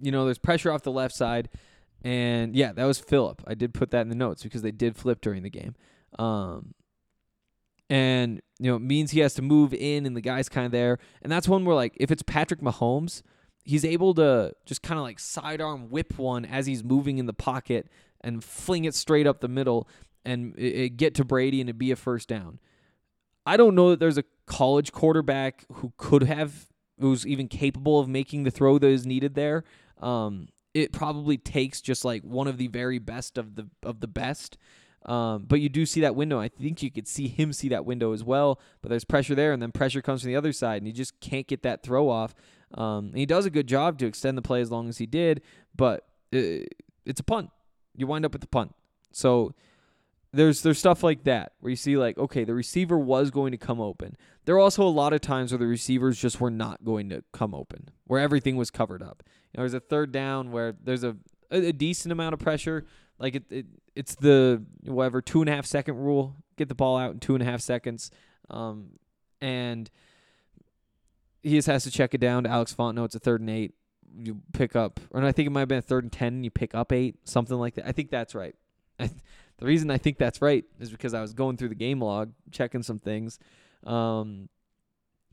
you 0.00 0.12
know 0.12 0.24
there's 0.24 0.38
pressure 0.38 0.72
off 0.72 0.82
the 0.82 0.92
left 0.92 1.14
side, 1.14 1.48
and 2.02 2.54
yeah, 2.54 2.72
that 2.72 2.84
was 2.84 3.00
Fillip. 3.00 3.40
I 3.46 3.54
did 3.54 3.74
put 3.74 3.90
that 3.90 4.02
in 4.02 4.08
the 4.08 4.14
notes 4.14 4.42
because 4.42 4.62
they 4.62 4.72
did 4.72 4.96
flip 4.96 5.20
during 5.20 5.42
the 5.42 5.50
game. 5.50 5.74
Um, 6.18 6.74
and 7.88 8.40
you 8.58 8.70
know 8.70 8.76
it 8.76 8.82
means 8.82 9.10
he 9.10 9.20
has 9.20 9.34
to 9.34 9.42
move 9.42 9.74
in, 9.74 10.06
and 10.06 10.16
the 10.16 10.20
guy's 10.20 10.48
kind 10.48 10.66
of 10.66 10.72
there, 10.72 10.98
and 11.22 11.30
that's 11.30 11.48
one 11.48 11.64
where 11.64 11.76
like 11.76 11.96
if 11.98 12.10
it's 12.10 12.22
Patrick 12.22 12.60
Mahomes 12.60 13.22
he's 13.64 13.84
able 13.84 14.14
to 14.14 14.52
just 14.64 14.82
kind 14.82 14.98
of 14.98 15.04
like 15.04 15.18
sidearm 15.18 15.90
whip 15.90 16.18
one 16.18 16.44
as 16.44 16.66
he's 16.66 16.82
moving 16.82 17.18
in 17.18 17.26
the 17.26 17.32
pocket 17.32 17.88
and 18.20 18.42
fling 18.42 18.84
it 18.84 18.94
straight 18.94 19.26
up 19.26 19.40
the 19.40 19.48
middle 19.48 19.88
and 20.24 20.54
it, 20.56 20.74
it 20.74 20.88
get 20.96 21.14
to 21.14 21.24
Brady 21.24 21.60
and 21.60 21.70
it 21.70 21.78
be 21.78 21.90
a 21.90 21.96
first 21.96 22.28
down. 22.28 22.58
I 23.44 23.56
don't 23.56 23.74
know 23.74 23.90
that 23.90 24.00
there's 24.00 24.18
a 24.18 24.24
college 24.46 24.92
quarterback 24.92 25.64
who 25.72 25.92
could 25.96 26.24
have 26.24 26.66
who's 27.08 27.26
even 27.26 27.48
capable 27.48 28.00
of 28.00 28.08
making 28.08 28.44
the 28.44 28.50
throw 28.50 28.78
that 28.78 28.88
is 28.88 29.06
needed 29.06 29.34
there. 29.34 29.64
Um, 30.00 30.48
it 30.74 30.92
probably 30.92 31.36
takes 31.36 31.80
just 31.80 32.04
like 32.04 32.22
one 32.22 32.48
of 32.48 32.56
the 32.56 32.68
very 32.68 32.98
best 32.98 33.38
of 33.38 33.56
the 33.56 33.68
of 33.82 34.00
the 34.00 34.08
best. 34.08 34.56
Um, 35.04 35.46
but 35.48 35.60
you 35.60 35.68
do 35.68 35.84
see 35.84 36.00
that 36.02 36.14
window. 36.14 36.38
I 36.38 36.48
think 36.48 36.82
you 36.82 36.90
could 36.90 37.08
see 37.08 37.26
him 37.26 37.52
see 37.52 37.68
that 37.70 37.84
window 37.84 38.12
as 38.12 38.22
well. 38.22 38.60
But 38.80 38.90
there's 38.90 39.04
pressure 39.04 39.34
there, 39.34 39.52
and 39.52 39.60
then 39.60 39.72
pressure 39.72 40.00
comes 40.00 40.22
from 40.22 40.28
the 40.28 40.36
other 40.36 40.52
side, 40.52 40.78
and 40.78 40.86
you 40.86 40.92
just 40.92 41.18
can't 41.20 41.46
get 41.46 41.62
that 41.62 41.82
throw 41.82 42.08
off. 42.08 42.34
Um, 42.74 43.12
he 43.14 43.26
does 43.26 43.44
a 43.44 43.50
good 43.50 43.66
job 43.66 43.98
to 43.98 44.06
extend 44.06 44.38
the 44.38 44.42
play 44.42 44.60
as 44.60 44.70
long 44.70 44.88
as 44.88 44.98
he 44.98 45.06
did, 45.06 45.42
but 45.76 46.06
it, 46.30 46.74
it's 47.04 47.20
a 47.20 47.24
punt. 47.24 47.50
You 47.96 48.06
wind 48.06 48.24
up 48.24 48.32
with 48.32 48.40
the 48.40 48.46
punt. 48.48 48.74
So 49.10 49.54
there's 50.32 50.62
there's 50.62 50.78
stuff 50.78 51.02
like 51.02 51.24
that 51.24 51.52
where 51.60 51.70
you 51.70 51.76
see 51.76 51.96
like 51.96 52.16
okay 52.18 52.44
the 52.44 52.54
receiver 52.54 52.98
was 52.98 53.30
going 53.30 53.52
to 53.52 53.58
come 53.58 53.80
open. 53.80 54.16
There 54.44 54.54
are 54.54 54.60
also 54.60 54.82
a 54.82 54.88
lot 54.88 55.12
of 55.12 55.20
times 55.20 55.52
where 55.52 55.58
the 55.58 55.66
receivers 55.66 56.18
just 56.18 56.40
were 56.40 56.50
not 56.50 56.84
going 56.84 57.10
to 57.10 57.22
come 57.32 57.54
open, 57.54 57.90
where 58.06 58.20
everything 58.20 58.56
was 58.56 58.70
covered 58.70 59.02
up. 59.02 59.22
You 59.26 59.58
know, 59.58 59.62
there's 59.62 59.74
a 59.74 59.80
third 59.80 60.10
down 60.10 60.50
where 60.50 60.74
there's 60.82 61.04
a 61.04 61.16
a, 61.50 61.68
a 61.68 61.72
decent 61.72 62.12
amount 62.12 62.32
of 62.32 62.40
pressure. 62.40 62.84
Like 63.18 63.36
it, 63.36 63.44
it, 63.50 63.66
it's 63.94 64.14
the 64.14 64.64
whatever 64.84 65.20
two 65.20 65.42
and 65.42 65.48
a 65.50 65.52
half 65.54 65.66
second 65.66 65.96
rule. 65.96 66.36
Get 66.56 66.68
the 66.68 66.74
ball 66.74 66.96
out 66.96 67.12
in 67.12 67.20
two 67.20 67.34
and 67.34 67.42
a 67.42 67.46
half 67.46 67.60
seconds, 67.60 68.10
um, 68.50 68.98
and 69.40 69.90
he 71.42 71.50
just 71.50 71.68
has 71.68 71.84
to 71.84 71.90
check 71.90 72.14
it 72.14 72.18
down 72.18 72.44
to 72.44 72.50
Alex 72.50 72.74
Fontenot. 72.74 73.06
It's 73.06 73.14
a 73.14 73.20
third 73.20 73.40
and 73.40 73.50
eight. 73.50 73.74
You 74.18 74.40
pick 74.52 74.76
up, 74.76 75.00
or 75.10 75.22
I 75.22 75.32
think 75.32 75.46
it 75.46 75.50
might 75.50 75.60
have 75.60 75.68
been 75.68 75.78
a 75.78 75.82
third 75.82 76.04
and 76.04 76.12
ten. 76.12 76.34
And 76.34 76.44
you 76.44 76.50
pick 76.50 76.74
up 76.74 76.92
eight, 76.92 77.16
something 77.24 77.56
like 77.56 77.74
that. 77.74 77.86
I 77.86 77.92
think 77.92 78.10
that's 78.10 78.34
right. 78.34 78.54
I 78.98 79.06
th- 79.06 79.20
the 79.58 79.66
reason 79.66 79.90
I 79.90 79.98
think 79.98 80.18
that's 80.18 80.42
right 80.42 80.64
is 80.80 80.90
because 80.90 81.14
I 81.14 81.20
was 81.20 81.32
going 81.32 81.56
through 81.56 81.68
the 81.68 81.74
game 81.74 82.00
log, 82.00 82.32
checking 82.50 82.82
some 82.82 82.98
things. 82.98 83.38
Um, 83.84 84.48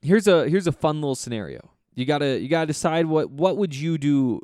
here's 0.01 0.27
a 0.27 0.47
here's 0.47 0.67
a 0.67 0.71
fun 0.71 1.01
little 1.01 1.15
scenario. 1.15 1.71
You 1.95 2.05
gotta 2.05 2.39
you 2.39 2.47
gotta 2.47 2.67
decide 2.67 3.05
what 3.05 3.29
what 3.31 3.57
would 3.57 3.75
you 3.75 3.97
do 3.97 4.41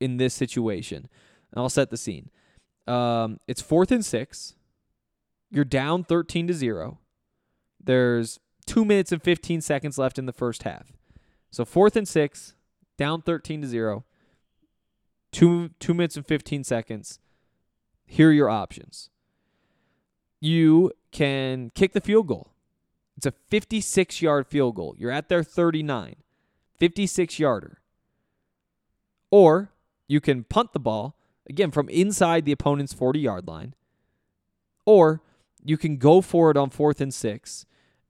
in 0.00 0.16
this 0.16 0.34
situation. 0.34 1.08
And 1.50 1.60
I'll 1.60 1.68
set 1.68 1.90
the 1.90 1.96
scene. 1.96 2.30
Um, 2.86 3.40
it's 3.46 3.62
fourth 3.62 3.92
and 3.92 4.04
six. 4.04 4.54
You're 5.50 5.64
down 5.64 6.04
thirteen 6.04 6.46
to 6.48 6.54
zero. 6.54 6.98
There's 7.82 8.40
two 8.66 8.84
minutes 8.84 9.12
and 9.12 9.22
fifteen 9.22 9.60
seconds 9.60 9.98
left 9.98 10.18
in 10.18 10.26
the 10.26 10.32
first 10.32 10.62
half. 10.62 10.92
So 11.50 11.64
fourth 11.64 11.96
and 11.96 12.08
six, 12.08 12.54
down 12.96 13.22
thirteen 13.22 13.62
to 13.62 13.68
zero. 13.68 14.04
Two 15.30 15.70
two 15.78 15.94
minutes 15.94 16.16
and 16.16 16.26
fifteen 16.26 16.64
seconds. 16.64 17.18
Here 18.04 18.28
are 18.28 18.32
your 18.32 18.50
options. 18.50 19.10
You 20.42 20.90
can 21.12 21.70
kick 21.72 21.92
the 21.92 22.00
field 22.00 22.26
goal. 22.26 22.50
It's 23.16 23.26
a 23.26 23.30
56 23.30 24.20
yard 24.20 24.48
field 24.48 24.74
goal. 24.74 24.96
You're 24.98 25.12
at 25.12 25.28
their 25.28 25.44
39, 25.44 26.16
56 26.78 27.38
yarder. 27.38 27.78
Or 29.30 29.70
you 30.08 30.20
can 30.20 30.42
punt 30.42 30.72
the 30.72 30.80
ball, 30.80 31.14
again, 31.48 31.70
from 31.70 31.88
inside 31.88 32.44
the 32.44 32.50
opponent's 32.50 32.92
40 32.92 33.20
yard 33.20 33.46
line. 33.46 33.74
Or 34.84 35.22
you 35.64 35.76
can 35.78 35.96
go 35.96 36.20
for 36.20 36.50
it 36.50 36.56
on 36.56 36.70
fourth 36.70 37.00
and 37.00 37.14
six 37.14 37.64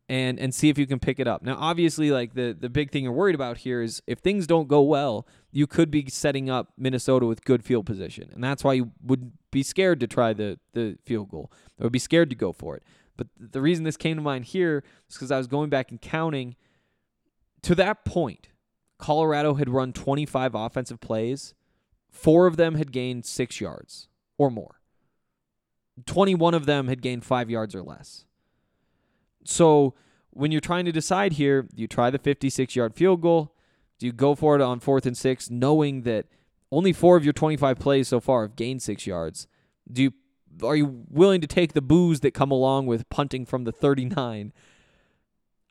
and 0.08 0.38
and 0.38 0.54
see 0.54 0.68
if 0.68 0.78
you 0.78 0.86
can 0.86 0.98
pick 0.98 1.18
it 1.18 1.26
up. 1.26 1.42
Now, 1.42 1.56
obviously, 1.58 2.10
like 2.10 2.34
the 2.34 2.56
the 2.58 2.68
big 2.68 2.90
thing 2.90 3.04
you're 3.04 3.12
worried 3.12 3.34
about 3.34 3.58
here 3.58 3.82
is 3.82 4.02
if 4.06 4.18
things 4.18 4.46
don't 4.46 4.68
go 4.68 4.82
well, 4.82 5.26
you 5.50 5.66
could 5.66 5.90
be 5.90 6.08
setting 6.08 6.50
up 6.50 6.72
Minnesota 6.76 7.26
with 7.26 7.44
good 7.44 7.64
field 7.64 7.86
position, 7.86 8.30
and 8.32 8.42
that's 8.42 8.64
why 8.64 8.74
you 8.74 8.92
would 9.02 9.32
be 9.50 9.62
scared 9.62 10.00
to 10.00 10.06
try 10.06 10.32
the 10.32 10.58
the 10.72 10.98
field 11.04 11.30
goal. 11.30 11.50
Or 11.78 11.84
would 11.84 11.92
be 11.92 11.98
scared 11.98 12.30
to 12.30 12.36
go 12.36 12.52
for 12.52 12.76
it. 12.76 12.82
But 13.16 13.28
the 13.38 13.60
reason 13.60 13.84
this 13.84 13.96
came 13.96 14.16
to 14.16 14.22
mind 14.22 14.46
here 14.46 14.82
is 15.08 15.16
because 15.16 15.30
I 15.30 15.38
was 15.38 15.46
going 15.46 15.70
back 15.70 15.90
and 15.90 16.00
counting. 16.00 16.56
To 17.62 17.76
that 17.76 18.04
point, 18.04 18.48
Colorado 18.98 19.54
had 19.54 19.68
run 19.68 19.92
25 19.92 20.54
offensive 20.54 21.00
plays. 21.00 21.54
Four 22.10 22.46
of 22.46 22.56
them 22.56 22.74
had 22.74 22.92
gained 22.92 23.24
six 23.24 23.60
yards 23.60 24.08
or 24.36 24.50
more. 24.50 24.80
21 26.06 26.54
of 26.54 26.66
them 26.66 26.88
had 26.88 27.02
gained 27.02 27.24
five 27.24 27.50
yards 27.50 27.74
or 27.74 27.82
less. 27.82 28.24
So 29.44 29.94
when 30.30 30.50
you're 30.52 30.60
trying 30.60 30.84
to 30.86 30.92
decide 30.92 31.34
here, 31.34 31.62
do 31.62 31.80
you 31.82 31.88
try 31.88 32.10
the 32.10 32.18
56 32.18 32.74
yard 32.76 32.94
field 32.94 33.20
goal? 33.20 33.54
Do 33.98 34.06
you 34.06 34.12
go 34.12 34.34
for 34.34 34.56
it 34.56 34.60
on 34.60 34.80
fourth 34.80 35.06
and 35.06 35.16
six, 35.16 35.50
knowing 35.50 36.02
that 36.02 36.26
only 36.70 36.92
four 36.92 37.16
of 37.16 37.24
your 37.24 37.32
25 37.32 37.78
plays 37.78 38.08
so 38.08 38.18
far 38.20 38.42
have 38.42 38.56
gained 38.56 38.82
six 38.82 39.06
yards? 39.06 39.46
Do 39.90 40.02
you 40.02 40.12
are 40.62 40.76
you 40.76 41.04
willing 41.08 41.40
to 41.40 41.46
take 41.46 41.72
the 41.72 41.80
boos 41.80 42.20
that 42.20 42.34
come 42.34 42.50
along 42.50 42.86
with 42.86 43.08
punting 43.08 43.46
from 43.46 43.64
the 43.64 43.72
39? 43.72 44.52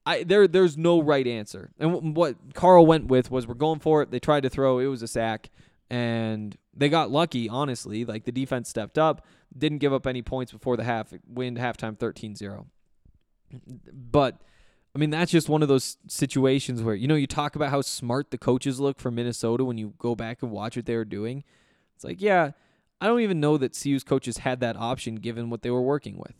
I 0.05 0.23
there 0.23 0.47
there's 0.47 0.77
no 0.77 1.01
right 1.01 1.27
answer. 1.27 1.71
And 1.79 2.15
what 2.15 2.53
Karl 2.53 2.85
went 2.85 3.07
with 3.07 3.29
was 3.29 3.47
we're 3.47 3.53
going 3.53 3.79
for 3.79 4.01
it. 4.01 4.11
They 4.11 4.19
tried 4.19 4.43
to 4.43 4.49
throw, 4.49 4.79
it 4.79 4.87
was 4.87 5.01
a 5.01 5.07
sack 5.07 5.49
and 5.91 6.55
they 6.73 6.87
got 6.87 7.11
lucky, 7.11 7.49
honestly. 7.49 8.05
Like 8.05 8.23
the 8.23 8.31
defense 8.31 8.69
stepped 8.69 8.97
up, 8.97 9.25
didn't 9.55 9.79
give 9.79 9.91
up 9.91 10.07
any 10.07 10.21
points 10.21 10.51
before 10.51 10.77
the 10.77 10.85
half, 10.85 11.13
win 11.27 11.57
halftime 11.57 11.97
13-0. 11.97 12.65
But 13.91 14.41
I 14.95 14.99
mean, 14.99 15.09
that's 15.09 15.31
just 15.31 15.49
one 15.49 15.61
of 15.61 15.69
those 15.69 15.97
situations 16.07 16.83
where, 16.83 16.95
you 16.95 17.07
know, 17.07 17.15
you 17.15 17.27
talk 17.27 17.55
about 17.55 17.69
how 17.69 17.81
smart 17.81 18.31
the 18.31 18.37
coaches 18.37 18.79
look 18.79 18.99
for 18.99 19.09
Minnesota 19.09 19.63
when 19.63 19.77
you 19.77 19.93
go 19.97 20.15
back 20.15 20.43
and 20.43 20.51
watch 20.51 20.75
what 20.75 20.85
they 20.85 20.95
were 20.95 21.05
doing. 21.05 21.43
It's 21.95 22.03
like, 22.03 22.21
yeah, 22.21 22.51
I 22.99 23.07
don't 23.07 23.21
even 23.21 23.39
know 23.39 23.57
that 23.57 23.77
CU's 23.81 24.03
coaches 24.03 24.39
had 24.39 24.59
that 24.59 24.75
option 24.75 25.15
given 25.15 25.49
what 25.49 25.61
they 25.61 25.69
were 25.69 25.81
working 25.81 26.17
with. 26.17 26.35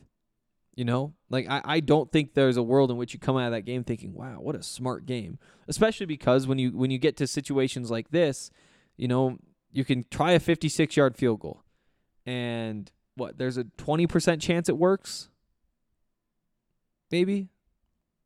You 0.76 0.86
know, 0.86 1.14
like 1.30 1.49
I, 1.49 1.62
I 1.64 1.80
don't 1.82 2.12
think 2.12 2.34
there's 2.34 2.55
a 2.55 2.64
world 2.64 2.91
in 2.91 2.97
which 2.97 3.14
you 3.14 3.20
come 3.20 3.36
out 3.36 3.47
of 3.47 3.51
that 3.51 3.64
game 3.64 3.84
thinking, 3.84 4.14
wow, 4.14 4.38
what 4.39 4.55
a 4.55 4.64
smart 4.64 5.05
game. 5.05 5.38
Especially 5.68 6.05
because 6.05 6.47
when 6.47 6.59
you 6.59 6.72
when 6.72 6.91
you 6.91 6.97
get 6.97 7.18
to 7.18 7.28
situations 7.28 7.91
like 7.91 8.12
this, 8.12 8.51
you 8.95 9.07
know, 9.07 9.38
you 9.72 9.84
can 9.84 10.05
try 10.09 10.32
a 10.32 10.39
56 10.39 10.95
yard 10.95 11.18
field 11.18 11.41
goal, 11.41 11.62
and 12.26 12.89
what 13.16 13.38
there's 13.38 13.57
a 13.57 13.66
20% 13.66 14.39
chance 14.39 14.70
it 14.70 14.78
works, 14.78 15.30
maybe, 17.12 17.49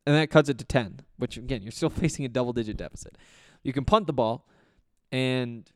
and 0.06 0.16
that 0.16 0.30
cuts 0.30 0.50
it 0.50 0.58
to 0.60 0.66
10. 0.66 1.02
Which 1.18 1.38
again, 1.38 1.62
you're 1.62 1.72
still 1.72 1.90
facing 2.02 2.26
a 2.26 2.30
double 2.30 2.54
digit 2.54 2.78
deficit. 2.78 3.18
You 3.64 3.74
can 3.74 3.86
punt 3.86 4.08
the 4.08 4.14
ball, 4.14 4.48
and 5.12 5.70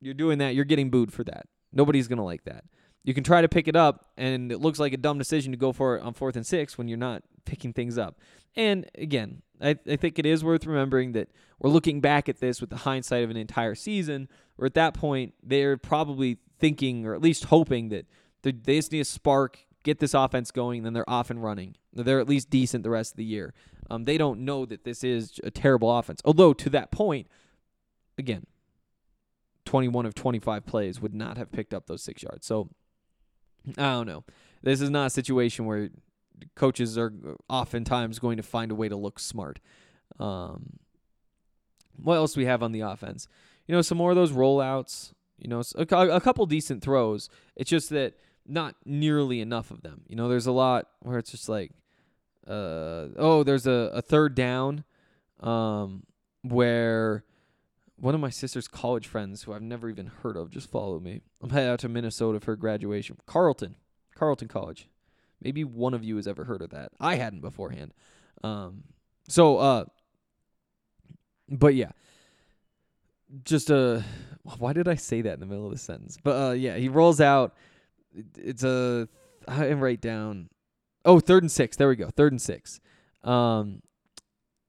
you're 0.00 0.14
doing 0.14 0.38
that. 0.38 0.54
You're 0.54 0.64
getting 0.64 0.90
booed 0.90 1.12
for 1.12 1.24
that. 1.24 1.46
Nobody's 1.72 2.08
going 2.08 2.18
to 2.18 2.24
like 2.24 2.44
that. 2.44 2.64
You 3.04 3.14
can 3.14 3.24
try 3.24 3.40
to 3.40 3.48
pick 3.48 3.66
it 3.66 3.74
up, 3.74 4.12
and 4.16 4.52
it 4.52 4.58
looks 4.58 4.78
like 4.78 4.92
a 4.92 4.96
dumb 4.96 5.18
decision 5.18 5.50
to 5.52 5.58
go 5.58 5.72
for 5.72 5.96
it 5.96 6.02
on 6.02 6.14
fourth 6.14 6.36
and 6.36 6.46
six 6.46 6.78
when 6.78 6.86
you're 6.86 6.98
not 6.98 7.22
picking 7.44 7.72
things 7.72 7.98
up. 7.98 8.20
And 8.54 8.88
again, 8.96 9.42
I, 9.60 9.76
I 9.88 9.96
think 9.96 10.18
it 10.18 10.26
is 10.26 10.44
worth 10.44 10.66
remembering 10.66 11.12
that 11.12 11.28
we're 11.58 11.70
looking 11.70 12.00
back 12.00 12.28
at 12.28 12.38
this 12.38 12.60
with 12.60 12.70
the 12.70 12.78
hindsight 12.78 13.24
of 13.24 13.30
an 13.30 13.36
entire 13.36 13.74
season, 13.74 14.28
where 14.56 14.66
at 14.66 14.74
that 14.74 14.94
point, 14.94 15.34
they're 15.42 15.76
probably 15.76 16.38
thinking, 16.58 17.06
or 17.06 17.14
at 17.14 17.22
least 17.22 17.44
hoping, 17.46 17.88
that 17.88 18.06
they 18.42 18.52
they 18.52 18.76
just 18.76 18.92
need 18.92 19.00
a 19.00 19.04
spark, 19.04 19.58
get 19.82 19.98
this 19.98 20.14
offense 20.14 20.50
going, 20.50 20.82
then 20.82 20.92
they're 20.92 21.08
off 21.08 21.30
and 21.30 21.42
running. 21.42 21.76
They're 21.92 22.20
at 22.20 22.28
least 22.28 22.50
decent 22.50 22.84
the 22.84 22.90
rest 22.90 23.12
of 23.12 23.16
the 23.16 23.24
year. 23.24 23.52
Um, 23.90 24.04
they 24.04 24.16
don't 24.16 24.40
know 24.40 24.64
that 24.66 24.84
this 24.84 25.04
is 25.04 25.40
a 25.44 25.50
terrible 25.50 25.96
offense. 25.96 26.20
Although, 26.24 26.52
to 26.54 26.70
that 26.70 26.90
point, 26.90 27.26
again, 28.16 28.46
21 29.64 30.06
of 30.06 30.14
25 30.14 30.66
plays 30.66 31.00
would 31.00 31.14
not 31.14 31.36
have 31.36 31.52
picked 31.52 31.74
up 31.74 31.86
those 31.86 32.02
six 32.02 32.22
yards. 32.22 32.46
So 32.46 32.68
I 33.78 33.92
don't 33.92 34.06
know. 34.06 34.24
This 34.62 34.80
is 34.80 34.90
not 34.90 35.06
a 35.06 35.10
situation 35.10 35.66
where 35.66 35.90
coaches 36.54 36.98
are 36.98 37.12
oftentimes 37.48 38.18
going 38.18 38.36
to 38.36 38.42
find 38.42 38.70
a 38.70 38.74
way 38.74 38.88
to 38.88 38.96
look 38.96 39.18
smart. 39.18 39.60
Um, 40.18 40.78
what 41.96 42.16
else 42.16 42.34
do 42.34 42.40
we 42.40 42.46
have 42.46 42.62
on 42.62 42.72
the 42.72 42.80
offense? 42.80 43.28
You 43.66 43.74
know, 43.74 43.82
some 43.82 43.98
more 43.98 44.10
of 44.10 44.16
those 44.16 44.32
rollouts. 44.32 45.12
You 45.38 45.48
know, 45.48 45.62
a, 45.76 45.82
a 45.82 46.20
couple 46.20 46.46
decent 46.46 46.82
throws. 46.82 47.28
It's 47.56 47.70
just 47.70 47.90
that 47.90 48.14
not 48.46 48.74
nearly 48.84 49.40
enough 49.40 49.70
of 49.70 49.82
them. 49.82 50.02
You 50.08 50.16
know, 50.16 50.28
there's 50.28 50.46
a 50.46 50.52
lot 50.52 50.88
where 51.00 51.18
it's 51.18 51.30
just 51.30 51.48
like, 51.48 51.72
uh, 52.46 53.08
oh, 53.16 53.42
there's 53.44 53.66
a, 53.66 53.90
a 53.94 54.02
third 54.02 54.34
down, 54.34 54.84
um, 55.40 56.04
where 56.42 57.24
one 57.96 58.14
of 58.14 58.20
my 58.20 58.30
sister's 58.30 58.66
college 58.66 59.06
friends, 59.06 59.42
who 59.44 59.52
I've 59.52 59.62
never 59.62 59.88
even 59.88 60.06
heard 60.06 60.36
of, 60.36 60.50
just 60.50 60.70
followed 60.70 61.02
me. 61.02 61.20
I'm 61.40 61.50
headed 61.50 61.70
out 61.70 61.78
to 61.80 61.88
Minnesota 61.88 62.40
for 62.40 62.56
graduation. 62.56 63.16
Carleton, 63.26 63.76
Carleton 64.14 64.48
College. 64.48 64.88
Maybe 65.40 65.62
one 65.64 65.94
of 65.94 66.02
you 66.02 66.16
has 66.16 66.26
ever 66.26 66.44
heard 66.44 66.62
of 66.62 66.70
that. 66.70 66.92
I 66.98 67.14
hadn't 67.14 67.40
beforehand. 67.40 67.94
Um, 68.42 68.84
so, 69.28 69.58
uh, 69.58 69.84
but 71.48 71.74
yeah, 71.74 71.90
just 73.44 73.70
uh, 73.70 74.00
why 74.58 74.72
did 74.72 74.88
I 74.88 74.96
say 74.96 75.22
that 75.22 75.34
in 75.34 75.40
the 75.40 75.46
middle 75.46 75.66
of 75.66 75.72
the 75.72 75.78
sentence? 75.78 76.18
But 76.22 76.50
uh, 76.50 76.52
yeah, 76.52 76.76
he 76.76 76.88
rolls 76.88 77.20
out. 77.20 77.54
It's 78.36 78.64
a 78.64 79.08
I 79.48 79.62
didn't 79.62 79.80
write 79.80 80.00
down. 80.00 80.48
Oh, 81.04 81.20
third 81.20 81.42
and 81.42 81.50
six. 81.50 81.76
There 81.76 81.88
we 81.88 81.96
go. 81.96 82.10
Third 82.10 82.32
and 82.32 82.40
six. 82.40 82.80
Um, 83.24 83.82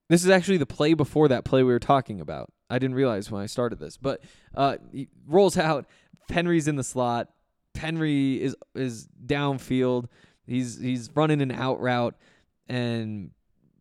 this 0.09 0.23
is 0.23 0.29
actually 0.29 0.57
the 0.57 0.65
play 0.65 0.93
before 0.93 1.27
that 1.27 1.43
play 1.43 1.63
we 1.63 1.71
were 1.71 1.79
talking 1.79 2.21
about. 2.21 2.51
I 2.69 2.79
didn't 2.79 2.95
realize 2.95 3.29
when 3.29 3.41
I 3.41 3.45
started 3.45 3.79
this, 3.79 3.97
but 3.97 4.21
uh, 4.55 4.77
he 4.91 5.09
rolls 5.27 5.57
out. 5.57 5.85
Penry's 6.29 6.67
in 6.67 6.75
the 6.75 6.83
slot. 6.83 7.29
Penry 7.75 8.39
is 8.39 8.55
is 8.75 9.07
downfield. 9.25 10.07
He's 10.45 10.79
he's 10.79 11.09
running 11.15 11.41
an 11.41 11.51
out 11.51 11.79
route, 11.79 12.15
and 12.67 13.31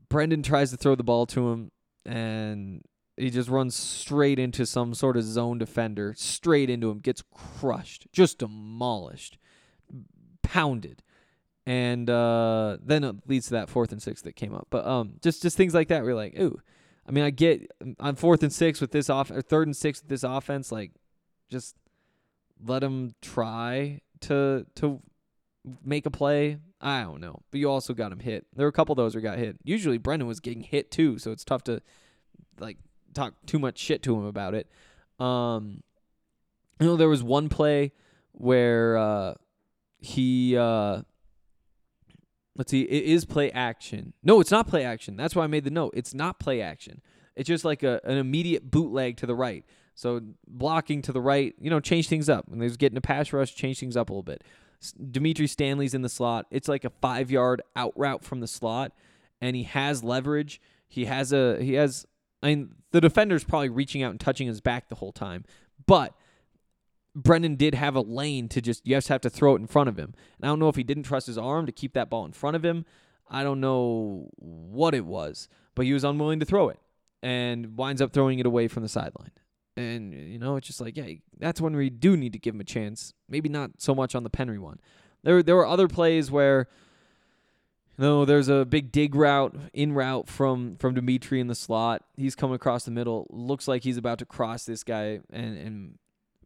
Brendon 0.08 0.42
tries 0.42 0.70
to 0.70 0.76
throw 0.76 0.94
the 0.94 1.02
ball 1.02 1.26
to 1.26 1.50
him, 1.50 1.70
and 2.04 2.82
he 3.16 3.30
just 3.30 3.48
runs 3.48 3.74
straight 3.74 4.38
into 4.38 4.66
some 4.66 4.94
sort 4.94 5.16
of 5.16 5.24
zone 5.24 5.58
defender, 5.58 6.14
straight 6.16 6.70
into 6.70 6.90
him, 6.90 6.98
gets 6.98 7.22
crushed, 7.34 8.06
just 8.12 8.38
demolished, 8.38 9.38
pounded, 10.42 11.02
and 11.66 12.08
uh, 12.10 12.76
then 12.82 13.04
it 13.04 13.16
leads 13.26 13.46
to 13.46 13.52
that 13.54 13.68
fourth 13.68 13.92
and 13.92 14.02
six 14.02 14.22
that 14.22 14.36
came 14.36 14.54
up. 14.54 14.66
But 14.70 14.86
um, 14.86 15.14
just 15.22 15.42
just 15.42 15.56
things 15.56 15.74
like 15.74 15.88
that. 15.88 16.04
We're 16.04 16.14
like, 16.14 16.38
ooh. 16.38 16.60
I 17.04 17.10
mean, 17.10 17.24
I 17.24 17.30
get 17.30 17.68
on 17.98 18.14
fourth 18.14 18.44
and 18.44 18.52
six 18.52 18.80
with 18.80 18.92
this 18.92 19.10
off, 19.10 19.30
or 19.32 19.42
third 19.42 19.66
and 19.66 19.76
six 19.76 20.00
with 20.00 20.08
this 20.08 20.22
offense. 20.22 20.70
Like, 20.70 20.92
just 21.50 21.74
let 22.64 22.78
them 22.78 23.14
try 23.20 24.00
to 24.20 24.66
to 24.76 25.00
make 25.84 26.06
a 26.06 26.10
play. 26.10 26.58
I 26.80 27.02
don't 27.02 27.20
know, 27.20 27.42
but 27.50 27.58
you 27.58 27.68
also 27.68 27.92
got 27.92 28.12
him 28.12 28.20
hit. 28.20 28.46
There 28.54 28.66
were 28.66 28.70
a 28.70 28.72
couple 28.72 28.92
of 28.92 28.98
those 28.98 29.14
where 29.14 29.22
got 29.22 29.38
hit. 29.38 29.56
Usually 29.64 29.98
Brendon 29.98 30.28
was 30.28 30.38
getting 30.38 30.62
hit 30.62 30.92
too, 30.92 31.18
so 31.18 31.32
it's 31.32 31.44
tough 31.44 31.64
to 31.64 31.82
like 32.60 32.78
talk 33.14 33.34
too 33.46 33.58
much 33.58 33.78
shit 33.78 34.02
to 34.04 34.14
him 34.14 34.24
about 34.24 34.54
it. 34.54 34.68
Um, 35.18 35.82
You 36.80 36.88
know, 36.88 36.96
there 36.96 37.08
was 37.08 37.22
one 37.22 37.48
play 37.48 37.92
where 38.32 38.96
uh, 38.96 39.34
he 40.02 40.56
uh, 40.56 41.02
let's 42.56 42.70
see, 42.70 42.82
it 42.82 43.04
is 43.04 43.24
play 43.24 43.50
action. 43.52 44.12
No, 44.22 44.40
it's 44.40 44.50
not 44.50 44.66
play 44.66 44.84
action. 44.84 45.16
That's 45.16 45.34
why 45.34 45.44
I 45.44 45.46
made 45.46 45.64
the 45.64 45.70
note. 45.70 45.92
It's 45.96 46.12
not 46.12 46.40
play 46.40 46.60
action. 46.60 47.00
It's 47.36 47.46
just 47.46 47.64
like 47.64 47.82
a, 47.82 48.00
an 48.04 48.18
immediate 48.18 48.70
bootleg 48.70 49.16
to 49.18 49.26
the 49.26 49.34
right. 49.34 49.64
So 49.94 50.20
blocking 50.46 51.02
to 51.02 51.12
the 51.12 51.20
right, 51.20 51.54
you 51.60 51.70
know, 51.70 51.78
change 51.78 52.08
things 52.08 52.28
up. 52.28 52.48
When 52.48 52.58
there's 52.58 52.76
getting 52.76 52.98
a 52.98 53.02
pass 53.02 53.32
rush, 53.32 53.54
change 53.54 53.78
things 53.78 53.96
up 53.96 54.10
a 54.10 54.12
little 54.12 54.22
bit. 54.22 54.42
Dimitri 55.10 55.46
Stanley's 55.46 55.94
in 55.94 56.02
the 56.02 56.08
slot. 56.08 56.46
It's 56.50 56.66
like 56.66 56.84
a 56.84 56.90
five 56.90 57.30
yard 57.30 57.62
out 57.76 57.92
route 57.96 58.24
from 58.24 58.40
the 58.40 58.48
slot, 58.48 58.92
and 59.40 59.54
he 59.54 59.62
has 59.62 60.02
leverage. 60.02 60.60
He 60.88 61.04
has 61.04 61.32
a 61.32 61.62
he 61.62 61.74
has. 61.74 62.06
I 62.42 62.48
mean, 62.48 62.74
the 62.90 63.00
defender's 63.00 63.44
probably 63.44 63.68
reaching 63.68 64.02
out 64.02 64.10
and 64.10 64.18
touching 64.18 64.48
his 64.48 64.60
back 64.60 64.88
the 64.88 64.96
whole 64.96 65.12
time, 65.12 65.44
but 65.86 66.14
Brendon 67.14 67.56
did 67.56 67.74
have 67.74 67.94
a 67.94 68.00
lane 68.00 68.48
to 68.48 68.60
just 68.60 68.86
you 68.86 68.96
just 68.96 69.08
have 69.08 69.20
to 69.22 69.30
throw 69.30 69.54
it 69.54 69.60
in 69.60 69.66
front 69.66 69.88
of 69.88 69.98
him. 69.98 70.14
And 70.36 70.44
I 70.44 70.48
don't 70.48 70.58
know 70.58 70.68
if 70.68 70.76
he 70.76 70.82
didn't 70.82 71.02
trust 71.04 71.26
his 71.26 71.38
arm 71.38 71.66
to 71.66 71.72
keep 71.72 71.92
that 71.94 72.10
ball 72.10 72.24
in 72.24 72.32
front 72.32 72.56
of 72.56 72.64
him. 72.64 72.84
I 73.28 73.42
don't 73.42 73.60
know 73.60 74.28
what 74.36 74.94
it 74.94 75.04
was, 75.04 75.48
but 75.74 75.86
he 75.86 75.92
was 75.92 76.04
unwilling 76.04 76.40
to 76.40 76.46
throw 76.46 76.68
it 76.68 76.78
and 77.22 77.76
winds 77.76 78.02
up 78.02 78.12
throwing 78.12 78.38
it 78.38 78.46
away 78.46 78.68
from 78.68 78.82
the 78.82 78.88
sideline. 78.88 79.30
And 79.76 80.12
you 80.12 80.38
know, 80.38 80.56
it's 80.56 80.66
just 80.66 80.80
like, 80.80 80.96
yeah, 80.96 81.14
that's 81.38 81.60
when 81.60 81.76
we 81.76 81.90
do 81.90 82.16
need 82.16 82.32
to 82.32 82.38
give 82.38 82.54
him 82.54 82.60
a 82.60 82.64
chance. 82.64 83.14
Maybe 83.28 83.48
not 83.48 83.72
so 83.78 83.94
much 83.94 84.14
on 84.14 84.22
the 84.22 84.30
Penry 84.30 84.58
one. 84.58 84.80
There 85.22 85.42
there 85.42 85.56
were 85.56 85.66
other 85.66 85.88
plays 85.88 86.30
where 86.30 86.68
you 87.98 88.04
know, 88.04 88.24
there's 88.24 88.48
a 88.48 88.64
big 88.64 88.90
dig 88.90 89.14
route 89.14 89.54
in 89.74 89.92
route 89.92 90.28
from 90.28 90.76
from 90.76 90.94
Dimitri 90.94 91.40
in 91.40 91.46
the 91.46 91.54
slot. 91.54 92.04
He's 92.16 92.34
coming 92.34 92.56
across 92.56 92.84
the 92.84 92.90
middle. 92.90 93.26
Looks 93.30 93.68
like 93.68 93.84
he's 93.84 93.98
about 93.98 94.18
to 94.18 94.26
cross 94.26 94.64
this 94.64 94.82
guy 94.82 95.20
and 95.30 95.56
and 95.58 95.98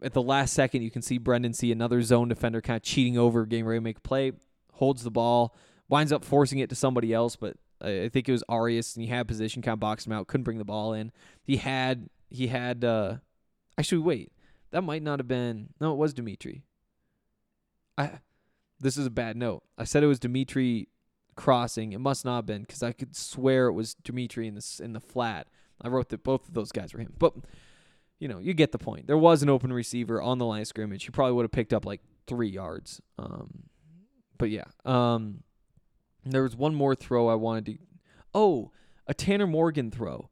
at 0.02 0.12
the 0.12 0.22
last 0.22 0.52
second, 0.52 0.82
you 0.82 0.90
can 0.90 1.02
see 1.02 1.18
Brendon 1.18 1.52
see 1.52 1.72
another 1.72 2.02
zone 2.02 2.28
defender 2.28 2.60
kind 2.60 2.76
of 2.76 2.82
cheating 2.82 3.16
over, 3.18 3.46
getting 3.46 3.64
ready 3.64 3.78
to 3.78 3.84
make 3.84 3.98
a 3.98 4.02
play, 4.02 4.32
holds 4.74 5.02
the 5.02 5.10
ball, 5.10 5.54
winds 5.88 6.12
up 6.12 6.24
forcing 6.24 6.58
it 6.58 6.68
to 6.70 6.76
somebody 6.76 7.12
else, 7.12 7.36
but 7.36 7.56
I 7.80 8.08
think 8.08 8.28
it 8.28 8.32
was 8.32 8.44
Arias, 8.48 8.96
and 8.96 9.04
he 9.04 9.10
had 9.10 9.28
position, 9.28 9.62
kind 9.62 9.74
of 9.74 9.80
boxed 9.80 10.06
him 10.06 10.12
out, 10.12 10.26
couldn't 10.26 10.44
bring 10.44 10.58
the 10.58 10.64
ball 10.64 10.92
in. 10.92 11.12
He 11.42 11.56
had, 11.56 12.08
he 12.30 12.48
had, 12.48 12.84
uh, 12.84 13.16
actually, 13.78 13.98
wait, 13.98 14.32
that 14.70 14.82
might 14.82 15.02
not 15.02 15.18
have 15.18 15.28
been, 15.28 15.70
no, 15.80 15.92
it 15.92 15.98
was 15.98 16.14
Dimitri. 16.14 16.64
I, 17.98 18.20
this 18.80 18.96
is 18.96 19.06
a 19.06 19.10
bad 19.10 19.36
note. 19.36 19.62
I 19.78 19.84
said 19.84 20.02
it 20.02 20.06
was 20.08 20.18
Dimitri 20.18 20.88
crossing. 21.34 21.92
It 21.92 22.00
must 22.00 22.24
not 22.24 22.36
have 22.36 22.46
been 22.46 22.62
because 22.62 22.82
I 22.82 22.92
could 22.92 23.14
swear 23.16 23.68
it 23.68 23.72
was 23.72 23.94
Dimitri 23.94 24.48
in 24.48 24.54
the 24.54 24.80
in 24.82 24.92
the 24.92 25.00
flat. 25.00 25.46
I 25.80 25.88
wrote 25.88 26.08
that 26.08 26.24
both 26.24 26.48
of 26.48 26.54
those 26.54 26.72
guys 26.72 26.92
were 26.92 27.00
him, 27.00 27.14
but 27.18 27.34
you 28.18 28.28
know, 28.28 28.38
you 28.38 28.54
get 28.54 28.72
the 28.72 28.78
point. 28.78 29.06
There 29.06 29.18
was 29.18 29.42
an 29.42 29.48
open 29.48 29.72
receiver 29.72 30.20
on 30.22 30.38
the 30.38 30.46
line 30.46 30.62
of 30.62 30.68
scrimmage. 30.68 31.04
He 31.04 31.10
probably 31.10 31.32
would 31.34 31.44
have 31.44 31.52
picked 31.52 31.72
up 31.72 31.84
like 31.84 32.00
three 32.26 32.48
yards. 32.48 33.00
Um, 33.18 33.64
but 34.38 34.50
yeah, 34.50 34.64
um, 34.84 35.42
there 36.24 36.42
was 36.42 36.56
one 36.56 36.74
more 36.74 36.94
throw 36.94 37.28
I 37.28 37.34
wanted 37.34 37.66
to. 37.66 37.78
Oh, 38.34 38.72
a 39.06 39.14
Tanner 39.14 39.46
Morgan 39.46 39.90
throw, 39.90 40.30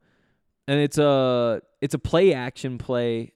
and 0.67 0.79
it's 0.79 0.97
a 0.97 1.61
it's 1.81 1.93
a 1.93 1.99
play 1.99 2.33
action 2.33 2.77
play, 2.77 3.33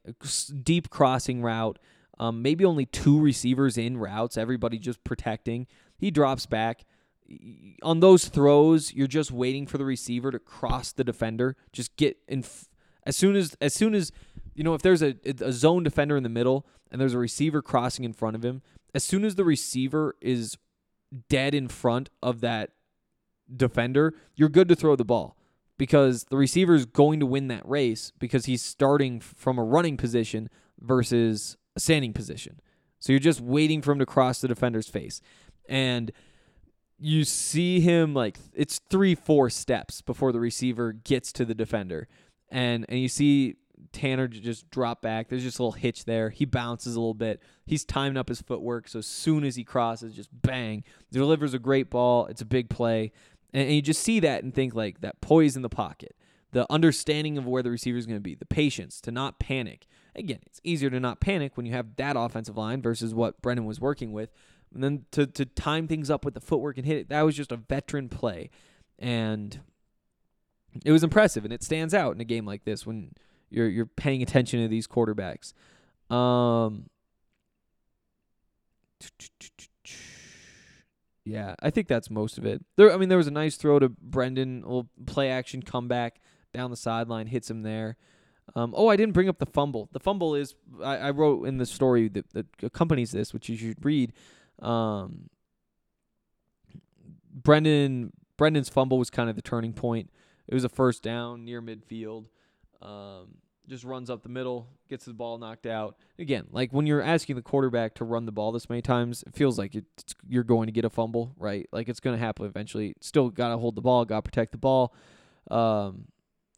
deep 0.63 0.89
crossing 0.89 1.41
route. 1.41 1.79
Um, 2.19 2.41
maybe 2.41 2.65
only 2.65 2.85
two 2.85 3.19
receivers 3.19 3.77
in 3.77 3.97
routes. 3.97 4.37
Everybody 4.37 4.77
just 4.77 5.03
protecting. 5.03 5.67
He 5.97 6.11
drops 6.11 6.45
back. 6.45 6.85
On 7.83 7.99
those 7.99 8.27
throws, 8.27 8.93
you're 8.93 9.07
just 9.07 9.31
waiting 9.31 9.67
for 9.67 9.77
the 9.77 9.85
receiver 9.85 10.31
to 10.31 10.39
cross 10.39 10.91
the 10.91 11.03
defender. 11.03 11.55
Just 11.71 11.95
get 11.95 12.17
in. 12.27 12.39
F- 12.39 12.69
as 13.05 13.15
soon 13.15 13.35
as 13.35 13.55
as 13.61 13.73
soon 13.73 13.95
as 13.95 14.11
you 14.59 14.65
know 14.65 14.73
if 14.73 14.81
there's 14.81 15.01
a 15.01 15.15
a 15.23 15.53
zone 15.53 15.83
defender 15.83 16.17
in 16.17 16.23
the 16.23 16.27
middle 16.27 16.67
and 16.91 16.99
there's 16.99 17.13
a 17.13 17.17
receiver 17.17 17.61
crossing 17.61 18.03
in 18.03 18.11
front 18.11 18.35
of 18.35 18.43
him, 18.43 18.61
as 18.93 19.05
soon 19.05 19.23
as 19.23 19.35
the 19.35 19.45
receiver 19.45 20.17
is 20.19 20.57
dead 21.29 21.55
in 21.55 21.69
front 21.69 22.09
of 22.21 22.41
that 22.41 22.71
defender, 23.55 24.13
you're 24.35 24.49
good 24.49 24.67
to 24.67 24.75
throw 24.75 24.97
the 24.97 25.05
ball 25.05 25.37
because 25.77 26.25
the 26.25 26.35
receiver 26.35 26.75
is 26.75 26.85
going 26.85 27.21
to 27.21 27.25
win 27.25 27.47
that 27.47 27.65
race 27.65 28.11
because 28.19 28.47
he's 28.47 28.61
starting 28.61 29.21
from 29.21 29.57
a 29.57 29.63
running 29.63 29.95
position 29.95 30.49
versus 30.77 31.55
a 31.77 31.79
standing 31.79 32.11
position. 32.11 32.59
So 32.99 33.13
you're 33.13 33.21
just 33.21 33.39
waiting 33.39 33.81
for 33.81 33.93
him 33.93 33.99
to 33.99 34.05
cross 34.05 34.41
the 34.41 34.49
defender's 34.49 34.89
face. 34.89 35.21
And 35.69 36.11
you 36.97 37.23
see 37.23 37.79
him 37.79 38.13
like 38.13 38.39
it's 38.53 38.81
3 38.89 39.15
4 39.15 39.49
steps 39.49 40.01
before 40.01 40.33
the 40.33 40.41
receiver 40.41 40.91
gets 40.91 41.31
to 41.31 41.45
the 41.45 41.55
defender. 41.55 42.09
And 42.49 42.85
and 42.89 42.99
you 42.99 43.07
see 43.07 43.55
Tanner 43.91 44.27
just 44.27 44.69
drop 44.69 45.01
back. 45.01 45.29
There's 45.29 45.43
just 45.43 45.59
a 45.59 45.63
little 45.63 45.79
hitch 45.79 46.05
there. 46.05 46.29
He 46.29 46.45
bounces 46.45 46.95
a 46.95 46.99
little 46.99 47.13
bit. 47.13 47.41
He's 47.65 47.83
timing 47.83 48.17
up 48.17 48.29
his 48.29 48.41
footwork. 48.41 48.87
So 48.87 48.99
as 48.99 49.07
soon 49.07 49.43
as 49.43 49.55
he 49.55 49.63
crosses, 49.63 50.13
just 50.13 50.29
bang, 50.31 50.83
delivers 51.11 51.53
a 51.53 51.59
great 51.59 51.89
ball. 51.89 52.25
It's 52.27 52.41
a 52.41 52.45
big 52.45 52.69
play. 52.69 53.11
And, 53.53 53.63
and 53.63 53.73
you 53.73 53.81
just 53.81 54.03
see 54.03 54.19
that 54.19 54.43
and 54.43 54.53
think 54.53 54.75
like 54.75 55.01
that 55.01 55.21
poise 55.21 55.55
in 55.55 55.61
the 55.61 55.69
pocket, 55.69 56.15
the 56.51 56.71
understanding 56.71 57.37
of 57.37 57.45
where 57.45 57.63
the 57.63 57.71
receiver 57.71 57.97
is 57.97 58.05
going 58.05 58.17
to 58.17 58.21
be, 58.21 58.35
the 58.35 58.45
patience 58.45 59.01
to 59.01 59.11
not 59.11 59.39
panic. 59.39 59.87
Again, 60.15 60.39
it's 60.45 60.61
easier 60.63 60.89
to 60.89 60.99
not 60.99 61.19
panic 61.19 61.55
when 61.55 61.65
you 61.65 61.71
have 61.73 61.95
that 61.97 62.15
offensive 62.17 62.57
line 62.57 62.81
versus 62.81 63.13
what 63.13 63.41
Brennan 63.41 63.65
was 63.65 63.79
working 63.79 64.11
with. 64.11 64.31
And 64.73 64.83
then 64.83 65.05
to, 65.11 65.25
to 65.25 65.45
time 65.45 65.87
things 65.87 66.09
up 66.09 66.25
with 66.25 66.35
the 66.35 66.41
footwork 66.41 66.77
and 66.77 66.85
hit 66.85 66.97
it, 66.97 67.09
that 67.09 67.21
was 67.23 67.35
just 67.35 67.51
a 67.51 67.57
veteran 67.57 68.09
play. 68.09 68.49
And 68.99 69.59
it 70.85 70.91
was 70.91 71.03
impressive 71.03 71.43
and 71.43 71.53
it 71.53 71.63
stands 71.63 71.93
out 71.93 72.13
in 72.13 72.21
a 72.21 72.25
game 72.25 72.45
like 72.45 72.63
this 72.63 72.85
when 72.85 73.13
you're 73.49 73.67
you're 73.67 73.85
paying 73.85 74.21
attention 74.21 74.61
to 74.61 74.67
these 74.67 74.87
quarterbacks. 74.87 75.53
Um 76.13 76.89
Yeah, 81.25 81.55
I 81.61 81.69
think 81.69 81.87
that's 81.87 82.09
most 82.09 82.37
of 82.37 82.45
it. 82.45 82.63
There 82.75 82.91
I 82.91 82.97
mean 82.97 83.09
there 83.09 83.17
was 83.17 83.27
a 83.27 83.31
nice 83.31 83.55
throw 83.55 83.79
to 83.79 83.89
Brendan, 83.89 84.61
little 84.61 84.89
play 85.05 85.29
action 85.29 85.61
comeback 85.61 86.19
down 86.53 86.71
the 86.71 86.77
sideline, 86.77 87.27
hits 87.27 87.49
him 87.49 87.61
there. 87.63 87.97
Um, 88.55 88.73
oh, 88.75 88.87
I 88.87 88.95
didn't 88.95 89.13
bring 89.13 89.29
up 89.29 89.37
the 89.37 89.45
fumble. 89.45 89.89
The 89.91 89.99
fumble 89.99 90.35
is 90.35 90.55
I, 90.83 90.97
I 90.97 91.11
wrote 91.11 91.45
in 91.45 91.57
the 91.57 91.65
story 91.65 92.07
that, 92.09 92.31
that 92.33 92.47
accompanies 92.63 93.11
this, 93.11 93.33
which 93.33 93.47
you 93.47 93.55
should 93.55 93.85
read. 93.85 94.13
Um, 94.59 95.29
Brendon 97.31 98.11
Brendon's 98.37 98.69
fumble 98.69 98.97
was 98.97 99.09
kind 99.09 99.29
of 99.29 99.35
the 99.35 99.41
turning 99.41 99.73
point. 99.73 100.09
It 100.47 100.53
was 100.53 100.63
a 100.63 100.69
first 100.69 101.03
down 101.03 101.45
near 101.45 101.61
midfield. 101.61 102.25
Um, 102.81 103.35
just 103.67 103.83
runs 103.83 104.09
up 104.09 104.23
the 104.23 104.29
middle, 104.29 104.67
gets 104.89 105.05
the 105.05 105.13
ball 105.13 105.37
knocked 105.37 105.67
out. 105.67 105.95
Again, 106.17 106.47
like 106.51 106.73
when 106.73 106.87
you're 106.87 107.01
asking 107.01 107.35
the 107.35 107.41
quarterback 107.41 107.93
to 107.95 108.03
run 108.03 108.25
the 108.25 108.31
ball 108.31 108.51
this 108.51 108.67
many 108.69 108.81
times, 108.81 109.23
it 109.27 109.35
feels 109.35 109.59
like 109.59 109.75
you're 110.27 110.43
going 110.43 110.65
to 110.65 110.71
get 110.71 110.85
a 110.85 110.89
fumble, 110.89 111.33
right? 111.37 111.67
Like 111.71 111.87
it's 111.87 111.99
going 111.99 112.17
to 112.17 112.19
happen 112.19 112.45
eventually. 112.45 112.95
Still 112.99 113.29
got 113.29 113.49
to 113.49 113.57
hold 113.57 113.75
the 113.75 113.81
ball, 113.81 114.05
got 114.05 114.17
to 114.17 114.21
protect 114.23 114.51
the 114.51 114.57
ball. 114.57 114.93
Um, 115.51 116.05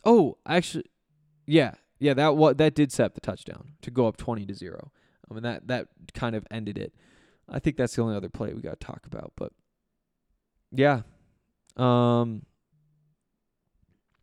oh, 0.06 0.38
actually, 0.46 0.86
yeah, 1.46 1.74
yeah, 2.00 2.14
that 2.14 2.38
what 2.38 2.58
that 2.58 2.76
did 2.76 2.92
set 2.92 3.14
the 3.14 3.22
touchdown 3.22 3.74
to 3.82 3.92
go 3.92 4.08
up 4.08 4.18
twenty 4.18 4.46
to 4.46 4.54
zero. 4.54 4.92
I 5.30 5.34
mean 5.34 5.44
that 5.44 5.68
that 5.68 5.88
kind 6.14 6.36
of 6.36 6.48
ended 6.50 6.78
it. 6.78 6.96
I 7.50 7.60
think 7.60 7.76
that's 7.76 7.96
the 7.96 8.02
only 8.02 8.16
other 8.16 8.30
play 8.30 8.54
we 8.54 8.62
got 8.62 8.80
to 8.80 8.86
talk 8.86 9.06
about, 9.06 9.34
but 9.36 9.52
yeah, 10.72 11.02
um, 11.76 12.44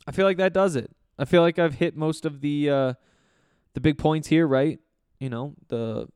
I 0.07 0.13
feel 0.13 0.25
like 0.25 0.39
that 0.39 0.55
does 0.55 0.75
it. 0.77 0.91
I 1.19 1.25
feel 1.25 1.43
like 1.43 1.59
I've 1.59 1.75
hit 1.75 1.97
most 1.97 2.25
of 2.25 2.41
the 2.41 2.71
uh, 2.71 2.95
the 3.75 3.81
big 3.81 3.99
points 3.99 4.29
here, 4.29 4.47
right? 4.47 4.79
You 5.19 5.31
know, 5.31 5.55
the 5.69 6.09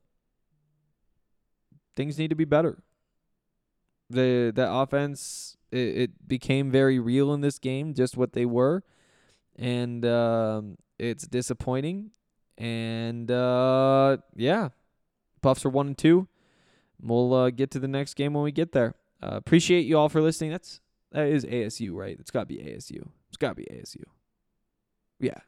things 1.95 2.17
need 2.17 2.29
to 2.29 2.35
be 2.35 2.45
better. 2.45 2.81
The 4.09 4.51
the 4.55 4.71
offense 4.71 5.57
it, 5.71 5.77
it 5.77 6.27
became 6.27 6.71
very 6.71 6.99
real 6.99 7.33
in 7.33 7.41
this 7.41 7.59
game, 7.59 7.93
just 7.93 8.15
what 8.15 8.33
they 8.33 8.45
were, 8.45 8.83
and 9.57 10.05
um, 10.05 10.77
it's 10.99 11.27
disappointing. 11.27 12.11
And 12.57 13.29
uh, 13.31 14.17
yeah, 14.35 14.69
Buffs 15.41 15.65
are 15.65 15.69
one 15.69 15.87
and 15.87 15.97
two. 15.97 16.27
We'll 17.01 17.33
uh, 17.33 17.49
get 17.49 17.71
to 17.71 17.79
the 17.79 17.87
next 17.87 18.13
game 18.13 18.33
when 18.33 18.43
we 18.43 18.51
get 18.51 18.71
there. 18.71 18.95
Uh, 19.21 19.35
appreciate 19.35 19.85
you 19.85 19.97
all 19.97 20.09
for 20.09 20.21
listening. 20.21 20.51
That's 20.51 20.79
that 21.11 21.27
is 21.27 21.45
ASU, 21.45 21.93
right? 21.93 22.17
It's 22.19 22.31
got 22.31 22.41
to 22.41 22.45
be 22.45 22.57
ASU. 22.57 23.07
It's 23.27 23.37
got 23.37 23.49
to 23.49 23.55
be 23.55 23.65
ASU. 23.65 24.03
Yeah. 25.23 25.39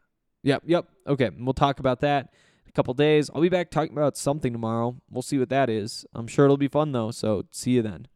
Yep. 0.44 0.64
Yep. 0.66 0.86
Okay. 1.08 1.30
We'll 1.38 1.54
talk 1.54 1.80
about 1.80 2.02
that 2.02 2.30
in 2.66 2.70
a 2.70 2.72
couple 2.72 2.94
days. 2.94 3.30
I'll 3.34 3.42
be 3.42 3.50
back 3.50 3.72
talking 3.72 3.92
about 3.92 4.16
something 4.16 4.54
tomorrow. 4.54 4.96
We'll 5.10 5.22
see 5.22 5.38
what 5.38 5.50
that 5.50 5.70
is. 5.70 6.06
I'm 6.14 6.28
sure 6.28 6.46
it'll 6.46 6.58
be 6.58 6.68
fun 6.68 6.92
though. 6.92 7.12
So 7.12 7.46
see 7.52 7.72
you 7.72 7.82
then. 7.82 8.08